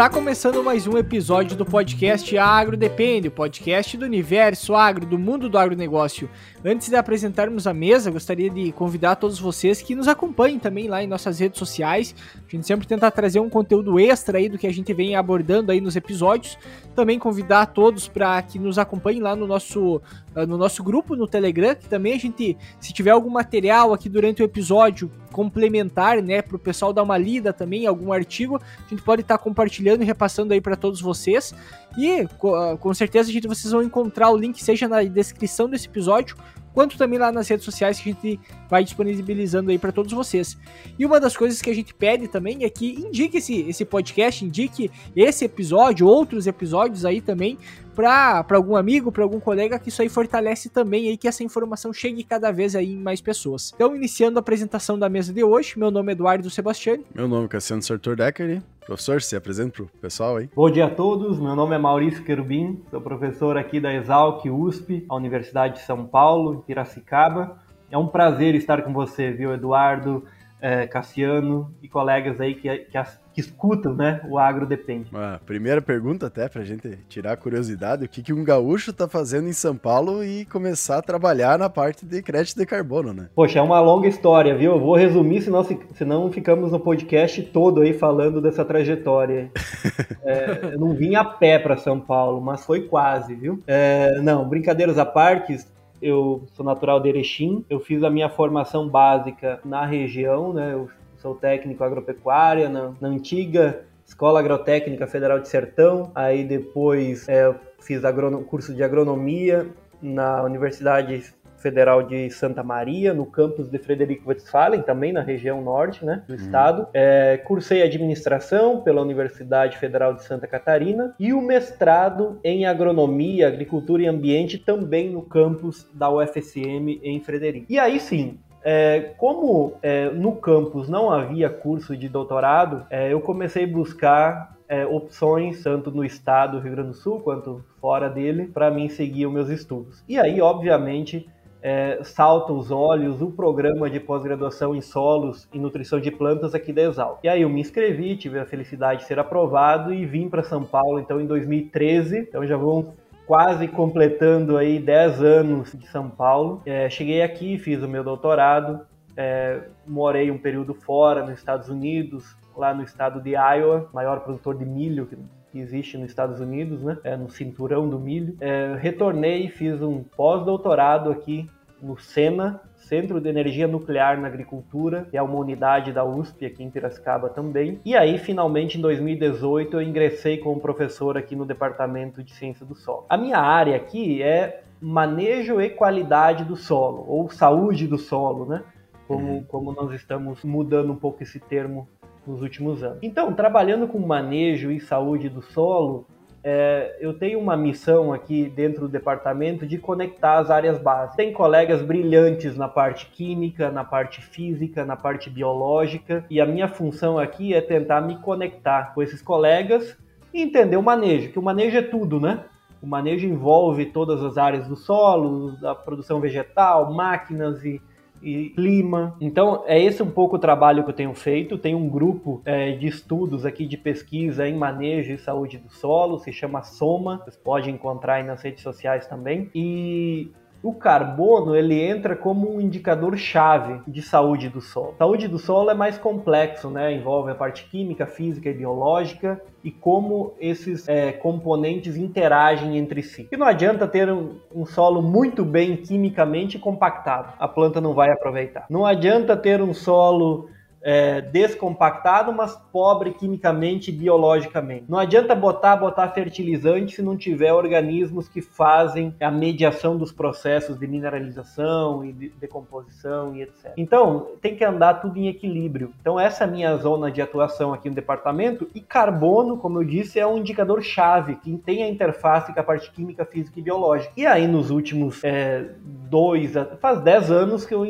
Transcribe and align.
Está 0.00 0.08
começando 0.08 0.64
mais 0.64 0.86
um 0.86 0.96
episódio 0.96 1.54
do 1.54 1.66
podcast 1.66 2.38
Agro 2.38 2.74
Depende, 2.74 3.28
o 3.28 3.30
podcast 3.30 3.98
do 3.98 4.06
universo 4.06 4.74
agro, 4.74 5.04
do 5.04 5.18
mundo 5.18 5.46
do 5.46 5.58
agronegócio. 5.58 6.26
Antes 6.64 6.88
de 6.88 6.96
apresentarmos 6.96 7.66
a 7.66 7.74
mesa, 7.74 8.10
gostaria 8.10 8.48
de 8.48 8.72
convidar 8.72 9.16
todos 9.16 9.38
vocês 9.38 9.82
que 9.82 9.94
nos 9.94 10.08
acompanhem 10.08 10.58
também 10.58 10.88
lá 10.88 11.04
em 11.04 11.06
nossas 11.06 11.38
redes 11.38 11.58
sociais. 11.58 12.14
A 12.34 12.50
gente 12.50 12.66
sempre 12.66 12.86
tenta 12.86 13.10
trazer 13.10 13.40
um 13.40 13.50
conteúdo 13.50 14.00
extra 14.00 14.38
aí 14.38 14.48
do 14.48 14.56
que 14.56 14.66
a 14.66 14.72
gente 14.72 14.90
vem 14.94 15.16
abordando 15.16 15.70
aí 15.70 15.82
nos 15.82 15.96
episódios. 15.96 16.56
Também 16.94 17.18
convidar 17.18 17.66
todos 17.66 18.08
para 18.08 18.40
que 18.40 18.58
nos 18.58 18.78
acompanhem 18.78 19.20
lá 19.20 19.36
no 19.36 19.46
nosso, 19.46 20.00
ah, 20.34 20.46
no 20.46 20.56
nosso 20.56 20.82
grupo 20.82 21.14
no 21.14 21.26
Telegram, 21.26 21.74
que 21.74 21.88
também 21.88 22.14
a 22.14 22.18
gente, 22.18 22.56
se 22.78 22.92
tiver 22.94 23.10
algum 23.10 23.30
material 23.30 23.92
aqui 23.92 24.08
durante 24.08 24.42
o 24.42 24.44
episódio 24.44 25.10
complementar, 25.30 26.20
né, 26.20 26.42
para 26.42 26.56
o 26.56 26.58
pessoal 26.58 26.92
dar 26.92 27.02
uma 27.02 27.16
lida 27.16 27.52
também, 27.52 27.86
algum 27.86 28.12
artigo, 28.12 28.56
a 28.56 28.88
gente 28.88 29.00
pode 29.02 29.22
estar 29.22 29.38
tá 29.38 29.42
compartilhando 29.42 29.89
e 29.98 30.04
repassando 30.04 30.52
aí 30.52 30.60
para 30.60 30.76
todos 30.76 31.00
vocês. 31.00 31.54
E 31.96 32.20
ah, 32.20 32.76
com 32.78 32.94
certeza 32.94 33.30
gente, 33.32 33.48
vocês 33.48 33.72
vão 33.72 33.82
encontrar 33.82 34.30
o 34.30 34.36
link, 34.36 34.62
seja 34.62 34.88
na 34.88 35.02
descrição 35.02 35.68
desse 35.68 35.86
episódio, 35.86 36.36
quanto 36.72 36.96
também 36.96 37.18
lá 37.18 37.32
nas 37.32 37.48
redes 37.48 37.64
sociais 37.64 37.98
que 37.98 38.10
a 38.10 38.12
gente 38.12 38.40
vai 38.68 38.84
disponibilizando 38.84 39.70
aí 39.70 39.78
para 39.78 39.92
todos 39.92 40.12
vocês. 40.12 40.56
E 40.98 41.04
uma 41.04 41.18
das 41.18 41.36
coisas 41.36 41.60
que 41.60 41.70
a 41.70 41.74
gente 41.74 41.92
pede 41.94 42.28
também 42.28 42.64
é 42.64 42.70
que 42.70 42.92
indique 42.92 43.38
esse, 43.38 43.60
esse 43.62 43.84
podcast, 43.84 44.44
indique 44.44 44.90
esse 45.14 45.44
episódio, 45.44 46.06
outros 46.06 46.46
episódios 46.46 47.04
aí 47.04 47.20
também, 47.20 47.58
para 47.94 48.44
algum 48.52 48.76
amigo, 48.76 49.12
para 49.12 49.22
algum 49.22 49.40
colega, 49.40 49.78
que 49.78 49.88
isso 49.88 50.02
aí 50.02 50.08
fortalece 50.08 50.68
também 50.68 51.08
aí 51.08 51.16
que 51.16 51.28
essa 51.28 51.42
informação 51.42 51.92
chegue 51.92 52.24
cada 52.24 52.50
vez 52.50 52.74
aí 52.74 52.92
em 52.92 52.98
mais 52.98 53.20
pessoas. 53.20 53.72
Então, 53.74 53.94
iniciando 53.94 54.38
a 54.38 54.40
apresentação 54.40 54.98
da 54.98 55.08
mesa 55.08 55.32
de 55.32 55.44
hoje, 55.44 55.78
meu 55.78 55.90
nome 55.90 56.10
é 56.10 56.12
Eduardo 56.12 56.48
Sebastiani. 56.50 57.04
Meu 57.14 57.28
nome 57.28 57.46
é 57.46 57.48
Cassiano 57.48 57.82
Sartor 57.82 58.16
Decker. 58.16 58.62
Professor, 58.86 59.22
se 59.22 59.36
apresenta 59.36 59.72
para 59.72 59.82
o 59.84 59.88
pessoal 60.00 60.36
aí. 60.36 60.50
Bom 60.54 60.70
dia 60.70 60.86
a 60.86 60.90
todos, 60.90 61.38
meu 61.38 61.54
nome 61.54 61.74
é 61.74 61.78
Maurício 61.78 62.24
Querubim, 62.24 62.82
sou 62.90 63.00
professor 63.00 63.56
aqui 63.56 63.78
da 63.78 63.94
Exalc 63.94 64.44
USP, 64.46 65.06
a 65.08 65.14
Universidade 65.14 65.74
de 65.74 65.82
São 65.82 66.06
Paulo, 66.06 66.54
em 66.54 66.60
Piracicaba. 66.62 67.58
É 67.90 67.98
um 67.98 68.08
prazer 68.08 68.54
estar 68.54 68.82
com 68.82 68.92
você, 68.92 69.30
viu, 69.30 69.52
Eduardo, 69.52 70.24
é, 70.60 70.86
Cassiano 70.86 71.74
e 71.82 71.88
colegas 71.88 72.40
aí 72.40 72.54
que, 72.54 72.68
que, 72.68 72.98
que 73.32 73.40
escutam, 73.40 73.94
né? 73.94 74.20
O 74.28 74.38
agro 74.38 74.66
depende. 74.66 75.10
Uma 75.10 75.40
primeira 75.44 75.80
pergunta 75.80 76.26
até 76.26 76.48
pra 76.48 76.64
gente 76.64 76.98
tirar 77.08 77.32
a 77.32 77.36
curiosidade, 77.36 78.04
o 78.04 78.08
que, 78.08 78.22
que 78.22 78.32
um 78.32 78.44
gaúcho 78.44 78.92
tá 78.92 79.08
fazendo 79.08 79.48
em 79.48 79.52
São 79.52 79.76
Paulo 79.76 80.24
e 80.24 80.44
começar 80.44 80.98
a 80.98 81.02
trabalhar 81.02 81.58
na 81.58 81.68
parte 81.68 82.04
de 82.04 82.22
crédito 82.22 82.58
de 82.58 82.66
carbono, 82.66 83.12
né? 83.12 83.28
Poxa, 83.34 83.58
é 83.58 83.62
uma 83.62 83.80
longa 83.80 84.08
história, 84.08 84.56
viu? 84.56 84.72
Eu 84.72 84.80
vou 84.80 84.96
resumir, 84.96 85.42
senão, 85.42 85.64
senão 85.94 86.30
ficamos 86.30 86.72
no 86.72 86.80
podcast 86.80 87.42
todo 87.44 87.80
aí 87.80 87.92
falando 87.92 88.40
dessa 88.40 88.64
trajetória. 88.64 89.50
é, 90.24 90.70
eu 90.72 90.78
não 90.78 90.94
vim 90.94 91.14
a 91.14 91.24
pé 91.24 91.58
para 91.58 91.76
São 91.76 92.00
Paulo, 92.00 92.40
mas 92.40 92.64
foi 92.64 92.82
quase, 92.82 93.34
viu? 93.34 93.62
É, 93.66 94.20
não, 94.20 94.48
brincadeiras 94.48 94.98
à 94.98 95.06
parte, 95.06 95.56
eu 96.00 96.44
sou 96.52 96.64
natural 96.64 97.00
de 97.00 97.08
Erechim, 97.08 97.64
eu 97.68 97.80
fiz 97.80 98.02
a 98.02 98.10
minha 98.10 98.28
formação 98.28 98.88
básica 98.88 99.60
na 99.64 99.84
região, 99.84 100.52
né? 100.52 100.72
Eu 100.72 100.88
sou 101.18 101.34
técnico 101.34 101.84
agropecuária 101.84 102.68
na, 102.68 102.92
na 103.00 103.08
antiga 103.08 103.84
Escola 104.06 104.40
Agrotécnica 104.40 105.06
Federal 105.06 105.38
de 105.38 105.48
Sertão, 105.48 106.10
aí 106.14 106.42
depois 106.42 107.28
é, 107.28 107.54
fiz 107.80 108.02
curso 108.42 108.74
de 108.74 108.82
agronomia 108.82 109.68
na 110.02 110.42
Universidade 110.42 111.32
Federal 111.60 112.02
de 112.02 112.30
Santa 112.30 112.62
Maria, 112.62 113.12
no 113.12 113.26
campus 113.26 113.68
de 113.68 113.78
Frederico 113.78 114.28
Westphalen, 114.28 114.82
também 114.82 115.12
na 115.12 115.20
região 115.20 115.62
norte 115.62 116.04
né, 116.04 116.22
do 116.26 116.34
uhum. 116.34 116.40
estado. 116.40 116.88
É, 116.92 117.36
cursei 117.38 117.82
administração 117.82 118.80
pela 118.80 119.02
Universidade 119.02 119.78
Federal 119.78 120.14
de 120.14 120.24
Santa 120.24 120.46
Catarina 120.46 121.14
e 121.18 121.32
o 121.32 121.40
mestrado 121.40 122.38
em 122.42 122.66
agronomia, 122.66 123.48
agricultura 123.48 124.02
e 124.02 124.06
ambiente 124.06 124.58
também 124.58 125.10
no 125.10 125.22
campus 125.22 125.88
da 125.92 126.10
UFSM 126.10 127.00
em 127.02 127.20
Frederico. 127.20 127.66
E 127.68 127.78
aí 127.78 128.00
sim, 128.00 128.38
é, 128.62 129.12
como 129.16 129.74
é, 129.82 130.10
no 130.10 130.36
campus 130.36 130.88
não 130.88 131.10
havia 131.10 131.48
curso 131.48 131.96
de 131.96 132.08
doutorado, 132.08 132.86
é, 132.90 133.12
eu 133.12 133.20
comecei 133.20 133.64
a 133.64 133.68
buscar 133.68 134.56
é, 134.68 134.86
opções, 134.86 135.62
tanto 135.62 135.90
no 135.90 136.04
estado 136.04 136.58
do 136.58 136.62
Rio 136.62 136.72
Grande 136.72 136.90
do 136.90 136.94
Sul 136.94 137.20
quanto 137.20 137.64
fora 137.80 138.08
dele, 138.08 138.46
para 138.46 138.70
mim 138.70 138.88
seguir 138.88 139.26
os 139.26 139.32
meus 139.32 139.48
estudos. 139.48 140.04
E 140.08 140.18
aí, 140.18 140.40
obviamente, 140.40 141.28
é, 141.62 142.00
salta 142.02 142.52
os 142.52 142.70
olhos 142.70 143.20
o 143.20 143.30
programa 143.30 143.90
de 143.90 144.00
pós-graduação 144.00 144.74
em 144.74 144.80
solos 144.80 145.48
e 145.52 145.58
nutrição 145.58 146.00
de 146.00 146.10
plantas 146.10 146.54
aqui 146.54 146.72
da 146.72 146.82
Exal. 146.82 147.18
E 147.22 147.28
aí 147.28 147.42
eu 147.42 147.48
me 147.48 147.60
inscrevi, 147.60 148.16
tive 148.16 148.38
a 148.38 148.46
felicidade 148.46 149.00
de 149.00 149.06
ser 149.06 149.18
aprovado 149.18 149.92
e 149.92 150.06
vim 150.06 150.28
para 150.28 150.42
São 150.42 150.64
Paulo, 150.64 150.98
então, 150.98 151.20
em 151.20 151.26
2013. 151.26 152.20
Então 152.20 152.46
já 152.46 152.56
vão 152.56 152.94
quase 153.26 153.68
completando 153.68 154.56
aí 154.56 154.78
10 154.78 155.22
anos 155.22 155.72
de 155.72 155.86
São 155.88 156.08
Paulo. 156.08 156.62
É, 156.64 156.88
cheguei 156.88 157.22
aqui, 157.22 157.58
fiz 157.58 157.82
o 157.82 157.88
meu 157.88 158.02
doutorado, 158.02 158.80
é, 159.16 159.60
morei 159.86 160.30
um 160.30 160.38
período 160.38 160.74
fora 160.74 161.22
nos 161.22 161.38
Estados 161.38 161.68
Unidos, 161.68 162.36
lá 162.56 162.74
no 162.74 162.82
estado 162.82 163.20
de 163.20 163.30
Iowa, 163.30 163.88
maior 163.92 164.20
produtor 164.20 164.56
de 164.56 164.64
milho 164.64 165.06
que 165.50 165.58
existe 165.58 165.98
nos 165.98 166.08
Estados 166.08 166.40
Unidos, 166.40 166.82
né? 166.82 166.98
É, 167.04 167.16
no 167.16 167.30
cinturão 167.30 167.88
do 167.88 167.98
milho. 167.98 168.36
É, 168.40 168.76
retornei, 168.78 169.48
fiz 169.48 169.82
um 169.82 170.02
pós-doutorado 170.02 171.10
aqui 171.10 171.48
no 171.82 171.98
SENA, 171.98 172.60
Centro 172.76 173.20
de 173.20 173.28
Energia 173.28 173.66
Nuclear 173.66 174.20
na 174.20 174.28
Agricultura, 174.28 175.06
que 175.10 175.16
é 175.16 175.22
uma 175.22 175.36
unidade 175.36 175.92
da 175.92 176.04
USP 176.04 176.44
aqui 176.44 176.62
em 176.62 176.70
Piracicaba 176.70 177.28
também. 177.28 177.80
E 177.84 177.96
aí, 177.96 178.18
finalmente, 178.18 178.78
em 178.78 178.80
2018, 178.80 179.76
eu 179.76 179.82
ingressei 179.82 180.38
como 180.38 180.60
professor 180.60 181.16
aqui 181.16 181.34
no 181.34 181.46
Departamento 181.46 182.22
de 182.22 182.32
Ciência 182.34 182.66
do 182.66 182.74
Solo. 182.74 183.06
A 183.08 183.16
minha 183.16 183.38
área 183.38 183.76
aqui 183.76 184.22
é 184.22 184.62
manejo 184.80 185.60
e 185.60 185.68
qualidade 185.70 186.44
do 186.44 186.56
solo, 186.56 187.04
ou 187.06 187.30
saúde 187.30 187.86
do 187.86 187.98
solo, 187.98 188.46
né? 188.46 188.62
Como, 189.06 189.32
uhum. 189.34 189.44
como 189.44 189.72
nós 189.72 189.92
estamos 189.92 190.42
mudando 190.42 190.92
um 190.92 190.96
pouco 190.96 191.22
esse 191.22 191.38
termo 191.38 191.88
nos 192.30 192.42
últimos 192.42 192.82
anos. 192.82 192.98
Então, 193.02 193.32
trabalhando 193.32 193.86
com 193.86 193.98
manejo 193.98 194.70
e 194.70 194.80
saúde 194.80 195.28
do 195.28 195.42
solo, 195.42 196.06
é, 196.42 196.96
eu 197.00 197.12
tenho 197.12 197.38
uma 197.38 197.56
missão 197.56 198.12
aqui 198.12 198.48
dentro 198.48 198.82
do 198.82 198.88
departamento 198.88 199.66
de 199.66 199.76
conectar 199.76 200.38
as 200.38 200.50
áreas 200.50 200.78
básicas. 200.78 201.16
Tem 201.16 201.32
colegas 201.32 201.82
brilhantes 201.82 202.56
na 202.56 202.66
parte 202.66 203.06
química, 203.06 203.70
na 203.70 203.84
parte 203.84 204.22
física, 204.22 204.84
na 204.84 204.96
parte 204.96 205.28
biológica, 205.28 206.24
e 206.30 206.40
a 206.40 206.46
minha 206.46 206.68
função 206.68 207.18
aqui 207.18 207.52
é 207.52 207.60
tentar 207.60 208.00
me 208.00 208.16
conectar 208.16 208.94
com 208.94 209.02
esses 209.02 209.20
colegas 209.20 209.96
e 210.32 210.40
entender 210.40 210.76
o 210.76 210.82
manejo, 210.82 211.30
que 211.30 211.38
o 211.38 211.42
manejo 211.42 211.76
é 211.76 211.82
tudo, 211.82 212.18
né? 212.20 212.44
O 212.82 212.86
manejo 212.86 213.26
envolve 213.26 213.86
todas 213.86 214.22
as 214.22 214.38
áreas 214.38 214.66
do 214.66 214.76
solo, 214.76 215.52
da 215.60 215.74
produção 215.74 216.18
vegetal, 216.18 216.94
máquinas 216.94 217.62
e 217.62 217.82
e 218.22 218.50
clima. 218.50 219.16
Então, 219.20 219.64
é 219.66 219.78
esse 219.78 220.02
um 220.02 220.10
pouco 220.10 220.36
o 220.36 220.38
trabalho 220.38 220.84
que 220.84 220.90
eu 220.90 220.94
tenho 220.94 221.14
feito. 221.14 221.58
Tem 221.58 221.74
um 221.74 221.88
grupo 221.88 222.42
é, 222.44 222.72
de 222.72 222.86
estudos 222.86 223.44
aqui 223.44 223.66
de 223.66 223.76
pesquisa 223.76 224.46
em 224.46 224.56
manejo 224.56 225.12
e 225.12 225.18
saúde 225.18 225.58
do 225.58 225.70
solo, 225.70 226.18
se 226.18 226.32
chama 226.32 226.62
Soma. 226.62 227.18
Vocês 227.18 227.36
podem 227.36 227.74
encontrar 227.74 228.14
aí 228.14 228.22
nas 228.22 228.42
redes 228.42 228.62
sociais 228.62 229.06
também. 229.06 229.50
E 229.54 230.30
o 230.62 230.74
carbono 230.74 231.56
ele 231.56 231.80
entra 231.80 232.14
como 232.14 232.54
um 232.54 232.60
indicador 232.60 233.16
chave 233.16 233.80
de 233.86 234.02
saúde 234.02 234.48
do 234.48 234.60
solo. 234.60 234.94
Saúde 234.98 235.26
do 235.26 235.38
solo 235.38 235.70
é 235.70 235.74
mais 235.74 235.96
complexo, 235.96 236.68
né? 236.68 236.92
Envolve 236.92 237.30
a 237.30 237.34
parte 237.34 237.64
química, 237.64 238.06
física 238.06 238.50
e 238.50 238.54
biológica 238.54 239.40
e 239.64 239.70
como 239.70 240.34
esses 240.38 240.88
é, 240.88 241.12
componentes 241.12 241.96
interagem 241.96 242.76
entre 242.76 243.02
si. 243.02 243.28
E 243.30 243.36
não 243.36 243.46
adianta 243.46 243.86
ter 243.86 244.10
um, 244.10 244.36
um, 244.54 244.66
solo 244.66 245.02
muito 245.02 245.44
bem 245.44 245.76
quimicamente 245.76 246.58
compactado, 246.58 247.34
a 247.38 247.48
planta 247.48 247.80
não 247.80 247.94
vai 247.94 248.10
aproveitar. 248.10 248.66
Não 248.68 248.84
adianta 248.84 249.36
ter 249.36 249.62
um 249.62 249.74
solo 249.74 250.48
é, 250.82 251.20
descompactado, 251.20 252.32
mas 252.32 252.56
pobre 252.72 253.12
quimicamente 253.12 253.90
e 253.90 253.94
biologicamente. 253.94 254.84
Não 254.88 254.98
adianta 254.98 255.34
botar, 255.34 255.76
botar 255.76 256.08
fertilizante 256.08 256.96
se 256.96 257.02
não 257.02 257.16
tiver 257.16 257.52
organismos 257.52 258.28
que 258.28 258.40
fazem 258.40 259.14
a 259.20 259.30
mediação 259.30 259.96
dos 259.96 260.12
processos 260.12 260.78
de 260.78 260.86
mineralização 260.86 262.04
e 262.04 262.12
de 262.12 262.28
decomposição 262.40 263.34
e 263.34 263.42
etc. 263.42 263.72
Então, 263.76 264.28
tem 264.40 264.56
que 264.56 264.64
andar 264.64 264.94
tudo 264.94 265.18
em 265.18 265.28
equilíbrio. 265.28 265.92
Então, 266.00 266.18
essa 266.18 266.44
é 266.44 266.46
a 266.46 266.50
minha 266.50 266.76
zona 266.76 267.10
de 267.10 267.20
atuação 267.20 267.72
aqui 267.72 267.88
no 267.88 267.94
departamento. 267.94 268.68
E 268.74 268.80
carbono, 268.80 269.58
como 269.58 269.78
eu 269.78 269.84
disse, 269.84 270.18
é 270.18 270.26
um 270.26 270.38
indicador 270.38 270.82
chave 270.82 271.36
que 271.36 271.56
tem 271.58 271.82
a 271.82 271.88
interface 271.88 272.52
com 272.52 272.60
a 272.60 272.62
parte 272.62 272.90
química, 272.90 273.24
física 273.24 273.58
e 273.58 273.62
biológica. 273.62 274.12
E 274.16 274.26
aí, 274.26 274.46
nos 274.46 274.70
últimos 274.70 275.22
é, 275.22 275.66
dois, 275.82 276.52
faz 276.80 277.00
dez 277.02 277.30
anos 277.30 277.66
que 277.66 277.74
eu 277.74 277.84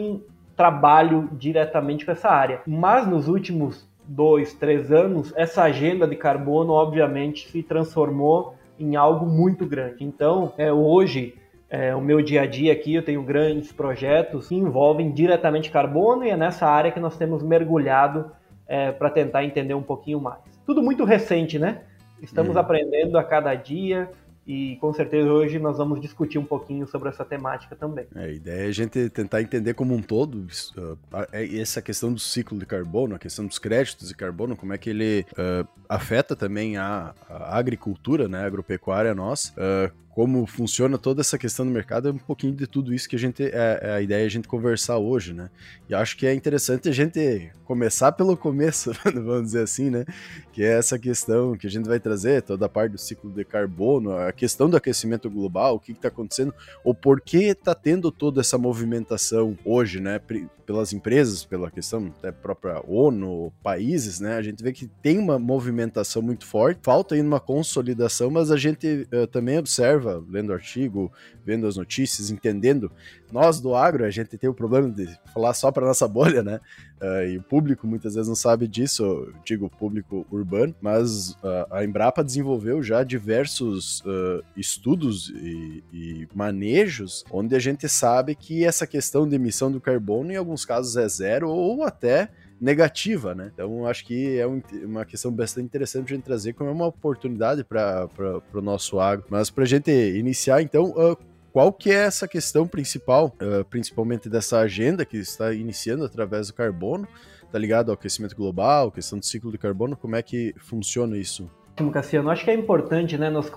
trabalho 0.61 1.27
diretamente 1.33 2.05
com 2.05 2.13
essa 2.13 2.29
área. 2.29 2.61
Mas 2.67 3.07
nos 3.09 3.29
últimos 3.29 3.89
dois, 4.07 4.53
três 4.53 4.93
anos, 4.93 5.33
essa 5.35 5.63
agenda 5.63 6.07
de 6.07 6.15
carbono, 6.17 6.75
obviamente, 6.75 7.49
se 7.49 7.63
transformou 7.63 8.57
em 8.79 8.95
algo 8.95 9.25
muito 9.25 9.65
grande. 9.65 10.05
Então, 10.05 10.53
é, 10.59 10.71
hoje, 10.71 11.35
é, 11.71 11.97
o 11.97 12.01
meu 12.03 12.21
dia 12.21 12.43
a 12.43 12.47
dia 12.47 12.75
aqui, 12.75 12.95
eu 12.95 13.03
tenho 13.03 13.23
grandes 13.23 13.73
projetos 13.73 14.49
que 14.49 14.55
envolvem 14.55 15.11
diretamente 15.13 15.71
carbono 15.71 16.27
e 16.27 16.29
é 16.29 16.37
nessa 16.37 16.67
área 16.67 16.93
que 16.93 17.01
nós 17.01 17.17
temos 17.17 17.43
mergulhado 17.43 18.31
é, 18.69 18.93
para 18.93 19.09
tentar 19.09 19.43
entender 19.47 19.73
um 19.73 19.83
pouquinho 19.83 20.21
mais. 20.21 20.43
Tudo 20.67 20.83
muito 20.83 21.05
recente, 21.05 21.59
né? 21.59 21.81
estamos 22.23 22.55
uhum. 22.55 22.61
aprendendo 22.61 23.17
a 23.17 23.25
cada 23.25 23.55
dia 23.55 24.11
e 24.51 24.77
com 24.81 24.93
certeza 24.93 25.31
hoje 25.31 25.61
nós 25.61 25.79
vamos 25.79 26.01
discutir 26.01 26.37
um 26.37 26.45
pouquinho 26.45 26.85
sobre 26.85 27.09
essa 27.09 27.25
temática 27.25 27.77
também. 27.77 28.07
É, 28.17 28.25
a 28.25 28.29
ideia 28.29 28.65
é 28.65 28.67
a 28.67 28.73
gente 28.73 29.09
tentar 29.09 29.41
entender 29.41 29.75
como 29.75 29.95
um 29.95 30.03
todo 30.03 30.45
uh, 30.77 30.99
essa 31.33 31.81
questão 31.81 32.13
do 32.13 32.19
ciclo 32.19 32.59
de 32.59 32.67
carbono, 32.67 33.15
a 33.15 33.19
questão 33.19 33.47
dos 33.47 33.61
créditos 33.61 34.09
de 34.09 34.15
carbono, 34.17 34.57
como 34.57 34.73
é 34.73 34.79
que 34.79 34.91
ele 34.91 35.25
uh, 35.35 35.69
afeta 35.89 36.35
também 36.35 36.77
a, 36.77 37.15
a, 37.29 37.57
agricultura, 37.57 38.27
né, 38.27 38.43
a 38.43 38.47
agropecuária 38.47 39.15
nossa, 39.15 39.53
uh, 39.53 40.10
como 40.15 40.45
funciona 40.45 40.99
toda 40.99 41.21
essa 41.21 41.39
questão 41.39 41.65
do 41.65 41.71
mercado, 41.71 42.09
é 42.09 42.13
um 42.13 42.19
pouquinho 42.19 42.53
de 42.53 42.67
tudo 42.67 42.93
isso 42.93 43.09
que 43.09 43.15
a 43.15 43.19
gente 43.19 43.45
é, 43.45 43.81
é, 43.81 43.93
a 43.93 44.01
ideia 44.01 44.25
é 44.25 44.27
a 44.27 44.31
gente 44.31 44.49
conversar 44.49 44.99
hoje, 44.99 45.33
né? 45.33 45.51
E 45.89 45.95
acho 45.95 46.17
que 46.17 46.27
é 46.27 46.35
interessante 46.35 46.89
a 46.89 46.93
gente 46.93 47.51
começar 47.65 48.11
pelo 48.13 48.37
começo, 48.37 48.91
vamos 49.15 49.45
dizer 49.45 49.63
assim, 49.63 49.91
né? 49.91 50.05
Que 50.53 50.65
é 50.65 50.79
essa 50.79 50.99
questão 50.99 51.57
que 51.57 51.67
a 51.67 51.71
gente 51.71 51.89
vai 51.89 52.01
trazer, 52.01 52.43
toda 52.43 52.67
a 52.67 52.69
parte 52.69 52.93
do 52.93 52.99
ciclo 52.99 53.31
de 53.31 53.45
carbono, 53.45 54.17
a 54.17 54.33
questão 54.33 54.69
do 54.69 54.77
aquecimento 54.77 55.31
global, 55.31 55.77
o 55.77 55.81
que 55.81 55.93
está 55.93 56.09
acontecendo, 56.09 56.53
ou 56.83 56.93
por 56.93 57.21
que 57.21 57.45
está 57.45 57.75
tendo 57.75 58.11
toda 58.11 58.41
essa 58.41 58.59
movimentação 58.59 59.57
hoje, 59.65 60.01
né? 60.01 60.21
Pelas 60.67 60.93
empresas, 60.93 61.45
pela 61.45 61.71
questão 61.71 62.13
da 62.23 62.33
própria 62.33 62.81
ONU, 62.87 63.53
países, 63.63 64.19
né? 64.21 64.37
A 64.37 64.43
gente 64.43 64.63
vê 64.63 64.73
que 64.73 64.89
tem 65.01 65.19
uma 65.19 65.39
movimentação 65.39 66.21
muito 66.21 66.47
forte, 66.47 66.81
falta 66.83 67.15
ainda 67.15 67.27
uma 67.27 67.41
consolidação, 67.41 68.31
mas 68.31 68.51
a 68.51 68.57
gente 68.57 69.07
uh, 69.13 69.27
também 69.27 69.59
observa 69.59 70.00
observa, 70.01 70.25
lendo 70.29 70.53
artigo, 70.53 71.13
vendo 71.45 71.67
as 71.67 71.77
notícias, 71.77 72.31
entendendo. 72.31 72.91
Nós 73.31 73.61
do 73.61 73.75
agro, 73.75 74.05
a 74.05 74.11
gente 74.11 74.37
tem 74.37 74.49
o 74.49 74.55
problema 74.55 74.91
de 74.91 75.07
falar 75.33 75.55
só 75.55 75.71
para 75.71 75.87
nossa 75.87 76.07
bolha, 76.09 76.43
né? 76.43 76.61
Uh, 77.01 77.27
e 77.31 77.39
o 77.39 77.43
público 77.43 77.87
muitas 77.87 78.15
vezes 78.15 78.29
não 78.29 78.35
sabe 78.35 78.69
disso, 78.69 79.03
eu 79.03 79.33
digo 79.45 79.71
público 79.71 80.27
urbano, 80.31 80.75
mas 80.83 81.31
uh, 81.31 81.67
a 81.71 81.85
Embrapa 81.85 82.23
desenvolveu 82.23 82.83
já 82.83 83.03
diversos 83.03 84.01
uh, 84.01 84.45
estudos 84.55 85.31
e, 85.31 85.83
e, 85.93 86.29
manejos 86.35 87.25
onde 87.31 87.55
a 87.55 87.59
gente 87.59 87.89
sabe 87.89 88.35
que 88.35 88.67
essa 88.67 88.87
questão 88.87 89.27
de 89.27 89.35
emissão 89.35 89.73
do 89.73 89.81
carbono, 89.81 90.31
em 90.31 90.37
alguns 90.37 90.67
casos, 90.67 90.97
é 90.97 91.09
zero 91.09 91.49
ou 91.49 91.85
até 91.85 92.29
negativa, 92.61 93.35
né? 93.35 93.51
Então 93.55 93.87
acho 93.87 94.05
que 94.05 94.39
é 94.39 94.47
um, 94.47 94.61
uma 94.85 95.05
questão 95.05 95.33
bastante 95.33 95.65
interessante 95.65 96.15
de 96.15 96.23
trazer 96.23 96.53
como 96.53 96.71
uma 96.71 96.87
oportunidade 96.87 97.65
para 97.65 98.09
o 98.53 98.61
nosso 98.61 99.01
agro. 99.01 99.25
Mas 99.31 99.49
para 99.49 99.65
a 99.65 99.67
gente 99.67 99.91
iniciar, 99.91 100.61
então, 100.61 100.91
uh, 100.91 101.17
qual 101.53 101.73
que 101.73 101.91
é 101.91 102.05
essa 102.05 102.29
questão 102.29 102.67
principal, 102.67 103.35
uh, 103.41 103.65
principalmente 103.65 104.29
dessa 104.29 104.59
agenda 104.59 105.07
que 105.07 105.17
está 105.17 105.55
iniciando 105.55 106.05
através 106.05 106.49
do 106.49 106.55
carbono? 106.55 107.09
Tá 107.51 107.59
ligado 107.59 107.89
ao 107.89 107.95
aquecimento 107.95 108.37
global, 108.37 108.93
questão 108.93 109.19
do 109.19 109.25
ciclo 109.25 109.51
de 109.51 109.59
carbono, 109.59 109.97
como 109.97 110.15
é 110.15 110.23
que 110.23 110.55
funciona 110.59 111.17
isso? 111.17 111.51
Cassiano, 111.91 112.29
acho 112.29 112.45
que 112.45 112.51
é 112.51 112.55
importante 112.55 113.17
né, 113.17 113.31
nós 113.31 113.51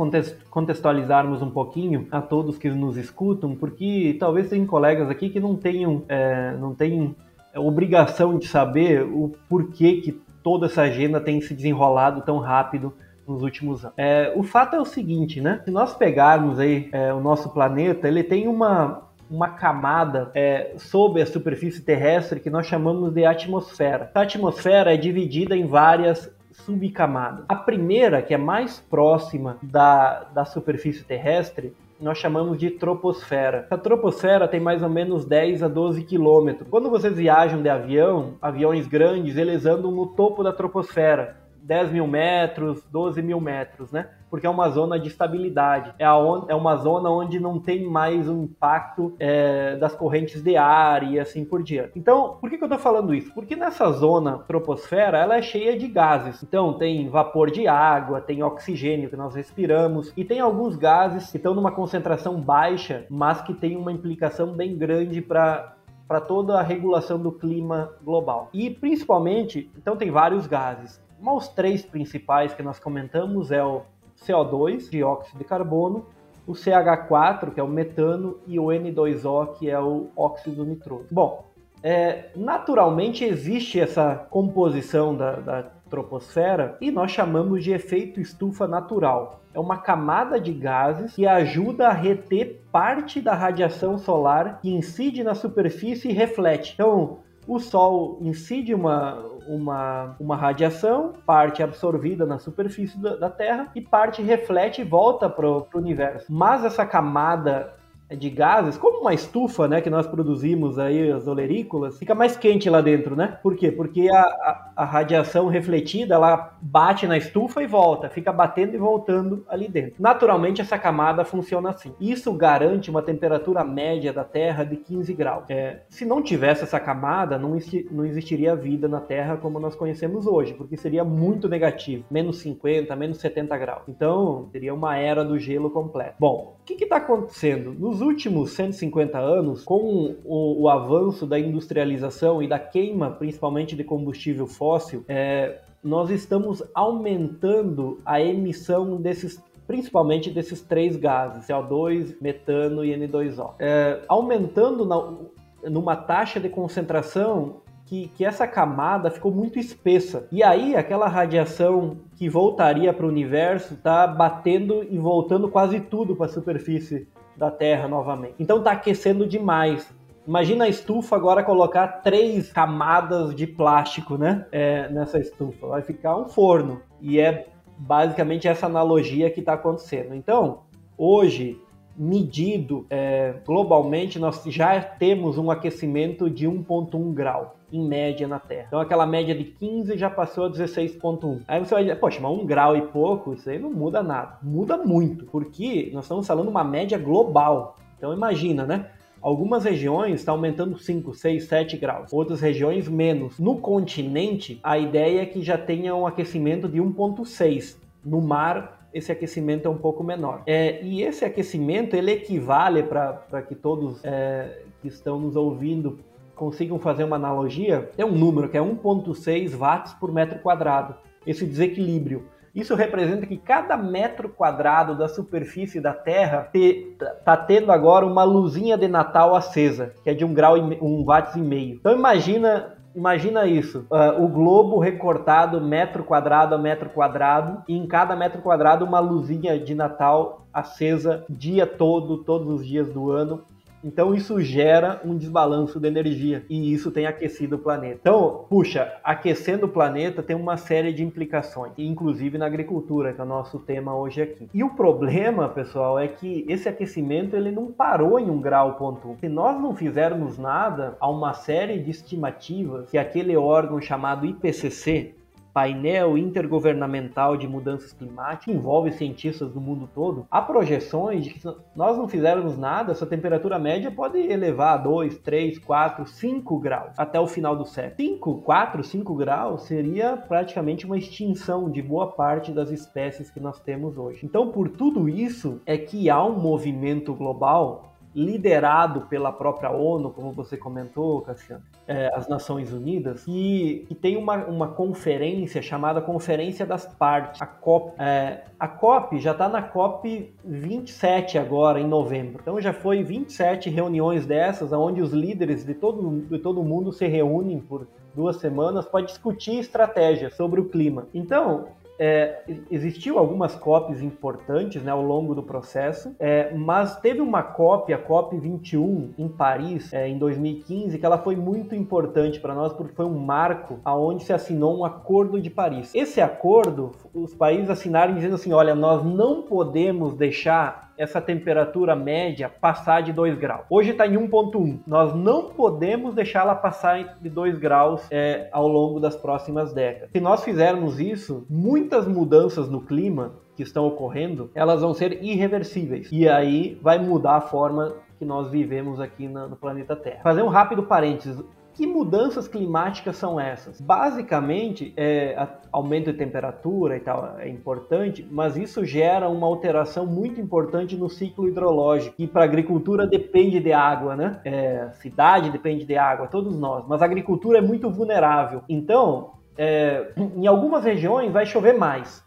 contextualizarmos 0.50 1.42
um 1.42 1.50
pouquinho 1.52 2.08
a 2.10 2.22
todos 2.22 2.58
que 2.58 2.70
nos 2.70 2.96
escutam, 2.96 3.54
porque 3.54 4.16
talvez 4.18 4.48
tenham 4.48 4.66
colegas 4.66 5.10
aqui 5.10 5.30
que 5.30 5.42
não 5.42 5.58
tenham, 5.58 6.06
é, 6.08 6.56
não 6.56 6.74
tenham 6.74 7.14
é 7.33 7.33
obrigação 7.60 8.38
de 8.38 8.48
saber 8.48 9.04
o 9.04 9.34
porquê 9.48 10.02
que 10.02 10.12
toda 10.44 10.66
essa 10.66 10.84
agenda 10.84 11.22
tem 11.22 11.40
se 11.42 11.54
desenrolado 11.54 12.22
tão 12.22 12.40
rápido 12.40 12.94
nos 13.28 13.42
últimos 13.42 13.84
anos. 13.84 13.96
É, 13.98 14.34
o 14.36 14.44
fato 14.44 14.76
é 14.76 14.80
o 14.80 14.86
seguinte, 14.86 15.40
né? 15.40 15.62
Se 15.64 15.72
nós 15.72 15.96
pegarmos 15.96 16.60
aí 16.60 16.90
é, 16.92 17.14
o 17.14 17.22
nosso 17.22 17.50
planeta, 17.50 18.08
ele 18.08 18.24
tem 18.24 18.48
uma 18.48 19.04
uma 19.30 19.50
camada 19.50 20.30
é, 20.36 20.74
sob 20.78 21.20
a 21.20 21.26
superfície 21.26 21.82
terrestre 21.82 22.40
que 22.40 22.52
nós 22.52 22.68
chamamos 22.68 23.12
de 23.12 23.26
atmosfera. 23.26 24.12
A 24.14 24.22
atmosfera 24.22 24.94
é 24.94 24.98
dividida 24.98 25.56
em 25.56 25.66
várias 25.66 26.32
subcamadas. 26.52 27.44
A 27.50 27.56
primeira, 27.56 28.22
que 28.22 28.34
é 28.34 28.38
mais 28.38 28.80
próxima 28.80 29.58
da, 29.64 30.26
da 30.36 30.46
superfície 30.46 31.04
terrestre, 31.04 31.74
nós 32.04 32.18
chamamos 32.18 32.58
de 32.58 32.70
troposfera. 32.70 33.66
A 33.72 33.78
troposfera 33.78 34.48
tem 34.48 34.60
mais 34.60 34.84
ou 34.84 34.90
menos 34.90 35.26
10 35.26 35.64
a 35.64 35.68
12 35.70 36.04
quilômetros. 36.04 36.68
Quando 36.70 36.90
vocês 36.90 37.16
viajam 37.16 37.62
de 37.62 37.70
avião, 37.70 38.34
aviões 38.42 38.86
grandes, 38.88 39.38
eles 39.38 39.66
andam 39.66 39.90
no 39.90 40.08
topo 40.08 40.44
da 40.44 40.52
troposfera. 40.52 41.38
10 41.64 41.94
mil 41.94 42.06
metros, 42.06 42.84
12 42.92 43.22
mil 43.22 43.40
metros, 43.40 43.90
né? 43.90 44.10
Porque 44.34 44.48
é 44.48 44.50
uma 44.50 44.68
zona 44.70 45.00
de 45.00 45.10
estabilidade. 45.10 45.94
É, 46.00 46.12
on, 46.12 46.46
é 46.48 46.56
uma 46.56 46.76
zona 46.78 47.08
onde 47.08 47.40
não 47.40 47.60
tem 47.60 47.88
mais 47.88 48.28
o 48.28 48.34
impacto 48.34 49.14
é, 49.20 49.76
das 49.76 49.96
correntes 49.96 50.42
de 50.42 50.58
ar 50.58 51.04
e 51.04 51.20
assim 51.20 51.46
por 51.46 51.62
diante. 51.62 51.92
Então, 51.96 52.40
por 52.42 52.50
que, 52.50 52.58
que 52.58 52.64
eu 52.64 52.66
estou 52.66 52.80
falando 52.80 53.14
isso? 53.14 53.32
Porque 53.32 53.56
nessa 53.56 53.92
zona 53.92 54.40
troposfera, 54.40 55.20
ela 55.20 55.36
é 55.36 55.42
cheia 55.44 55.78
de 55.78 55.88
gases. 55.88 56.42
Então, 56.42 56.74
tem 56.74 57.08
vapor 57.10 57.52
de 57.52 57.68
água, 57.68 58.20
tem 58.22 58.42
oxigênio 58.42 59.08
que 59.08 59.16
nós 59.16 59.36
respiramos 59.36 60.12
e 60.18 60.26
tem 60.26 60.40
alguns 60.40 60.76
gases 60.76 61.30
que 61.30 61.38
estão 61.38 61.54
numa 61.54 61.72
concentração 61.72 62.42
baixa, 62.42 63.06
mas 63.12 63.40
que 63.40 63.54
tem 63.54 63.78
uma 63.78 63.92
implicação 63.92 64.48
bem 64.54 64.76
grande 64.76 65.22
para 65.22 65.76
para 66.08 66.20
toda 66.20 66.60
a 66.60 66.64
regulação 66.64 67.20
do 67.20 67.32
clima 67.32 67.94
global. 68.04 68.50
E 68.52 68.70
principalmente, 68.70 69.70
então 69.78 69.96
tem 69.96 70.10
vários 70.10 70.48
gases. 70.48 71.00
Mas 71.20 71.36
os 71.36 71.48
três 71.48 71.86
principais 71.86 72.54
que 72.54 72.62
nós 72.62 72.80
comentamos 72.80 73.52
é 73.52 73.64
o 73.64 73.84
CO2, 74.28 74.90
dióxido 74.90 75.38
de 75.38 75.44
carbono, 75.44 76.06
o 76.46 76.54
CH4, 76.54 77.54
que 77.54 77.60
é 77.60 77.64
o 77.64 77.68
metano, 77.68 78.38
e 78.46 78.60
o 78.60 78.66
N2O, 78.66 79.54
que 79.58 79.70
é 79.70 79.80
o 79.80 80.10
óxido 80.16 80.66
nitroso. 80.66 81.08
Bom, 81.12 81.46
é, 81.82 82.30
naturalmente 82.36 83.26
existe 83.26 83.80
essa 83.80 84.16
composição 84.30 85.16
da, 85.16 85.36
da 85.36 85.64
troposfera 85.90 86.78
e 86.82 86.90
nós 86.90 87.12
chamamos 87.12 87.64
de 87.64 87.72
efeito 87.72 88.20
estufa 88.20 88.68
natural. 88.68 89.42
É 89.54 89.60
uma 89.60 89.78
camada 89.78 90.40
de 90.40 90.52
gases 90.52 91.14
que 91.14 91.28
ajuda 91.28 91.90
a 91.90 91.94
reter 91.94 92.62
parte 92.72 93.22
da 93.22 93.36
radiação 93.36 93.98
solar 93.98 94.60
que 94.62 94.74
incide 94.74 95.24
na 95.24 95.36
superfície 95.36 96.10
e 96.10 96.14
reflete. 96.14 96.74
Então, 96.74 97.20
o 97.48 97.60
Sol 97.60 98.18
incide 98.22 98.74
uma, 98.74 99.16
uma, 99.48 100.16
uma 100.20 100.36
radiação, 100.36 101.14
parte 101.26 101.62
absorvida 101.62 102.26
na 102.26 102.40
superfície 102.40 102.98
da, 102.98 103.16
da 103.16 103.30
Terra 103.30 103.72
e 103.76 103.82
parte 103.82 104.22
reflete 104.22 104.82
e 104.82 104.86
volta 104.86 105.30
para 105.30 105.48
o 105.48 105.68
universo. 105.76 106.32
Mas 106.32 106.64
essa 106.64 106.86
camada 106.86 107.74
de 108.10 108.30
gases, 108.30 108.78
como 108.78 109.00
uma 109.00 109.14
estufa, 109.14 109.68
né, 109.68 109.82
que 109.82 109.90
nós 109.90 110.06
produzimos 110.08 110.78
aí, 110.78 111.12
as 111.12 111.28
olerícolas, 111.28 111.98
fica 111.98 112.14
mais 112.14 112.38
quente 112.38 112.70
lá 112.70 112.82
dentro, 112.82 113.16
né? 113.16 113.40
Por 113.42 113.56
quê? 113.56 113.72
Porque 113.72 114.10
a, 114.12 114.22
a, 114.22 114.72
a, 114.78 114.86
radiação 114.86 115.48
refletida, 115.48 116.16
ela 116.16 116.56
bate 116.62 117.08
na 117.08 117.18
estufa 117.18 117.62
e 117.64 117.68
volta, 117.68 118.10
fica 118.10 118.32
batendo 118.32 118.76
e 118.76 118.78
voltando 118.78 119.46
ali 119.48 119.68
dentro. 119.68 119.96
Naturalmente, 120.00 120.62
essa 120.62 120.78
camada 120.78 121.26
funciona 121.26 121.70
assim. 121.70 121.94
Isso 122.00 122.32
garante 122.34 122.90
uma 122.90 123.02
temperatura 123.02 123.64
média 123.64 124.14
da 124.14 124.24
Terra 124.24 124.64
de 124.64 124.78
15 124.78 125.14
graus. 125.14 125.44
É, 125.50 125.84
se 125.90 126.06
não 126.06 126.22
tivesse 126.22 126.64
essa 126.64 126.80
camada, 126.80 127.38
não, 127.38 127.58
não 127.92 128.06
existiria 128.06 128.56
vida 128.56 128.88
na 128.88 129.00
Terra 129.00 129.38
como 129.38 129.60
nós 129.60 129.76
conhecemos 129.76 130.28
hoje, 130.28 130.54
porque 130.54 130.78
seria 130.78 131.04
muito 131.04 131.50
negativo, 131.50 132.06
menos 132.12 132.40
50, 132.40 132.96
menos 132.96 133.18
70 133.18 133.58
graus. 133.58 133.84
Então, 133.88 134.50
seria 134.52 134.74
uma 134.74 134.98
era 134.98 135.24
do 135.24 135.40
gelo 135.40 135.70
completo. 135.70 136.16
Bom, 136.20 136.58
o 136.60 136.64
que 136.64 136.84
está 136.84 136.98
acontecendo? 136.98 137.74
Nos 137.74 138.03
últimos 138.04 138.52
150 138.52 139.18
anos, 139.18 139.64
com 139.64 140.16
o, 140.24 140.62
o, 140.62 140.70
avanço 140.70 141.26
da 141.26 141.40
industrialização 141.40 142.44
e 142.44 142.48
da 142.48 142.60
queima, 142.60 143.10
principalmente 143.10 143.76
de 143.76 143.84
combustível 143.84 144.46
fóssil, 144.46 145.04
é, 145.08 145.62
nós 145.84 146.10
estamos 146.10 146.62
aumentando 146.74 148.00
a 148.06 148.22
emissão 148.22 149.02
desses 149.02 149.42
principalmente 149.66 150.30
desses 150.30 150.62
três 150.62 150.98
gases, 150.98 151.48
CO2, 151.48 152.18
metano 152.20 152.84
e 152.84 152.90
N2O. 152.90 153.54
É, 153.60 154.02
aumentando 154.10 154.86
na, 154.86 155.70
numa 155.70 155.96
taxa 155.96 156.38
de 156.38 156.50
concentração 156.50 157.62
que, 157.86 158.08
que 158.10 158.26
essa 158.26 158.48
camada 158.48 159.12
ficou 159.12 159.32
muito 159.32 159.60
espessa. 159.60 160.28
E 160.32 160.44
aí 160.44 160.76
aquela 160.76 161.08
radiação 161.08 161.98
que 162.18 162.30
voltaria 162.30 162.94
para 162.94 163.06
o 163.06 163.10
universo 163.10 163.74
está 163.76 164.06
batendo 164.08 164.84
e 164.90 164.98
voltando 164.98 165.50
quase 165.50 165.80
tudo 165.80 166.16
para 166.16 166.26
a 166.26 166.30
superfície 166.30 167.08
da 167.36 167.52
Terra 167.52 167.88
novamente. 167.88 168.36
Então 168.40 168.58
está 168.58 168.72
aquecendo 168.72 169.26
demais. 169.28 169.94
Imagina 170.26 170.66
a 170.66 170.70
estufa 170.70 171.16
agora 171.16 171.44
colocar 171.44 172.02
três 172.02 172.52
camadas 172.52 173.36
de 173.36 173.46
plástico, 173.46 174.18
né? 174.18 174.46
É, 174.52 174.88
nessa 174.90 175.20
estufa. 175.20 175.68
Vai 175.68 175.82
ficar 175.82 176.16
um 176.16 176.30
forno. 176.30 176.82
E 177.02 177.20
é 177.20 177.48
basicamente 177.78 178.48
essa 178.48 178.68
analogia 178.68 179.30
que 179.30 179.42
está 179.42 179.54
acontecendo. 179.54 180.16
Então, 180.16 180.62
hoje, 180.98 181.60
medido 181.98 182.86
é, 182.90 183.36
globalmente, 183.46 184.18
nós 184.18 184.42
já 184.46 184.80
temos 184.82 185.38
um 185.38 185.52
aquecimento 185.52 186.30
de 186.30 186.48
1,1 186.48 187.14
grau 187.14 187.58
em 187.74 187.86
média 187.86 188.28
na 188.28 188.40
Terra. 188.40 188.66
Então 188.68 188.80
aquela 188.80 189.06
média 189.06 189.34
de 189.34 189.44
15 189.44 189.98
já 189.98 190.10
passou 190.10 190.46
a 190.46 190.52
16.1. 190.52 191.42
Aí 191.48 191.60
você 191.60 191.74
vai 191.74 191.84
dizer, 191.84 191.96
poxa, 191.96 192.20
mas 192.22 192.32
um 192.32 192.46
grau 192.46 192.78
e 192.78 192.84
pouco, 192.84 193.34
isso 193.34 193.50
aí 193.50 193.58
não 193.58 193.72
muda 193.72 194.04
nada. 194.04 194.38
Muda 194.44 194.78
muito, 194.78 195.26
porque 195.26 195.90
nós 195.92 196.06
estamos 196.06 196.28
falando 196.28 196.48
uma 196.48 196.64
média 196.64 196.98
global. 196.98 197.76
Então 197.98 198.14
imagina, 198.14 198.66
né? 198.66 198.92
Algumas 199.22 199.64
regiões 199.64 200.20
estão 200.20 200.36
aumentando 200.36 200.78
5, 200.78 201.14
6, 201.14 201.46
7 201.46 201.78
graus, 201.78 202.12
outras 202.12 202.42
regiões 202.42 202.90
menos. 202.90 203.40
No 203.40 203.58
continente, 203.58 204.60
a 204.62 204.78
ideia 204.78 205.22
é 205.22 205.26
que 205.26 205.42
já 205.42 205.58
tenha 205.58 205.96
um 205.96 206.06
aquecimento 206.06 206.68
de 206.68 206.80
1,6 206.80 207.78
No 208.04 208.20
mar, 208.20 208.86
esse 208.94 209.12
aquecimento 209.12 209.66
é 209.66 209.72
um 209.72 209.78
pouco 209.78 210.04
menor. 210.04 210.44
É, 210.46 210.84
e 210.84 211.02
esse 211.02 211.24
aquecimento 211.24 211.96
ele 211.96 212.12
equivale 212.12 212.84
para 212.84 213.42
que 213.48 213.56
todos 213.56 214.04
é, 214.04 214.62
que 214.82 214.90
estão 214.90 215.18
nos 215.20 215.38
ouvindo 215.38 216.00
consigam 216.36 216.80
fazer 216.80 217.04
uma 217.04 217.16
analogia, 217.16 217.90
é 217.98 218.06
um 218.06 218.12
número 218.12 218.50
que 218.50 218.58
é 218.58 218.62
1,6 218.62 219.56
watts 219.56 219.94
por 219.94 220.12
metro 220.12 220.40
quadrado. 220.40 220.96
Esse 221.26 221.46
desequilíbrio. 221.46 222.26
Isso 222.54 222.76
representa 222.76 223.26
que 223.26 223.38
cada 223.38 223.76
metro 223.76 224.30
quadrado 224.30 224.96
da 224.96 225.08
superfície 225.08 225.82
da 225.82 225.92
Terra 225.92 226.50
está 226.54 227.36
tendo 227.36 227.72
agora 227.72 228.06
uma 228.06 228.24
luzinha 228.24 228.78
de 228.78 228.88
Natal 228.88 229.36
acesa, 229.36 229.94
que 230.04 230.10
é 230.12 230.14
de 230.14 230.24
um 230.24 230.34
grau 230.34 230.56
um 230.58 231.04
watts 231.04 231.36
e 231.36 231.42
meio. 231.42 231.76
Então 231.76 231.94
imagina 231.94 232.78
Imagina 232.96 233.48
isso, 233.48 233.88
uh, 233.90 234.24
o 234.24 234.28
globo 234.28 234.78
recortado 234.78 235.60
metro 235.60 236.04
quadrado 236.04 236.54
a 236.54 236.60
metro 236.60 236.92
quadrado 236.92 237.64
e 237.68 237.76
em 237.76 237.88
cada 237.88 238.16
metro 238.16 238.40
quadrado 238.40 238.86
uma 238.86 239.00
luzinha 239.00 239.58
de 239.58 239.74
Natal 239.74 240.46
acesa 240.54 241.26
dia 241.28 241.66
todo, 241.66 242.24
todos 242.24 242.48
os 242.60 242.68
dias 242.68 242.88
do 242.94 243.10
ano 243.10 243.46
então 243.84 244.14
isso 244.14 244.40
gera 244.40 245.02
um 245.04 245.18
desbalanço 245.18 245.80
de 245.80 245.88
energia 245.88 246.46
e 246.50 246.74
isso 246.74 246.92
tem 246.92 247.06
aquecido 247.06 247.56
o 247.56 247.60
planeta. 247.60 248.00
Então, 248.02 248.46
puxa, 248.50 248.94
aquecendo 249.04 249.66
o 249.66 249.70
planeta 249.70 250.24
tem 250.24 250.36
uma 250.36 250.58
série 250.58 250.94
de 250.94 251.04
implicações, 251.04 251.74
inclusive 251.78 252.38
na 252.38 252.46
agricultura, 252.46 253.14
que 253.14 253.20
é 253.20 253.24
o 253.24 253.28
nosso 253.28 253.60
tema 253.60 253.96
hoje 253.96 254.22
aqui. 254.22 254.50
E 254.54 254.64
o 254.64 254.70
problema, 254.70 255.50
pessoal, 255.50 256.00
é 256.00 256.08
que 256.08 256.46
esse 256.48 256.70
aquecimento 256.70 257.36
ele 257.36 257.52
não 257.52 257.72
parou 257.72 258.20
em 258.20 258.30
um 258.30 258.40
grau 258.40 258.76
ponto 258.76 259.10
um. 259.10 259.18
Se 259.18 259.28
nós 259.28 259.60
não 259.62 259.76
fizermos 259.76 260.38
nada, 260.38 260.96
há 261.00 261.10
uma 261.10 261.34
série 261.34 261.80
de 261.80 261.92
estimativas 261.92 262.90
que 262.90 262.98
aquele 262.98 263.36
órgão 263.36 263.82
chamado 263.82 264.26
IPCC, 264.26 265.16
painel 265.54 266.18
intergovernamental 266.18 267.38
de 267.38 267.48
mudanças 267.48 267.94
climáticas, 267.94 268.46
que 268.46 268.52
envolve 268.52 268.92
cientistas 268.92 269.52
do 269.52 269.62
mundo 269.62 269.88
todo, 269.94 270.26
há 270.30 270.42
projeções 270.42 271.24
de 271.24 271.30
que 271.30 271.40
se 271.40 271.56
nós 271.76 271.98
não 271.98 272.08
fizermos 272.08 272.58
nada, 272.58 272.92
essa 272.92 273.06
temperatura 273.06 273.60
média 273.60 273.92
pode 273.92 274.18
elevar 274.18 274.74
a 274.74 274.78
2, 274.78 275.20
3, 275.20 275.60
4, 275.60 276.06
5 276.06 276.60
graus 276.60 276.94
até 276.98 277.20
o 277.20 277.28
final 277.28 277.56
do 277.56 277.66
século. 277.66 277.96
5, 277.96 278.42
4, 278.42 278.84
5 278.84 279.16
graus 279.16 279.64
seria 279.64 280.18
praticamente 280.18 280.86
uma 280.86 280.98
extinção 280.98 281.70
de 281.70 281.82
boa 281.82 282.08
parte 282.08 282.52
das 282.52 282.72
espécies 282.72 283.30
que 283.30 283.40
nós 283.40 283.60
temos 283.60 283.98
hoje. 283.98 284.26
Então, 284.26 284.50
por 284.52 284.70
tudo 284.70 285.08
isso, 285.08 285.62
é 285.66 285.78
que 285.78 286.10
há 286.10 286.24
um 286.24 286.40
movimento 286.40 287.14
global 287.14 287.93
liderado 288.16 289.02
pela 289.02 289.32
própria 289.32 289.72
ONU, 289.72 290.12
como 290.12 290.32
você 290.32 290.56
comentou, 290.56 291.22
Cassiano, 291.22 291.64
é, 291.88 292.12
as 292.14 292.28
Nações 292.28 292.72
Unidas, 292.72 293.26
e, 293.28 293.86
e 293.90 293.96
tem 293.96 294.18
uma, 294.18 294.38
uma 294.46 294.68
conferência 294.68 295.62
chamada 295.62 296.02
Conferência 296.02 296.66
das 296.66 296.86
Partes, 296.86 297.42
a 297.42 297.46
COP. 297.46 297.94
É, 298.00 298.44
a 298.60 298.68
COP 298.68 299.20
já 299.20 299.32
está 299.32 299.50
na 299.50 299.62
COP 299.62 300.34
27 300.44 301.38
agora, 301.38 301.80
em 301.80 301.88
novembro. 301.88 302.40
Então 302.42 302.60
já 302.62 302.74
foi 302.74 303.04
27 303.04 303.70
reuniões 303.70 304.26
dessas, 304.26 304.72
onde 304.72 305.02
os 305.02 305.12
líderes 305.12 305.66
de 305.66 305.74
todo, 305.74 306.22
de 306.30 306.40
todo 306.40 306.64
mundo 306.64 306.92
se 306.92 307.08
reúnem 307.08 307.60
por 307.60 307.88
duas 308.16 308.38
semanas 308.38 308.86
para 308.86 309.06
discutir 309.06 309.60
estratégia 309.60 310.30
sobre 310.30 310.62
o 310.62 310.70
clima. 310.70 311.08
Então, 311.14 311.68
é, 312.06 312.44
existiu 312.70 313.18
algumas 313.18 313.56
copies 313.56 314.02
importantes 314.02 314.84
né, 314.84 314.92
ao 314.92 315.02
longo 315.02 315.34
do 315.34 315.42
processo, 315.42 316.14
é, 316.20 316.54
mas 316.54 317.00
teve 317.00 317.22
uma 317.22 317.42
cópia, 317.42 317.96
a 317.96 318.00
COP 318.00 318.38
21 318.38 319.14
em 319.18 319.30
Paris, 319.30 319.94
é, 319.94 320.10
em 320.10 320.18
2015, 320.18 321.00
que 321.00 321.06
ela 321.06 321.18
foi 321.18 321.38
muito 321.38 321.74
importante 321.74 322.42
para 322.42 322.54
nós 322.54 322.74
porque 322.74 322.94
foi 322.94 323.06
um 323.06 323.18
marco 323.18 323.80
aonde 323.86 324.26
se 324.26 324.34
assinou 324.34 324.78
um 324.78 324.84
acordo 324.84 325.40
de 325.40 325.50
Paris. 325.50 325.96
Esse 325.96 326.20
acordo, 326.20 326.92
os 327.14 327.34
países 327.34 327.70
assinaram 327.70 328.14
dizendo 328.16 328.36
assim, 328.36 328.52
olha, 328.52 328.76
nós 328.76 329.02
não 329.06 329.44
podemos 329.44 330.14
deixar 330.14 330.93
essa 330.98 331.22
temperatura 331.22 331.96
média 331.96 332.50
passar 332.50 333.02
de 333.02 333.12
2 333.12 333.38
graus. 333.38 333.66
Hoje 333.70 333.92
está 333.92 334.08
em 334.08 334.14
1,1. 334.14 334.80
Nós 334.86 335.14
não 335.14 335.50
podemos 335.50 336.14
deixá-la 336.14 336.56
passar 336.56 337.18
de 337.20 337.30
2 337.30 337.58
graus 337.58 338.08
é, 338.12 338.50
ao 338.52 338.68
longo 338.68 339.00
das 339.00 339.16
próximas 339.16 339.74
décadas. 339.74 340.10
Se 340.12 340.20
nós 340.20 340.44
fizermos 340.44 341.00
isso, 341.00 341.46
muitas 341.50 342.08
mudanças 342.08 342.70
no 342.70 342.82
clima 342.82 343.34
que 343.56 343.64
estão 343.64 343.86
ocorrendo, 343.86 344.50
elas 344.56 344.82
vão 344.82 344.94
ser 344.94 345.24
irreversíveis. 345.24 346.10
E 346.12 346.28
aí 346.28 346.78
vai 346.82 347.00
mudar 347.00 347.36
a 347.36 347.42
forma 347.42 347.96
que 348.18 348.26
nós 348.26 348.50
vivemos 348.50 349.00
aqui 349.00 349.28
no 349.28 349.56
planeta 349.56 349.96
Terra. 349.96 350.22
Fazer 350.24 350.42
um 350.42 350.48
rápido 350.48 350.84
parênteses. 350.84 351.44
Que 351.74 351.88
mudanças 351.88 352.48
climáticas 352.48 353.18
são 353.18 353.40
essas? 353.40 353.82
Basicamente, 353.82 354.94
é, 354.96 355.48
aumento 355.72 356.12
de 356.12 356.18
temperatura 356.18 356.98
e 356.98 357.00
tal 357.00 357.36
é 357.40 357.50
importante, 357.50 358.28
mas 358.30 358.56
isso 358.56 358.86
gera 358.86 359.28
uma 359.28 359.48
alteração 359.48 360.06
muito 360.06 360.40
importante 360.40 360.96
no 360.96 361.10
ciclo 361.10 361.48
hidrológico, 361.48 362.16
que 362.16 362.28
para 362.28 362.44
agricultura 362.44 363.08
depende 363.08 363.60
de 363.60 363.74
água, 363.74 364.16
né? 364.16 364.40
É, 364.46 364.90
cidade 365.02 365.50
depende 365.50 365.84
de 365.84 365.98
água, 365.98 366.28
todos 366.28 366.56
nós, 366.56 366.86
mas 366.88 367.02
a 367.02 367.06
agricultura 367.06 367.58
é 367.58 367.62
muito 367.62 367.90
vulnerável. 367.90 368.62
Então, 368.70 369.32
é, 369.58 370.12
em 370.16 370.46
algumas 370.46 370.84
regiões 370.84 371.32
vai 371.32 371.46
chover 371.46 371.74
mais, 371.74 372.24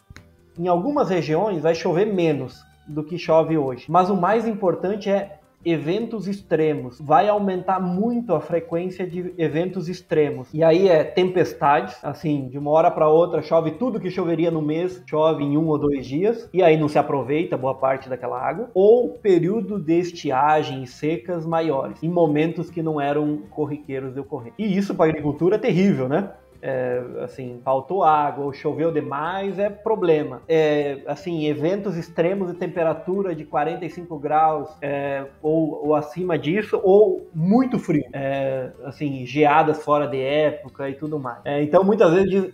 em 0.58 0.66
algumas 0.66 1.08
regiões 1.08 1.62
vai 1.62 1.74
chover 1.74 2.06
menos 2.06 2.60
do 2.86 3.04
que 3.04 3.18
chove 3.18 3.58
hoje. 3.58 3.86
Mas 3.88 4.10
o 4.10 4.16
mais 4.16 4.46
importante 4.46 5.10
é 5.10 5.35
eventos 5.66 6.28
extremos. 6.28 7.00
Vai 7.00 7.28
aumentar 7.28 7.80
muito 7.80 8.34
a 8.34 8.40
frequência 8.40 9.06
de 9.06 9.34
eventos 9.36 9.88
extremos. 9.88 10.48
E 10.54 10.62
aí 10.62 10.88
é 10.88 11.02
tempestades, 11.02 11.96
assim, 12.02 12.48
de 12.48 12.56
uma 12.56 12.70
hora 12.70 12.90
para 12.90 13.08
outra 13.08 13.42
chove 13.42 13.72
tudo 13.72 13.98
que 13.98 14.10
choveria 14.10 14.50
no 14.50 14.62
mês, 14.62 15.02
chove 15.06 15.42
em 15.42 15.58
um 15.58 15.66
ou 15.66 15.78
dois 15.78 16.06
dias, 16.06 16.48
e 16.52 16.62
aí 16.62 16.76
não 16.76 16.88
se 16.88 16.98
aproveita 16.98 17.56
boa 17.56 17.74
parte 17.74 18.08
daquela 18.08 18.40
água. 18.40 18.70
Ou 18.72 19.10
período 19.10 19.78
de 19.78 19.98
estiagem 19.98 20.84
e 20.84 20.86
secas 20.86 21.44
maiores, 21.44 22.02
em 22.02 22.08
momentos 22.08 22.70
que 22.70 22.82
não 22.82 23.00
eram 23.00 23.38
corriqueiros 23.50 24.14
de 24.14 24.20
ocorrer. 24.20 24.52
E 24.56 24.76
isso 24.76 24.94
para 24.94 25.06
a 25.06 25.08
agricultura 25.08 25.56
é 25.56 25.58
terrível, 25.58 26.08
né? 26.08 26.30
É, 26.62 27.02
assim, 27.22 27.60
faltou 27.64 28.02
água 28.02 28.44
ou 28.44 28.52
choveu 28.52 28.92
demais, 28.92 29.58
é 29.58 29.70
problema. 29.70 30.42
É, 30.48 30.98
assim, 31.06 31.46
eventos 31.46 31.96
extremos 31.96 32.50
de 32.50 32.54
temperatura 32.58 33.34
de 33.34 33.44
45 33.44 34.18
graus 34.18 34.68
é, 34.80 35.26
ou, 35.42 35.86
ou, 35.86 35.94
acima 35.94 36.38
disso, 36.38 36.80
ou 36.82 37.28
muito 37.34 37.78
frio. 37.78 38.04
É, 38.12 38.70
assim, 38.84 39.24
geadas 39.26 39.82
fora 39.82 40.06
de 40.06 40.20
época 40.20 40.88
e 40.88 40.94
tudo 40.94 41.18
mais. 41.18 41.38
É, 41.44 41.62
então, 41.62 41.82
muitas 41.84 42.12
vezes 42.12 42.52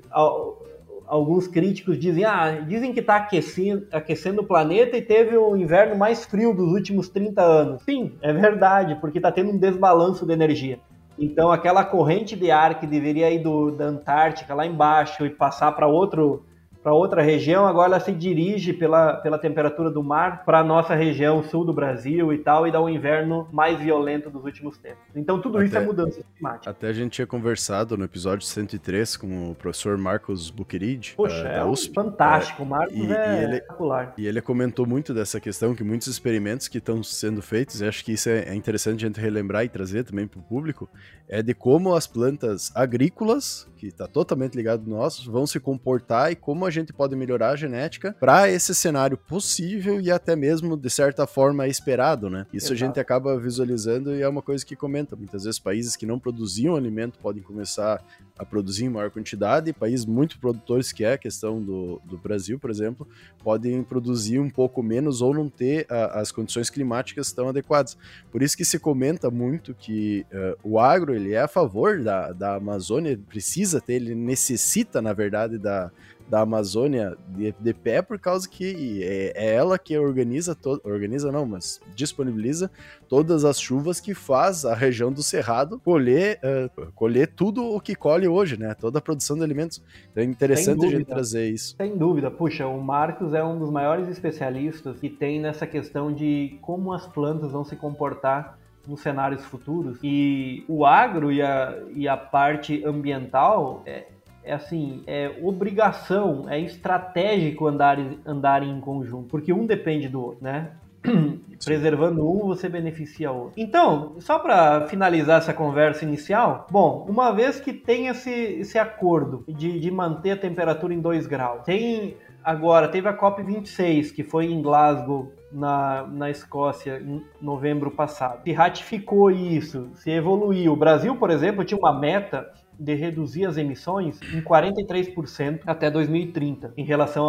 alguns 1.12 1.47
críticos 1.47 1.99
dizem, 1.99 2.25
ah, 2.25 2.64
dizem 2.66 2.92
que 2.92 3.00
está 3.00 3.16
aquecendo, 3.16 3.87
aquecendo 3.92 4.40
o 4.40 4.47
planeta 4.47 4.97
e 4.97 5.02
teve 5.02 5.37
o 5.37 5.54
inverno 5.54 5.94
mais 5.94 6.25
frio 6.25 6.54
dos 6.54 6.73
últimos 6.73 7.09
30 7.11 7.42
anos. 7.42 7.82
Sim, 7.82 8.14
é 8.23 8.32
verdade, 8.32 8.97
porque 8.99 9.18
está 9.18 9.30
tendo 9.30 9.50
um 9.50 9.59
desbalanço 9.59 10.25
de 10.25 10.32
energia. 10.32 10.80
Então, 11.19 11.50
aquela 11.52 11.85
corrente 11.85 12.35
de 12.35 12.50
ar 12.50 12.78
que 12.81 12.87
deveria 12.87 13.31
ir 13.31 13.40
do, 13.40 13.71
da 13.71 13.85
Antártica 13.85 14.54
lá 14.54 14.66
embaixo 14.66 15.26
e 15.26 15.31
passar 15.31 15.73
para 15.73 15.87
outro 15.87 16.45
para 16.83 16.93
outra 16.93 17.23
região, 17.23 17.67
agora 17.67 17.93
ela 17.95 18.01
se 18.01 18.12
dirige 18.12 18.73
pela, 18.73 19.15
pela 19.15 19.39
temperatura 19.39 19.91
do 19.91 20.03
mar 20.03 20.45
para 20.45 20.59
a 20.59 20.65
nossa 20.65 20.95
região 20.95 21.43
sul 21.43 21.65
do 21.65 21.73
Brasil 21.73 22.33
e 22.33 22.39
tal, 22.39 22.67
e 22.67 22.73
dá 22.73 22.81
um 22.83 22.89
inverno 22.89 23.49
mais 23.53 23.79
violento 23.79 24.29
dos 24.29 24.45
últimos 24.45 24.77
tempos. 24.79 25.03
Então 25.15 25.41
tudo 25.41 25.59
até, 25.59 25.67
isso 25.67 25.77
é 25.77 25.81
mudança 25.81 26.25
climática. 26.35 26.71
Até 26.71 26.89
a 26.89 26.93
gente 26.93 27.12
tinha 27.12 27.27
conversado 27.27 27.97
no 27.97 28.05
episódio 28.05 28.45
103 28.45 29.17
com 29.17 29.51
o 29.51 29.55
professor 29.55 29.97
Marcos 29.97 30.51
Buqueride, 30.51 31.15
Poxa, 31.17 31.45
uh, 31.45 31.47
é 31.47 31.65
USP. 31.65 31.95
fantástico, 31.95 32.62
o 32.62 32.67
Marcos 32.67 32.97
e, 32.97 33.12
é 33.12 33.41
e 33.41 33.45
ele, 33.45 33.55
espetacular. 33.55 34.15
E 34.19 34.27
ele 34.27 34.41
comentou 34.41 34.87
muito 34.87 35.15
dessa 35.15 35.41
questão, 35.41 35.75
que 35.75 35.85
muitos 35.85 36.09
experimentos 36.09 36.69
que 36.69 36.79
estão 36.79 37.03
sendo 37.03 37.41
feitos, 37.43 37.81
e 37.81 37.87
acho 37.87 38.05
que 38.05 38.12
isso 38.12 38.29
é, 38.29 38.49
é 38.49 38.55
interessante 38.55 39.05
a 39.05 39.09
gente 39.09 39.21
relembrar 39.21 39.65
e 39.65 39.69
trazer 39.69 40.05
também 40.05 40.27
para 40.27 40.41
o 40.41 40.43
público, 40.43 40.89
é 41.29 41.43
de 41.43 41.55
como 41.55 41.95
as 41.95 42.07
plantas 42.07 42.71
agrícolas, 42.75 43.69
que 43.77 43.87
está 43.87 44.07
totalmente 44.07 44.55
ligado 44.55 44.89
nós, 44.89 45.25
vão 45.25 45.47
se 45.47 45.59
comportar 45.59 46.31
e 46.31 46.37
como 46.37 46.67
a 46.67 46.71
gente 46.73 46.93
pode 46.93 47.14
melhorar 47.14 47.50
a 47.50 47.57
genética 47.57 48.17
para 48.19 48.50
esse 48.50 48.75
cenário 48.75 49.17
possível 49.17 50.00
e 50.00 50.11
até 50.11 50.35
mesmo, 50.35 50.76
de 50.76 50.91
certa 50.91 51.26
forma, 51.26 51.69
esperado, 51.69 52.29
né? 52.29 52.47
Isso 52.52 52.67
Exato. 52.67 52.73
a 52.73 52.76
gente 52.76 53.00
acaba 53.00 53.38
visualizando 53.38 54.14
e 54.14 54.23
é 54.23 54.29
uma 54.29 54.43
coisa 54.43 54.64
que 54.64 54.75
comenta. 54.75 55.14
Muitas 55.14 55.45
vezes 55.45 55.61
países 55.61 55.95
que 55.97 56.07
não 56.07 56.19
produziam 56.19 56.75
alimento 56.75 57.19
podem 57.19 57.43
começar 57.43 58.02
a 58.38 58.45
produzir 58.45 58.87
em 58.87 58.88
maior 58.88 59.11
quantidade, 59.11 59.71
e 59.71 59.73
países 59.73 60.05
muito 60.05 60.38
produtores, 60.38 60.91
que 60.91 61.05
é 61.05 61.12
a 61.12 61.19
questão 61.19 61.62
do, 61.62 62.00
do 62.05 62.19
Brasil, 62.19 62.59
por 62.59 62.71
exemplo, 62.71 63.07
podem 63.43 63.83
produzir 63.83 64.38
um 64.38 64.50
pouco 64.50 64.83
menos 64.83 65.23
ou 65.23 65.33
não 65.33 65.49
ter 65.49 65.87
a, 65.88 66.21
as 66.21 66.33
condições 66.33 66.71
climáticas 66.71 67.33
tão 67.33 67.49
adequadas. 67.49 67.97
Por 68.31 68.43
isso 68.43 68.57
que 68.57 68.64
se 68.64 68.79
comenta 68.79 69.31
muito 69.31 69.75
que 69.75 70.26
uh, 70.33 70.59
o 70.62 70.79
agro 70.79 71.14
ele 71.14 71.33
é 71.33 71.43
a 71.43 71.49
favor 71.49 72.02
da, 72.02 72.33
da 72.33 72.57
Amazônia, 72.57 73.19
precisa 73.29 73.81
ter, 73.81 73.95
ele 73.95 74.14
necessita, 74.14 75.00
na 75.00 75.12
verdade, 75.12 75.59
da, 75.59 75.91
da 76.33 76.41
Amazônia 76.41 77.15
de, 77.29 77.55
de 77.61 77.75
pé 77.75 78.01
por 78.01 78.19
causa 78.19 78.49
que 78.49 79.03
é, 79.05 79.35
é 79.37 79.55
ela 79.55 79.79
que 79.79 79.99
organiza, 79.99 80.57
organiza 80.83 81.31
não, 81.31 81.45
mas 81.45 81.79
disponibiliza 81.95 82.71
todas 83.07 83.45
as 83.45 83.61
chuvas 83.61 84.01
que 84.01 84.15
faz 84.15 84.65
a 84.65 84.75
região 84.75 85.12
do 85.12 85.23
Cerrado 85.23 85.79
colher, 85.81 86.41
uh, 86.43 86.91
colher 86.93 87.27
tudo 87.27 87.62
o 87.62 87.79
que 87.79 87.95
colhe 87.95 88.27
hoje, 88.27 88.59
né? 88.59 88.73
Toda 88.73 88.99
a 88.99 89.03
produção 89.03 89.37
de 89.37 89.43
alimentos. 89.43 89.83
Então 90.11 90.23
é 90.23 90.27
interessante 90.27 90.87
a 90.87 90.89
gente 90.89 91.05
trazer 91.05 91.51
isso. 91.51 91.77
Sem 91.77 91.99
dúvida. 91.99 92.31
Puxa, 92.31 92.67
o 92.67 92.83
Marcos 92.83 93.35
é 93.35 93.45
um 93.45 93.59
dos 93.59 93.69
maiores 93.71 94.09
especialistas 94.09 94.99
que 94.99 95.11
tem 95.11 95.39
nessa 95.39 95.67
questão 95.67 96.11
de 96.11 96.57
como 96.62 96.95
as 96.95 97.07
plantas 97.07 97.53
vão 97.53 97.62
se 97.62 97.77
comportar 97.77 98.59
nos 98.89 99.01
cenários 99.03 99.45
futuros. 99.45 99.99
E 100.03 100.65
o 100.67 100.87
agro 100.87 101.31
e 101.31 101.43
a, 101.43 101.79
e 101.95 102.09
a 102.09 102.17
parte 102.17 102.83
ambiental 102.87 103.83
é, 103.85 104.07
é 104.44 104.52
assim, 104.52 105.02
é 105.06 105.32
obrigação, 105.42 106.46
é 106.49 106.58
estratégico 106.61 107.66
andar, 107.66 107.99
andar 108.26 108.62
em 108.62 108.80
conjunto, 108.80 109.28
porque 109.28 109.52
um 109.52 109.66
depende 109.66 110.08
do 110.08 110.20
outro, 110.20 110.42
né? 110.42 110.70
Preservando 111.64 112.28
um, 112.28 112.46
você 112.46 112.68
beneficia 112.68 113.30
o 113.30 113.44
outro. 113.44 113.52
Então, 113.56 114.16
só 114.20 114.38
para 114.38 114.87
finalizar 114.87 115.38
essa 115.38 115.52
conversa 115.52 116.04
inicial, 116.04 116.66
bom, 116.70 117.06
uma 117.08 117.32
vez 117.32 117.61
que 117.61 117.72
tem 117.72 118.08
esse, 118.08 118.30
esse 118.30 118.78
acordo 118.78 119.44
de, 119.49 119.78
de 119.80 119.90
manter 119.90 120.32
a 120.32 120.37
temperatura 120.37 120.94
em 120.94 121.00
2 121.00 121.26
graus, 121.26 121.62
tem 121.64 122.16
agora, 122.42 122.88
teve 122.88 123.08
a 123.08 123.16
COP26, 123.16 124.12
que 124.12 124.22
foi 124.22 124.46
em 124.46 124.61
Glasgow, 124.61 125.32
na, 125.52 126.06
na 126.06 126.30
Escócia, 126.30 126.99
em 126.99 127.22
novembro 127.40 127.90
passado. 127.90 128.42
Se 128.42 128.52
ratificou 128.52 129.30
isso, 129.30 129.90
se 129.94 130.11
evoluiu. 130.11 130.72
O 130.72 130.76
Brasil, 130.76 131.14
por 131.16 131.30
exemplo, 131.30 131.64
tinha 131.64 131.78
uma 131.78 131.92
meta 131.92 132.50
de 132.79 132.95
reduzir 132.95 133.47
as 133.47 133.57
emissões 133.57 134.21
em 134.33 134.41
43% 134.41 135.61
até 135.67 135.91
2030, 135.91 136.73
em 136.76 136.85
relação 136.85 137.26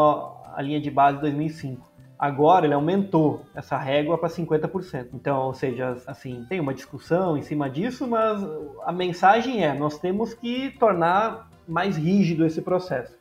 à 0.55 0.61
linha 0.61 0.79
de 0.79 0.89
base 0.89 1.17
de 1.17 1.21
2005. 1.21 1.93
Agora 2.17 2.65
ele 2.65 2.73
aumentou 2.73 3.41
essa 3.53 3.77
régua 3.77 4.17
para 4.17 4.29
50%. 4.29 5.09
Então, 5.13 5.47
ou 5.47 5.53
seja, 5.53 5.97
assim, 6.07 6.45
tem 6.47 6.59
uma 6.59 6.73
discussão 6.73 7.37
em 7.37 7.41
cima 7.41 7.69
disso, 7.69 8.07
mas 8.07 8.41
a 8.85 8.91
mensagem 8.91 9.63
é: 9.63 9.73
nós 9.73 9.99
temos 9.99 10.33
que 10.33 10.69
tornar 10.79 11.49
mais 11.67 11.97
rígido 11.97 12.45
esse 12.45 12.61
processo. 12.61 13.17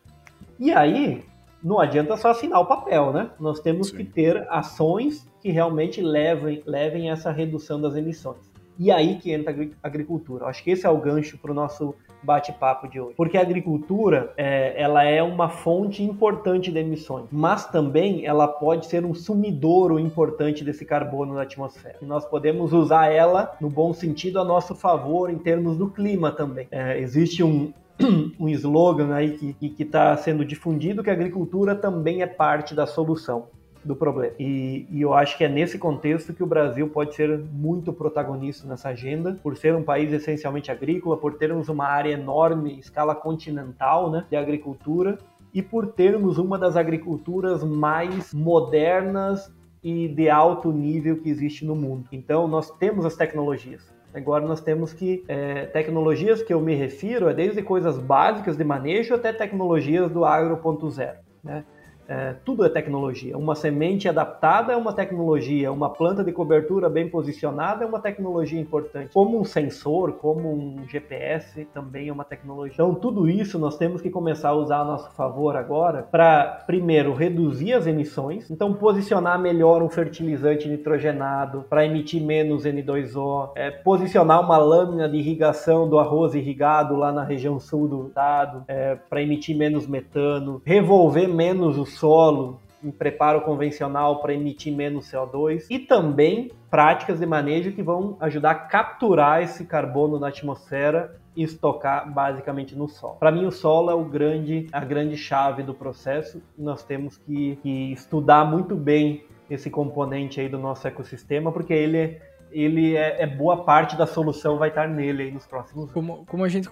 E 0.58 0.72
aí, 0.72 1.24
não 1.62 1.80
adianta 1.80 2.16
só 2.16 2.30
assinar 2.30 2.60
o 2.60 2.66
papel, 2.66 3.12
né? 3.12 3.30
Nós 3.40 3.60
temos 3.60 3.88
Sim. 3.88 3.96
que 3.98 4.04
ter 4.04 4.46
ações 4.48 5.26
que 5.40 5.50
realmente 5.50 6.00
levem, 6.00 6.62
levem 6.66 7.10
essa 7.10 7.30
redução 7.30 7.80
das 7.80 7.96
emissões. 7.96 8.52
E 8.78 8.90
aí 8.90 9.18
que 9.18 9.32
entra 9.32 9.52
a 9.52 9.86
agricultura. 9.86 10.46
Acho 10.46 10.62
que 10.62 10.70
esse 10.70 10.86
é 10.86 10.90
o 10.90 10.98
gancho 10.98 11.38
para 11.38 11.52
o 11.52 11.54
nosso 11.54 11.94
bate-papo 12.22 12.88
de 12.88 13.00
hoje. 13.00 13.14
Porque 13.16 13.36
a 13.36 13.40
agricultura, 13.40 14.32
é, 14.36 14.80
ela 14.80 15.04
é 15.04 15.22
uma 15.22 15.48
fonte 15.48 16.02
importante 16.02 16.70
de 16.70 16.78
emissões, 16.78 17.26
mas 17.30 17.66
também 17.66 18.24
ela 18.26 18.46
pode 18.46 18.86
ser 18.86 19.04
um 19.04 19.14
sumidouro 19.14 19.98
importante 19.98 20.64
desse 20.64 20.84
carbono 20.84 21.34
na 21.34 21.42
atmosfera. 21.42 21.98
E 22.00 22.04
nós 22.04 22.24
podemos 22.24 22.72
usar 22.72 23.06
ela, 23.06 23.56
no 23.60 23.68
bom 23.68 23.92
sentido, 23.92 24.38
a 24.38 24.44
nosso 24.44 24.74
favor 24.74 25.30
em 25.30 25.38
termos 25.38 25.76
do 25.76 25.88
clima 25.88 26.30
também. 26.30 26.68
É, 26.70 26.98
existe 26.98 27.42
um, 27.42 27.72
um 28.38 28.48
slogan 28.48 29.14
aí 29.14 29.32
que 29.54 29.82
está 29.82 30.16
sendo 30.16 30.44
difundido 30.44 31.02
que 31.02 31.10
a 31.10 31.12
agricultura 31.12 31.74
também 31.74 32.22
é 32.22 32.26
parte 32.26 32.74
da 32.74 32.86
solução 32.86 33.46
do 33.84 33.96
problema. 33.96 34.34
E, 34.38 34.86
e, 34.90 35.02
eu 35.02 35.12
acho 35.12 35.36
que 35.36 35.44
é 35.44 35.48
nesse 35.48 35.78
contexto 35.78 36.32
que 36.32 36.42
o 36.42 36.46
Brasil 36.46 36.88
pode 36.88 37.14
ser 37.14 37.38
muito 37.52 37.92
protagonista 37.92 38.66
nessa 38.66 38.90
agenda, 38.90 39.38
por 39.42 39.56
ser 39.56 39.74
um 39.74 39.82
país 39.82 40.12
essencialmente 40.12 40.70
agrícola, 40.70 41.16
por 41.16 41.34
termos 41.34 41.68
uma 41.68 41.86
área 41.86 42.12
enorme, 42.12 42.78
escala 42.78 43.14
continental, 43.14 44.10
né, 44.10 44.24
de 44.30 44.36
agricultura, 44.36 45.18
e 45.52 45.60
por 45.60 45.88
termos 45.88 46.38
uma 46.38 46.58
das 46.58 46.76
agriculturas 46.76 47.62
mais 47.62 48.32
modernas 48.32 49.52
e 49.82 50.08
de 50.08 50.30
alto 50.30 50.72
nível 50.72 51.20
que 51.20 51.28
existe 51.28 51.64
no 51.64 51.74
mundo. 51.74 52.06
Então, 52.12 52.46
nós 52.48 52.70
temos 52.70 53.04
as 53.04 53.16
tecnologias. 53.16 53.92
Agora 54.14 54.46
nós 54.46 54.60
temos 54.60 54.92
que 54.92 55.24
é, 55.26 55.64
tecnologias 55.66 56.42
que 56.42 56.52
eu 56.52 56.60
me 56.60 56.74
refiro 56.74 57.28
é 57.28 57.34
desde 57.34 57.62
coisas 57.62 57.96
básicas 57.96 58.56
de 58.56 58.64
manejo 58.64 59.14
até 59.14 59.32
tecnologias 59.32 60.10
do 60.10 60.24
agro 60.24 60.58
ponto 60.58 60.90
zero, 60.90 61.18
né? 61.42 61.64
É, 62.08 62.34
tudo 62.44 62.64
é 62.64 62.68
tecnologia. 62.68 63.36
Uma 63.36 63.54
semente 63.54 64.08
adaptada 64.08 64.72
é 64.72 64.76
uma 64.76 64.92
tecnologia, 64.92 65.72
uma 65.72 65.90
planta 65.90 66.24
de 66.24 66.32
cobertura 66.32 66.88
bem 66.88 67.08
posicionada 67.08 67.84
é 67.84 67.86
uma 67.86 68.00
tecnologia 68.00 68.60
importante. 68.60 69.12
Como 69.12 69.38
um 69.38 69.44
sensor, 69.44 70.12
como 70.14 70.52
um 70.52 70.86
GPS, 70.88 71.64
também 71.72 72.08
é 72.08 72.12
uma 72.12 72.24
tecnologia. 72.24 72.74
Então, 72.74 72.94
tudo 72.94 73.28
isso 73.28 73.58
nós 73.58 73.76
temos 73.76 74.00
que 74.00 74.10
começar 74.10 74.50
a 74.50 74.54
usar 74.54 74.80
a 74.80 74.84
nosso 74.84 75.10
favor 75.12 75.56
agora 75.56 76.02
para, 76.02 76.62
primeiro, 76.66 77.14
reduzir 77.14 77.72
as 77.72 77.86
emissões. 77.86 78.50
Então, 78.50 78.74
posicionar 78.74 79.38
melhor 79.38 79.82
um 79.82 79.88
fertilizante 79.88 80.68
nitrogenado 80.68 81.64
para 81.68 81.84
emitir 81.84 82.22
menos 82.22 82.64
N2O, 82.64 83.50
é, 83.54 83.70
posicionar 83.70 84.40
uma 84.40 84.58
lâmina 84.58 85.08
de 85.08 85.16
irrigação 85.16 85.88
do 85.88 85.98
arroz 85.98 86.34
irrigado 86.34 86.96
lá 86.96 87.12
na 87.12 87.22
região 87.22 87.58
sul 87.58 87.88
do 87.88 88.06
estado 88.08 88.64
é, 88.68 88.96
para 89.08 89.22
emitir 89.22 89.56
menos 89.56 89.86
metano, 89.86 90.60
revolver 90.64 91.28
menos 91.28 91.78
os 91.78 91.91
solo 91.92 92.60
em 92.82 92.90
preparo 92.90 93.42
convencional 93.42 94.20
para 94.20 94.34
emitir 94.34 94.74
menos 94.74 95.10
CO2 95.10 95.66
e 95.70 95.78
também 95.78 96.50
práticas 96.70 97.20
de 97.20 97.26
manejo 97.26 97.72
que 97.72 97.82
vão 97.82 98.16
ajudar 98.20 98.50
a 98.50 98.54
capturar 98.54 99.42
esse 99.42 99.64
carbono 99.64 100.18
na 100.18 100.28
atmosfera 100.28 101.16
e 101.36 101.42
estocar 101.42 102.12
basicamente 102.12 102.74
no 102.74 102.88
solo. 102.88 103.14
Para 103.14 103.30
mim 103.30 103.46
o 103.46 103.52
solo 103.52 103.90
é 103.90 103.94
o 103.94 104.04
grande, 104.04 104.66
a 104.72 104.80
grande 104.80 105.16
chave 105.16 105.62
do 105.62 105.72
processo. 105.72 106.42
Nós 106.58 106.82
temos 106.82 107.16
que, 107.16 107.56
que 107.62 107.92
estudar 107.92 108.44
muito 108.44 108.74
bem 108.74 109.24
esse 109.48 109.70
componente 109.70 110.40
aí 110.40 110.48
do 110.48 110.58
nosso 110.58 110.86
ecossistema 110.86 111.52
porque 111.52 111.72
ele 111.72 112.20
ele 112.52 112.96
é, 112.96 113.22
é, 113.22 113.26
boa 113.26 113.64
parte 113.64 113.96
da 113.96 114.06
solução 114.06 114.58
vai 114.58 114.68
estar 114.68 114.86
nele 114.86 115.30
nos 115.30 115.46
próximos 115.46 115.84
anos. 115.84 115.92
Como, 115.92 116.26
como 116.26 116.44
a 116.44 116.48
gente 116.48 116.68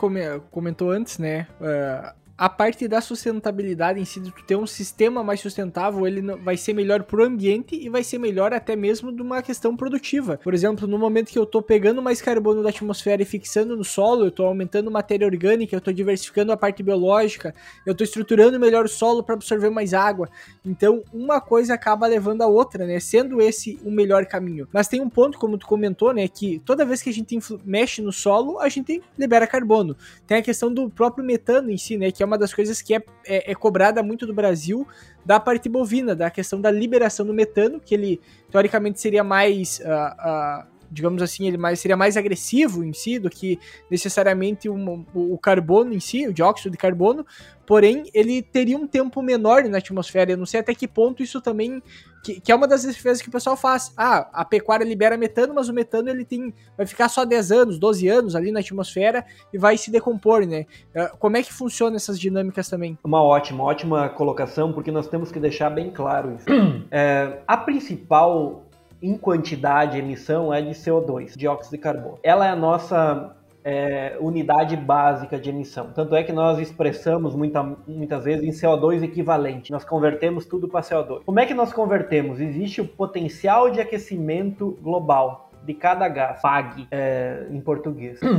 comentou 0.51 0.91
antes, 0.91 1.19
né? 1.19 1.47
Uh, 1.59 2.20
a 2.41 2.49
parte 2.49 2.89
da 2.89 3.03
sustentabilidade 3.03 4.01
em 4.01 4.05
si, 4.07 4.19
de 4.19 4.31
tu 4.31 4.43
ter 4.43 4.57
um 4.57 4.67
sistema 4.67 5.23
mais 5.23 5.41
sustentável, 5.41 6.07
ele 6.07 6.23
vai 6.37 6.57
ser 6.57 6.73
melhor 6.73 7.03
pro 7.03 7.23
ambiente 7.23 7.77
e 7.77 7.91
vai 7.91 8.03
ser 8.03 8.17
melhor 8.17 8.55
até 8.55 8.75
mesmo 8.75 9.13
de 9.13 9.21
uma 9.21 9.43
questão 9.43 9.77
produtiva. 9.77 10.41
Por 10.43 10.55
exemplo, 10.55 10.89
no 10.89 10.99
momento 10.99 11.31
que 11.31 11.39
eu 11.39 11.45
tô 11.45 11.61
pegando 11.61 12.01
mais 12.01 12.23
carbono 12.23 12.63
da 12.63 12.71
atmosfera 12.71 13.21
e 13.21 13.27
fixando 13.27 13.77
no 13.77 13.85
solo, 13.85 14.25
eu 14.25 14.31
tô 14.31 14.47
aumentando 14.47 14.91
matéria 14.91 15.27
orgânica, 15.27 15.77
eu 15.77 15.83
tô 15.83 15.93
diversificando 15.93 16.51
a 16.51 16.57
parte 16.57 16.83
biológica, 16.83 17.55
eu 17.85 17.95
tô 17.95 18.05
estruturando 18.05 18.59
melhor 18.59 18.87
o 18.87 18.89
solo 18.89 19.23
para 19.23 19.35
absorver 19.35 19.69
mais 19.69 19.93
água. 19.93 20.27
Então, 20.65 21.03
uma 21.13 21.43
coisa 21.43 21.75
acaba 21.75 22.07
levando 22.07 22.41
a 22.41 22.47
outra, 22.47 22.87
né? 22.87 22.99
Sendo 23.01 23.43
esse 23.43 23.79
o 23.85 23.91
melhor 23.91 24.25
caminho. 24.25 24.67
Mas 24.73 24.89
tem 24.89 25.03
um 25.03 25.11
ponto, 25.11 25.39
como 25.39 25.59
tu 25.59 25.67
comentou, 25.67 26.15
né, 26.15 26.27
que 26.27 26.59
toda 26.65 26.87
vez 26.87 27.03
que 27.03 27.11
a 27.11 27.13
gente 27.13 27.39
mexe 27.67 28.01
no 28.01 28.15
solo, 28.15 28.59
a 28.61 28.69
gente 28.71 29.03
libera 29.19 29.47
carbono. 29.47 29.95
Tem 30.27 30.39
a 30.39 30.43
questão 30.43 30.73
do 30.73 30.89
próprio 30.89 31.23
metano 31.23 31.71
em 31.71 31.77
si, 31.77 31.99
né, 31.99 32.11
que 32.11 32.23
é 32.23 32.30
uma 32.31 32.39
das 32.39 32.55
coisas 32.55 32.81
que 32.81 32.95
é, 32.95 33.03
é, 33.27 33.51
é, 33.51 33.55
cobrada 33.55 34.03
muito 34.03 34.25
do 34.27 34.33
Brasil 34.33 34.87
da 35.25 35.41
parte 35.41 35.69
bovina, 35.69 36.15
da 36.15 36.31
questão 36.31 36.61
da 36.61 36.71
liberação 36.71 37.27
do 37.27 37.35
metano, 37.35 37.81
que 37.81 37.95
ele 37.95 38.21
teoricamente 38.51 39.01
seria 39.01 39.25
mais. 39.25 39.81
Uh, 39.81 40.65
uh, 40.65 40.80
digamos 40.91 41.23
assim, 41.23 41.47
ele 41.47 41.57
mais, 41.57 41.81
seria 41.81 41.97
mais 41.97 42.17
agressivo 42.17 42.85
em 42.85 42.93
si 42.93 43.19
do 43.19 43.31
que 43.31 43.59
necessariamente 43.91 44.69
o, 44.69 45.05
o 45.15 45.39
carbono 45.39 45.93
em 45.93 46.01
si, 46.01 46.27
o 46.27 46.33
dióxido 46.33 46.73
de 46.73 46.79
carbono, 46.79 47.25
porém 47.67 48.11
ele 48.13 48.43
teria 48.43 48.77
um 48.77 48.87
tempo 48.87 49.23
menor 49.23 49.63
na 49.65 49.79
atmosfera. 49.79 50.33
Eu 50.33 50.37
não 50.37 50.47
sei 50.47 50.61
até 50.61 50.75
que 50.75 50.89
ponto 50.89 51.23
isso 51.23 51.41
também 51.41 51.83
que, 52.23 52.41
que, 52.41 52.53
é 52.53 52.55
uma 52.55 52.67
das 52.67 52.83
defesas 52.83 53.23
que 53.23 53.29
o 53.29 53.33
pessoal 53.33 53.57
faz. 53.57 53.93
Ah, 53.97 54.29
a 54.33 54.45
pecuária 54.45 54.85
libera 54.85 55.17
metano, 55.17 55.55
mas 55.55 55.69
o 55.69 55.73
metano 55.73 56.09
ele 56.09 56.25
tem 56.25 56.53
vai 56.77 56.87
ficar 56.87 57.09
só 57.09 57.25
10 57.25 57.53
anos, 57.53 57.79
12 57.79 58.09
anos 58.09 58.37
ali 58.37 58.51
na 58.53 58.61
atmosfera 58.61 59.25
e 59.53 59.59
vai 59.59 59.77
se 59.79 59.91
decompor, 59.91 60.47
né? 60.47 60.67
Ah, 60.95 61.13
como 61.19 61.37
é 61.37 61.43
que 61.43 61.53
funciona 61.53 61.97
essas 61.97 62.19
dinâmicas 62.19 62.69
também? 62.69 62.99
Uma 63.05 63.23
ótima, 63.23 63.65
ótima 63.65 64.09
colocação, 64.09 64.73
porque 64.73 64.91
nós 64.91 65.07
temos 65.07 65.31
que 65.33 65.41
deixar 65.41 65.71
bem 65.71 65.91
claro 65.91 66.37
isso. 66.37 66.47
É, 66.93 67.39
a 67.47 67.57
principal 67.57 68.65
em 69.03 69.17
quantidade 69.17 69.99
emissão 69.99 70.53
é 70.53 70.61
de 70.61 70.71
CO2, 70.71 71.37
dióxido 71.37 71.73
de 71.73 71.79
carbono. 71.79 72.19
Ela 72.23 72.47
é 72.47 72.51
a 72.51 72.57
nossa 72.57 73.35
é, 73.65 74.17
unidade 74.21 74.77
básica 74.77 75.39
de 75.39 75.51
emissão. 75.51 75.91
Tanto 75.95 76.15
é 76.15 76.23
que 76.23 76.33
nós 76.33 76.59
expressamos 76.59 77.35
muita, 77.35 77.63
muitas 77.87 78.25
vezes 78.25 78.45
em 78.45 78.51
CO2 78.51 79.03
equivalente. 79.03 79.71
Nós 79.71 79.85
convertemos 79.85 80.47
tudo 80.47 80.69
para 80.69 80.81
CO2. 80.81 81.23
Como 81.25 81.41
é 81.41 81.47
que 81.47 81.55
nós 81.55 81.73
convertemos? 81.73 82.41
Existe 82.41 82.81
o 82.81 82.87
potencial 82.87 83.71
de 83.71 83.81
aquecimento 83.81 84.79
global 84.83 85.51
de 85.65 85.75
cada 85.75 86.09
gás, 86.09 86.41
FAG 86.41 86.87
é, 86.91 87.47
em 87.51 87.61
português. 87.61 88.21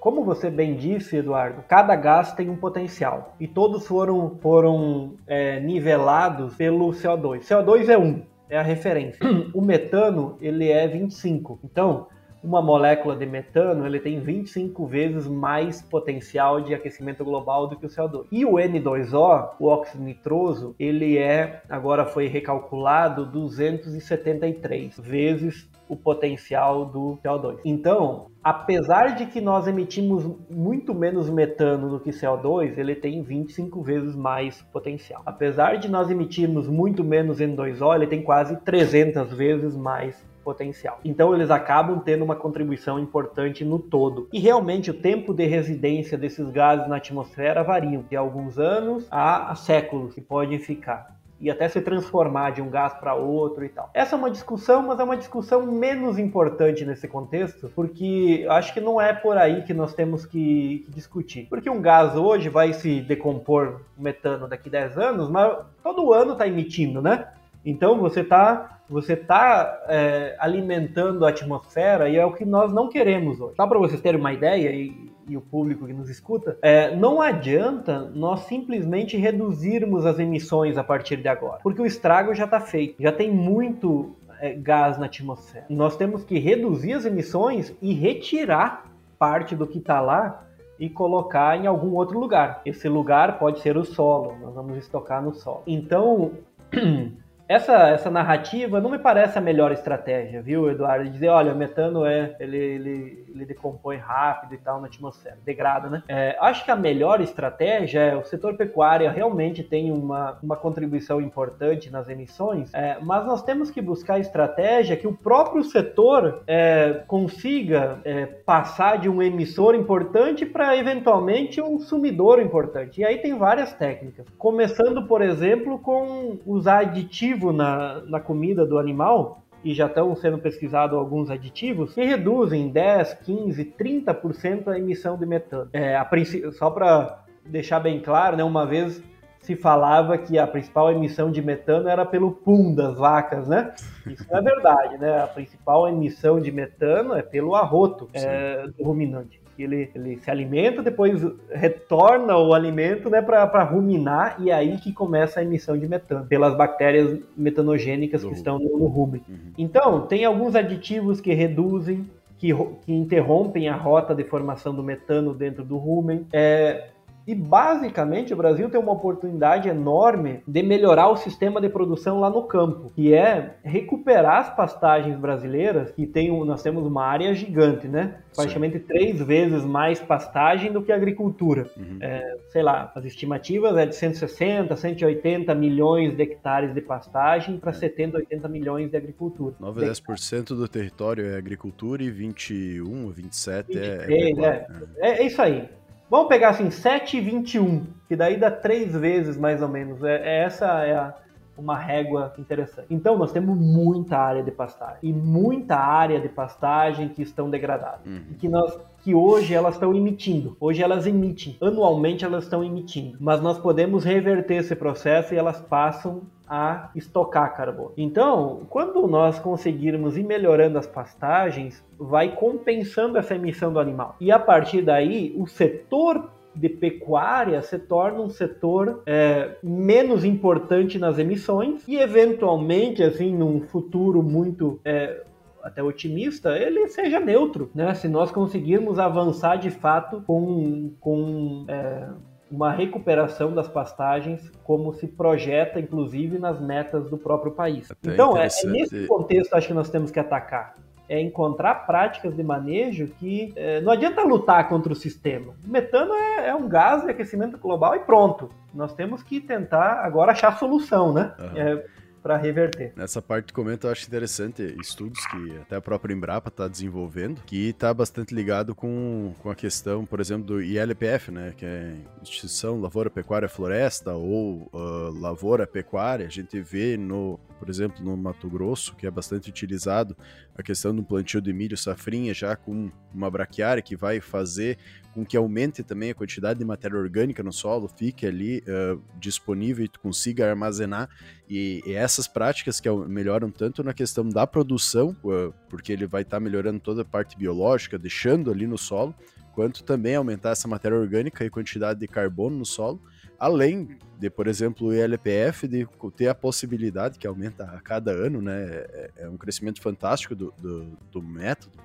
Como 0.00 0.24
você 0.24 0.50
bem 0.50 0.74
disse, 0.74 1.18
Eduardo, 1.18 1.62
cada 1.68 1.94
gás 1.94 2.32
tem 2.32 2.50
um 2.50 2.56
potencial 2.56 3.36
e 3.38 3.46
todos 3.46 3.86
foram, 3.86 4.36
foram 4.40 5.12
é, 5.28 5.60
nivelados 5.60 6.56
pelo 6.56 6.88
CO2. 6.90 7.42
CO2 7.42 7.88
é 7.88 7.96
1, 7.96 8.22
é 8.52 8.58
a 8.58 8.62
referência. 8.62 9.18
O 9.54 9.62
metano 9.62 10.36
ele 10.40 10.68
é 10.68 10.86
25. 10.86 11.58
Então 11.64 12.06
uma 12.44 12.60
molécula 12.60 13.14
de 13.14 13.24
metano 13.24 13.86
ele 13.86 14.00
tem 14.00 14.20
25 14.20 14.84
vezes 14.86 15.28
mais 15.28 15.80
potencial 15.80 16.60
de 16.60 16.74
aquecimento 16.74 17.24
global 17.24 17.68
do 17.68 17.76
que 17.76 17.86
o 17.86 17.88
CO2. 17.88 18.26
E 18.32 18.44
o 18.44 18.54
N2O, 18.54 19.50
o 19.60 19.66
óxido 19.68 20.02
nitroso, 20.02 20.74
ele 20.78 21.16
é, 21.16 21.62
agora 21.68 22.04
foi 22.04 22.26
recalculado, 22.26 23.24
273 23.26 24.98
vezes 24.98 25.70
o 25.92 25.96
potencial 25.96 26.86
do 26.86 27.18
CO2. 27.22 27.58
Então, 27.66 28.28
apesar 28.42 29.14
de 29.14 29.26
que 29.26 29.42
nós 29.42 29.66
emitimos 29.66 30.24
muito 30.50 30.94
menos 30.94 31.28
metano 31.28 31.90
do 31.90 32.00
que 32.00 32.08
CO2, 32.08 32.78
ele 32.78 32.94
tem 32.94 33.22
25 33.22 33.82
vezes 33.82 34.16
mais 34.16 34.62
potencial. 34.72 35.20
Apesar 35.26 35.76
de 35.76 35.90
nós 35.90 36.10
emitirmos 36.10 36.66
muito 36.66 37.04
menos 37.04 37.40
N2O, 37.40 37.94
ele 37.94 38.06
tem 38.06 38.22
quase 38.22 38.56
300 38.56 39.34
vezes 39.34 39.76
mais 39.76 40.16
potencial. 40.42 40.98
Então 41.04 41.34
eles 41.34 41.50
acabam 41.50 42.00
tendo 42.00 42.24
uma 42.24 42.34
contribuição 42.34 42.98
importante 42.98 43.66
no 43.66 43.78
todo. 43.78 44.28
E 44.32 44.40
realmente 44.40 44.90
o 44.90 44.94
tempo 44.94 45.34
de 45.34 45.44
residência 45.44 46.16
desses 46.16 46.50
gases 46.50 46.88
na 46.88 46.96
atmosfera 46.96 47.62
variam 47.62 48.02
de 48.08 48.16
alguns 48.16 48.58
anos 48.58 49.06
a 49.10 49.54
séculos 49.54 50.14
que 50.14 50.22
podem 50.22 50.58
ficar 50.58 51.21
e 51.42 51.50
até 51.50 51.68
se 51.68 51.80
transformar 51.80 52.50
de 52.50 52.62
um 52.62 52.70
gás 52.70 52.94
para 52.94 53.14
outro 53.14 53.64
e 53.64 53.68
tal. 53.68 53.90
Essa 53.92 54.14
é 54.14 54.18
uma 54.18 54.30
discussão, 54.30 54.80
mas 54.86 55.00
é 55.00 55.02
uma 55.02 55.16
discussão 55.16 55.66
menos 55.66 56.16
importante 56.16 56.84
nesse 56.84 57.08
contexto, 57.08 57.68
porque 57.74 58.46
acho 58.48 58.72
que 58.72 58.80
não 58.80 59.00
é 59.00 59.12
por 59.12 59.36
aí 59.36 59.62
que 59.62 59.74
nós 59.74 59.92
temos 59.92 60.24
que, 60.24 60.86
discutir. 60.88 61.46
Porque 61.50 61.68
um 61.68 61.82
gás 61.82 62.14
hoje 62.14 62.48
vai 62.48 62.72
se 62.72 63.00
decompor 63.00 63.80
metano 63.98 64.46
daqui 64.46 64.68
a 64.68 64.72
10 64.72 64.98
anos, 64.98 65.28
mas 65.28 65.58
todo 65.82 66.12
ano 66.12 66.32
está 66.32 66.46
emitindo, 66.46 67.02
né? 67.02 67.26
Então 67.64 67.98
você 67.98 68.20
está 68.20 68.78
você 68.88 69.16
tá, 69.16 69.84
é, 69.88 70.36
alimentando 70.38 71.24
a 71.24 71.30
atmosfera 71.30 72.10
e 72.10 72.16
é 72.16 72.26
o 72.26 72.32
que 72.32 72.44
nós 72.44 72.72
não 72.72 72.88
queremos 72.88 73.40
hoje. 73.40 73.56
Só 73.56 73.66
para 73.66 73.78
vocês 73.78 74.00
terem 74.02 74.20
uma 74.20 74.34
ideia, 74.34 74.70
e 74.70 75.10
e 75.28 75.36
o 75.36 75.40
público 75.40 75.86
que 75.86 75.92
nos 75.92 76.08
escuta, 76.08 76.58
é, 76.62 76.94
não 76.94 77.20
adianta 77.20 78.10
nós 78.14 78.40
simplesmente 78.40 79.16
reduzirmos 79.16 80.04
as 80.06 80.18
emissões 80.18 80.76
a 80.76 80.84
partir 80.84 81.16
de 81.16 81.28
agora, 81.28 81.60
porque 81.62 81.82
o 81.82 81.86
estrago 81.86 82.34
já 82.34 82.44
está 82.44 82.60
feito, 82.60 83.02
já 83.02 83.12
tem 83.12 83.30
muito 83.30 84.16
é, 84.40 84.54
gás 84.54 84.98
na 84.98 85.06
atmosfera. 85.06 85.66
Nós 85.70 85.96
temos 85.96 86.24
que 86.24 86.38
reduzir 86.38 86.94
as 86.94 87.04
emissões 87.04 87.74
e 87.80 87.92
retirar 87.94 88.90
parte 89.18 89.54
do 89.54 89.66
que 89.66 89.78
está 89.78 90.00
lá 90.00 90.44
e 90.80 90.90
colocar 90.90 91.56
em 91.56 91.68
algum 91.68 91.94
outro 91.94 92.18
lugar. 92.18 92.60
Esse 92.66 92.88
lugar 92.88 93.38
pode 93.38 93.60
ser 93.60 93.76
o 93.76 93.84
solo, 93.84 94.36
nós 94.40 94.52
vamos 94.52 94.76
estocar 94.78 95.22
no 95.22 95.32
solo. 95.32 95.62
Então, 95.64 96.32
essa, 97.48 97.90
essa 97.90 98.10
narrativa 98.10 98.80
não 98.80 98.90
me 98.90 98.98
parece 98.98 99.38
a 99.38 99.40
melhor 99.40 99.70
estratégia, 99.70 100.42
viu, 100.42 100.68
Eduardo? 100.68 101.08
Dizer, 101.08 101.28
olha, 101.28 101.52
o 101.52 101.56
metano 101.56 102.04
é, 102.04 102.34
ele, 102.40 102.56
ele, 102.56 103.21
ele 103.34 103.44
decompõe 103.44 103.96
rápido 103.96 104.54
e 104.54 104.58
tal 104.58 104.80
na 104.80 104.86
atmosfera, 104.86 105.38
degrada, 105.44 105.88
né? 105.88 106.02
É, 106.08 106.36
acho 106.40 106.64
que 106.64 106.70
a 106.70 106.76
melhor 106.76 107.20
estratégia 107.20 108.00
é 108.00 108.16
o 108.16 108.24
setor 108.24 108.56
pecuário 108.56 109.10
realmente 109.10 109.62
tem 109.62 109.92
uma, 109.92 110.38
uma 110.42 110.56
contribuição 110.56 111.20
importante 111.20 111.90
nas 111.90 112.08
emissões, 112.08 112.72
é, 112.72 112.98
mas 113.00 113.26
nós 113.26 113.42
temos 113.42 113.70
que 113.70 113.80
buscar 113.80 114.18
estratégia 114.18 114.96
que 114.96 115.06
o 115.06 115.12
próprio 115.12 115.62
setor 115.64 116.42
é, 116.46 117.02
consiga 117.06 117.98
é, 118.04 118.26
passar 118.26 118.98
de 118.98 119.08
um 119.08 119.22
emissor 119.22 119.74
importante 119.74 120.46
para 120.46 120.76
eventualmente 120.76 121.60
um 121.60 121.78
sumidor 121.78 122.40
importante. 122.40 123.00
E 123.00 123.04
aí 123.04 123.18
tem 123.18 123.36
várias 123.36 123.72
técnicas, 123.72 124.26
começando, 124.38 125.06
por 125.06 125.22
exemplo, 125.22 125.78
com 125.78 126.38
usar 126.46 126.80
aditivo 126.80 127.52
na, 127.52 128.00
na 128.06 128.20
comida 128.20 128.64
do 128.64 128.78
animal, 128.78 129.41
e 129.64 129.74
já 129.74 129.86
estão 129.86 130.14
sendo 130.16 130.38
pesquisados 130.38 130.98
alguns 130.98 131.30
aditivos, 131.30 131.94
que 131.94 132.04
reduzem 132.04 132.68
10, 132.68 133.14
15, 133.24 133.64
30% 133.78 134.68
a 134.68 134.78
emissão 134.78 135.16
de 135.16 135.26
metano. 135.26 135.70
É, 135.72 135.96
a, 135.96 136.08
só 136.52 136.70
para 136.70 137.24
deixar 137.46 137.80
bem 137.80 138.00
claro, 138.00 138.36
né, 138.36 138.44
uma 138.44 138.66
vez 138.66 139.02
se 139.40 139.56
falava 139.56 140.16
que 140.16 140.38
a 140.38 140.46
principal 140.46 140.92
emissão 140.92 141.30
de 141.30 141.42
metano 141.42 141.88
era 141.88 142.06
pelo 142.06 142.30
pum 142.30 142.72
das 142.72 142.96
vacas, 142.96 143.48
né? 143.48 143.74
Isso 144.06 144.24
não 144.30 144.38
é 144.38 144.42
verdade, 144.42 144.98
né? 144.98 145.20
A 145.20 145.26
principal 145.26 145.88
emissão 145.88 146.40
de 146.40 146.52
metano 146.52 147.14
é 147.14 147.22
pelo 147.22 147.56
arroto 147.56 148.08
é, 148.14 148.68
do 148.68 148.84
ruminante 148.84 149.41
ele, 149.58 149.90
ele 149.94 150.18
se 150.18 150.30
alimenta, 150.30 150.82
depois 150.82 151.20
retorna 151.50 152.36
o 152.36 152.54
alimento 152.54 153.10
né, 153.10 153.20
para 153.20 153.62
ruminar, 153.64 154.36
e 154.40 154.50
é 154.50 154.54
aí 154.54 154.78
que 154.78 154.92
começa 154.92 155.40
a 155.40 155.42
emissão 155.42 155.76
de 155.76 155.88
metano, 155.88 156.26
pelas 156.26 156.56
bactérias 156.56 157.18
metanogênicas 157.36 158.22
Do 158.22 158.28
que 158.28 158.34
estão 158.34 158.58
no, 158.58 158.78
no 158.78 158.86
rumen. 158.86 159.22
Uhum. 159.28 159.52
Então, 159.58 160.06
tem 160.06 160.24
alguns 160.24 160.54
aditivos 160.54 161.20
que 161.20 161.32
reduzem, 161.34 162.08
que, 162.38 162.52
que, 162.84 162.92
interrompem 162.92 163.68
a 163.68 163.76
rota 163.76 164.14
de 164.14 164.24
formação 164.24 164.74
do 164.74 164.82
metano 164.82 165.34
dentro 165.34 165.64
do 165.64 165.76
rumen. 165.76 166.26
É, 166.32 166.88
e 167.26 167.34
basicamente 167.34 168.32
o 168.32 168.36
Brasil 168.36 168.68
tem 168.68 168.80
uma 168.80 168.92
oportunidade 168.92 169.68
enorme 169.68 170.42
de 170.46 170.62
melhorar 170.62 171.08
o 171.08 171.16
sistema 171.16 171.60
de 171.60 171.68
produção 171.68 172.20
lá 172.20 172.28
no 172.28 172.44
campo, 172.44 172.90
que 172.94 173.14
é 173.14 173.56
recuperar 173.62 174.40
as 174.40 174.54
pastagens 174.54 175.18
brasileiras, 175.18 175.90
que 175.90 176.06
tem 176.06 176.32
nós 176.44 176.62
temos 176.62 176.84
uma 176.84 177.04
área 177.04 177.34
gigante, 177.34 177.86
né? 177.86 178.16
Praticamente 178.34 178.78
três 178.78 179.20
vezes 179.20 179.64
mais 179.64 180.00
pastagem 180.00 180.72
do 180.72 180.82
que 180.82 180.90
agricultura. 180.90 181.70
Uhum. 181.76 181.98
É, 182.00 182.36
sei 182.48 182.62
lá, 182.62 182.90
as 182.94 183.04
estimativas 183.04 183.76
é 183.76 183.86
de 183.86 183.94
160, 183.94 184.74
180 184.74 185.54
milhões 185.54 186.16
de 186.16 186.22
hectares 186.22 186.74
de 186.74 186.80
pastagem 186.80 187.58
para 187.58 187.70
é. 187.70 187.74
70, 187.74 188.16
80 188.18 188.48
milhões 188.48 188.90
de 188.90 188.96
agricultura. 188.96 189.54
9 189.60 189.84
a 189.84 189.88
10% 189.88 190.48
do 190.48 190.66
território 190.66 191.26
é 191.26 191.36
agricultura 191.36 192.02
e 192.02 192.10
21 192.10 193.04
ou 193.04 193.10
27 193.10 193.78
23, 193.78 194.38
é, 194.38 194.42
é, 194.42 194.66
é, 195.00 195.10
é, 195.10 195.22
é 195.22 195.26
isso 195.26 195.40
aí. 195.40 195.68
Vamos 196.12 196.28
pegar 196.28 196.50
assim, 196.50 196.68
7,21, 196.68 197.84
que 198.06 198.14
daí 198.14 198.36
dá 198.36 198.50
três 198.50 198.94
vezes 198.94 199.38
mais 199.38 199.62
ou 199.62 199.68
menos. 199.68 200.04
É, 200.04 200.16
é 200.16 200.44
essa 200.44 200.66
é 200.84 200.94
a, 200.94 201.14
uma 201.56 201.74
régua 201.74 202.34
interessante. 202.36 202.88
Então, 202.90 203.16
nós 203.16 203.32
temos 203.32 203.56
muita 203.56 204.18
área 204.18 204.42
de 204.42 204.50
pastagem 204.50 204.98
e 205.02 205.10
muita 205.10 205.74
área 205.74 206.20
de 206.20 206.28
pastagem 206.28 207.08
que 207.08 207.22
estão 207.22 207.48
degradadas. 207.48 208.04
Uhum. 208.04 208.34
Que 208.38 208.46
nós 208.46 208.78
que 209.02 209.14
hoje 209.14 209.54
elas 209.54 209.74
estão 209.74 209.94
emitindo. 209.94 210.54
Hoje 210.60 210.82
elas 210.82 211.06
emitem. 211.06 211.56
Anualmente 211.62 212.26
elas 212.26 212.44
estão 212.44 212.62
emitindo. 212.62 213.16
Mas 213.18 213.40
nós 213.40 213.58
podemos 213.58 214.04
reverter 214.04 214.56
esse 214.56 214.76
processo 214.76 215.32
e 215.32 215.38
elas 215.38 215.62
passam 215.62 216.24
a 216.48 216.90
estocar 216.94 217.56
carbono. 217.56 217.92
Então, 217.96 218.62
quando 218.68 219.06
nós 219.06 219.38
conseguirmos 219.38 220.16
ir 220.16 220.24
melhorando 220.24 220.78
as 220.78 220.86
pastagens, 220.86 221.82
vai 221.98 222.34
compensando 222.34 223.18
essa 223.18 223.34
emissão 223.34 223.72
do 223.72 223.80
animal. 223.80 224.16
E 224.20 224.30
a 224.30 224.38
partir 224.38 224.82
daí, 224.82 225.34
o 225.36 225.46
setor 225.46 226.30
de 226.54 226.68
pecuária 226.68 227.62
se 227.62 227.78
torna 227.78 228.20
um 228.20 228.28
setor 228.28 229.02
é, 229.06 229.56
menos 229.62 230.24
importante 230.24 230.98
nas 230.98 231.18
emissões 231.18 231.86
e 231.88 231.96
eventualmente, 231.96 233.02
assim, 233.02 233.34
num 233.34 233.62
futuro 233.62 234.22
muito 234.22 234.78
é, 234.84 235.22
até 235.62 235.82
otimista, 235.82 236.56
ele 236.58 236.88
seja 236.88 237.20
neutro, 237.20 237.70
né? 237.74 237.94
Se 237.94 238.08
nós 238.08 238.30
conseguirmos 238.30 238.98
avançar 238.98 239.56
de 239.56 239.70
fato 239.70 240.22
com, 240.26 240.92
com 241.00 241.64
é, 241.68 242.08
uma 242.52 242.70
recuperação 242.70 243.54
das 243.54 243.66
pastagens, 243.66 244.52
como 244.62 244.92
se 244.92 245.08
projeta, 245.08 245.80
inclusive, 245.80 246.38
nas 246.38 246.60
metas 246.60 247.08
do 247.08 247.16
próprio 247.16 247.52
país. 247.52 247.90
Até 247.90 248.12
então, 248.12 248.36
é, 248.36 248.46
é 248.46 248.66
nesse 248.66 249.06
contexto 249.06 249.54
acho 249.54 249.68
que 249.68 249.74
nós 249.74 249.88
temos 249.88 250.10
que 250.10 250.20
atacar 250.20 250.76
é 251.08 251.20
encontrar 251.20 251.86
práticas 251.86 252.34
de 252.34 252.42
manejo 252.42 253.08
que 253.18 253.52
é, 253.54 253.82
não 253.82 253.92
adianta 253.92 254.22
lutar 254.22 254.66
contra 254.68 254.92
o 254.92 254.96
sistema. 254.96 255.52
O 255.66 255.70
metano 255.70 256.14
é, 256.14 256.48
é, 256.48 256.54
um 256.54 256.66
gás 256.66 257.04
de 257.04 257.10
aquecimento 257.10 257.58
global 257.58 257.94
e 257.96 257.98
pronto. 257.98 258.48
Nós 258.72 258.94
temos 258.94 259.22
que 259.22 259.38
tentar 259.38 260.04
agora 260.04 260.32
achar 260.32 260.58
solução, 260.58 261.12
né? 261.12 261.34
Uhum. 261.38 261.82
Para 262.22 262.36
reverter. 262.36 262.92
Nessa 262.94 263.20
parte 263.20 263.46
do 263.46 263.52
comento 263.52 263.86
eu 263.86 263.90
acho 263.90 264.06
interessante 264.06 264.62
estudos 264.80 265.26
que 265.26 265.58
até 265.58 265.76
a 265.76 265.80
própria 265.80 266.14
Embrapa 266.14 266.48
está 266.48 266.68
desenvolvendo, 266.68 267.42
que 267.44 267.70
está 267.70 267.92
bastante 267.92 268.32
ligado 268.32 268.74
com, 268.74 269.34
com 269.40 269.50
a 269.50 269.54
questão, 269.54 270.06
por 270.06 270.20
exemplo, 270.20 270.44
do 270.44 270.62
ILPF, 270.62 271.32
né, 271.32 271.52
que 271.56 271.66
é 271.66 271.94
Instituição 272.22 272.80
Lavoura, 272.80 273.10
Pecuária 273.10 273.48
Floresta 273.48 274.14
ou 274.14 274.70
uh, 274.72 275.10
Lavoura 275.20 275.66
Pecuária. 275.66 276.26
A 276.26 276.30
gente 276.30 276.60
vê 276.60 276.96
no, 276.96 277.40
por 277.58 277.68
exemplo, 277.68 278.04
no 278.04 278.16
Mato 278.16 278.48
Grosso, 278.48 278.94
que 278.94 279.06
é 279.06 279.10
bastante 279.10 279.50
utilizado, 279.50 280.16
a 280.54 280.62
questão 280.62 280.94
do 280.94 281.02
plantio 281.02 281.40
de 281.40 281.52
milho 281.52 281.76
safrinha 281.76 282.34
já 282.34 282.54
com 282.54 282.90
uma 283.12 283.30
braquiária 283.30 283.82
que 283.82 283.96
vai 283.96 284.20
fazer 284.20 284.78
com 285.12 285.24
que 285.24 285.36
aumente 285.36 285.82
também 285.82 286.10
a 286.10 286.14
quantidade 286.14 286.58
de 286.58 286.64
matéria 286.64 286.96
orgânica 286.96 287.42
no 287.42 287.52
solo, 287.52 287.86
fique 287.86 288.26
ali 288.26 288.60
uh, 288.60 289.00
disponível 289.18 289.84
e 289.84 289.88
tu 289.88 290.00
consiga 290.00 290.48
armazenar. 290.48 291.08
E, 291.48 291.82
e, 291.86 291.92
essas 291.92 292.26
práticas 292.26 292.80
que 292.80 292.90
melhoram 292.90 293.50
tanto 293.50 293.84
na 293.84 293.92
questão 293.92 294.26
da 294.26 294.46
produção, 294.46 295.14
uh, 295.22 295.52
porque 295.68 295.92
ele 295.92 296.06
vai 296.06 296.22
estar 296.22 296.38
tá 296.38 296.40
melhorando 296.40 296.80
toda 296.80 297.02
a 297.02 297.04
parte 297.04 297.36
biológica, 297.36 297.98
deixando 297.98 298.50
ali 298.50 298.66
no 298.66 298.78
solo, 298.78 299.14
quanto 299.54 299.84
também 299.84 300.16
aumentar 300.16 300.50
essa 300.50 300.66
matéria 300.66 300.96
orgânica 300.96 301.44
e 301.44 301.50
quantidade 301.50 302.00
de 302.00 302.08
carbono 302.08 302.56
no 302.56 302.66
solo, 302.66 303.00
além 303.42 303.98
de, 304.20 304.30
por 304.30 304.46
exemplo, 304.46 304.86
o 304.86 304.94
ILPF 304.94 305.66
de 305.66 305.84
ter 306.16 306.28
a 306.28 306.34
possibilidade, 306.34 307.18
que 307.18 307.26
aumenta 307.26 307.64
a 307.64 307.80
cada 307.80 308.12
ano, 308.12 308.40
né? 308.40 308.66
É, 308.68 309.10
é 309.16 309.28
um 309.28 309.36
crescimento 309.36 309.82
fantástico 309.82 310.32
do, 310.32 310.54
do, 310.56 310.96
do 311.10 311.20
método, 311.20 311.76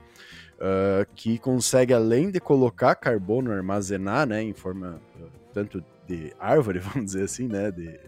uh, 0.58 1.04
que 1.16 1.40
consegue, 1.40 1.96
além 1.96 2.30
de 2.30 2.40
colocar 2.40 2.94
carbono, 2.94 3.52
armazenar, 3.52 4.28
né, 4.28 4.44
em 4.44 4.54
forma 4.54 5.02
uh, 5.20 5.30
tanto 5.52 5.84
de 6.08 6.32
árvore, 6.40 6.78
vamos 6.94 7.06
dizer 7.06 7.24
assim, 7.24 7.48
né, 7.48 7.72
de 7.72 8.00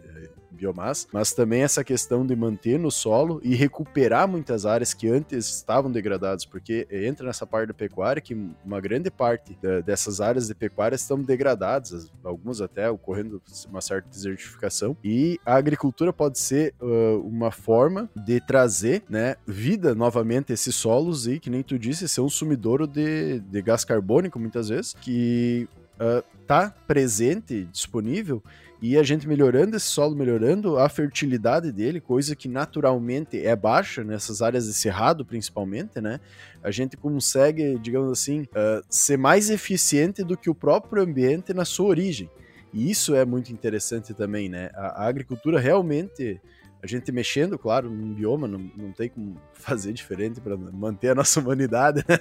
biomassa, 0.51 1.07
mas 1.11 1.33
também 1.33 1.61
essa 1.61 1.83
questão 1.83 2.25
de 2.25 2.35
manter 2.35 2.77
no 2.79 2.91
solo 2.91 3.39
e 3.43 3.55
recuperar 3.55 4.27
muitas 4.27 4.65
áreas 4.65 4.93
que 4.93 5.07
antes 5.07 5.49
estavam 5.49 5.91
degradadas, 5.91 6.45
porque 6.45 6.87
entra 6.91 7.25
nessa 7.25 7.45
parte 7.45 7.67
da 7.67 7.73
pecuária 7.73 8.21
que 8.21 8.33
uma 8.65 8.79
grande 8.79 9.09
parte 9.09 9.57
da, 9.61 9.81
dessas 9.81 10.21
áreas 10.21 10.47
de 10.47 10.55
pecuária 10.55 10.95
estão 10.95 11.21
degradadas, 11.21 12.11
algumas 12.23 12.61
até 12.61 12.89
ocorrendo 12.89 13.41
uma 13.69 13.81
certa 13.81 14.09
desertificação, 14.09 14.95
e 15.03 15.39
a 15.45 15.55
agricultura 15.55 16.11
pode 16.11 16.39
ser 16.39 16.73
uh, 16.81 17.19
uma 17.25 17.51
forma 17.51 18.09
de 18.15 18.39
trazer 18.39 19.03
né, 19.09 19.35
vida 19.45 19.93
novamente 19.95 20.51
a 20.51 20.53
esses 20.53 20.75
solos 20.75 21.27
e, 21.27 21.39
que 21.39 21.49
nem 21.49 21.63
tu 21.63 21.77
disse, 21.77 22.07
ser 22.07 22.21
um 22.21 22.29
sumidouro 22.29 22.87
de, 22.87 23.39
de 23.39 23.61
gás 23.61 23.83
carbônico 23.83 24.39
muitas 24.39 24.69
vezes, 24.69 24.93
que 24.93 25.67
uh, 25.95 26.23
tá 26.45 26.73
presente, 26.87 27.65
disponível, 27.65 28.43
e 28.81 28.97
a 28.97 29.03
gente 29.03 29.27
melhorando 29.27 29.75
esse 29.75 29.87
solo, 29.87 30.15
melhorando 30.15 30.77
a 30.77 30.87
fertilidade 30.87 31.71
dele, 31.71 31.99
coisa 31.99 32.35
que 32.35 32.47
naturalmente 32.47 33.45
é 33.45 33.53
baixa 33.53 34.03
nessas 34.03 34.41
áreas 34.41 34.67
de 34.67 34.73
cerrado, 34.73 35.25
principalmente, 35.25 35.99
né? 35.99 36.19
A 36.63 36.71
gente 36.71 36.95
consegue, 36.95 37.77
digamos 37.79 38.09
assim, 38.11 38.43
uh, 38.43 38.83
ser 38.89 39.17
mais 39.17 39.49
eficiente 39.49 40.23
do 40.23 40.37
que 40.37 40.49
o 40.49 40.55
próprio 40.55 41.03
ambiente 41.03 41.53
na 41.53 41.65
sua 41.65 41.87
origem. 41.87 42.29
E 42.73 42.89
isso 42.89 43.13
é 43.15 43.25
muito 43.25 43.51
interessante 43.51 44.13
também, 44.13 44.47
né? 44.47 44.69
A, 44.73 45.03
a 45.03 45.07
agricultura 45.07 45.59
realmente 45.59 46.39
a 46.81 46.87
gente 46.87 47.11
mexendo, 47.11 47.57
claro, 47.57 47.89
num 47.89 48.13
bioma, 48.13 48.47
não, 48.47 48.59
não 48.75 48.91
tem 48.91 49.09
como 49.09 49.39
fazer 49.53 49.91
diferente 49.91 50.39
para 50.39 50.55
manter 50.55 51.09
a 51.09 51.15
nossa 51.15 51.39
humanidade 51.39 52.03
né? 52.07 52.19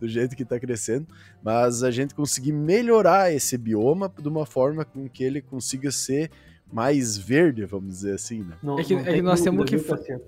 do 0.00 0.08
jeito 0.08 0.34
que 0.34 0.42
está 0.42 0.58
crescendo, 0.58 1.06
mas 1.42 1.82
a 1.82 1.90
gente 1.90 2.14
conseguir 2.14 2.52
melhorar 2.52 3.32
esse 3.32 3.58
bioma 3.58 4.12
de 4.18 4.28
uma 4.28 4.46
forma 4.46 4.84
com 4.84 5.08
que 5.08 5.22
ele 5.22 5.42
consiga 5.42 5.90
ser 5.90 6.30
mais 6.70 7.16
verde, 7.16 7.64
vamos 7.64 7.88
dizer 7.88 8.14
assim, 8.14 8.40
né? 8.40 8.56
Não, 8.62 8.78
é 8.78 8.84
que, 8.84 8.94
é 8.94 9.14
que 9.14 9.22
nós, 9.22 9.40
temos 9.40 9.64
que 9.64 9.76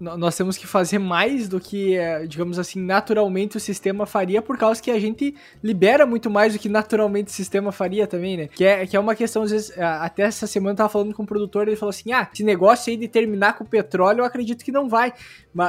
nós 0.00 0.36
temos 0.36 0.56
que 0.56 0.66
fazer 0.66 0.98
mais 0.98 1.48
do 1.48 1.60
que, 1.60 1.96
é, 1.96 2.26
digamos 2.26 2.58
assim, 2.58 2.80
naturalmente 2.80 3.56
o 3.56 3.60
sistema 3.60 4.06
faria, 4.06 4.40
por 4.40 4.56
causa 4.56 4.82
que 4.82 4.90
a 4.90 4.98
gente 4.98 5.34
libera 5.62 6.06
muito 6.06 6.30
mais 6.30 6.54
do 6.54 6.58
que 6.58 6.68
naturalmente 6.68 7.28
o 7.28 7.30
sistema 7.30 7.70
faria 7.70 8.06
também, 8.06 8.36
né? 8.36 8.48
Que 8.48 8.64
é, 8.64 8.86
que 8.86 8.96
é 8.96 9.00
uma 9.00 9.14
questão, 9.14 9.42
às 9.42 9.50
vezes, 9.50 9.78
até 9.78 10.22
essa 10.22 10.46
semana 10.46 10.72
eu 10.72 10.76
tava 10.76 10.88
falando 10.88 11.14
com 11.14 11.22
um 11.22 11.26
produtor, 11.26 11.68
ele 11.68 11.76
falou 11.76 11.90
assim, 11.90 12.12
ah, 12.12 12.28
esse 12.32 12.42
negócio 12.42 12.90
aí 12.90 12.96
de 12.96 13.06
terminar 13.06 13.58
com 13.58 13.64
o 13.64 13.66
petróleo, 13.66 14.20
eu 14.20 14.24
acredito 14.24 14.64
que 14.64 14.72
não 14.72 14.88
vai. 14.88 15.12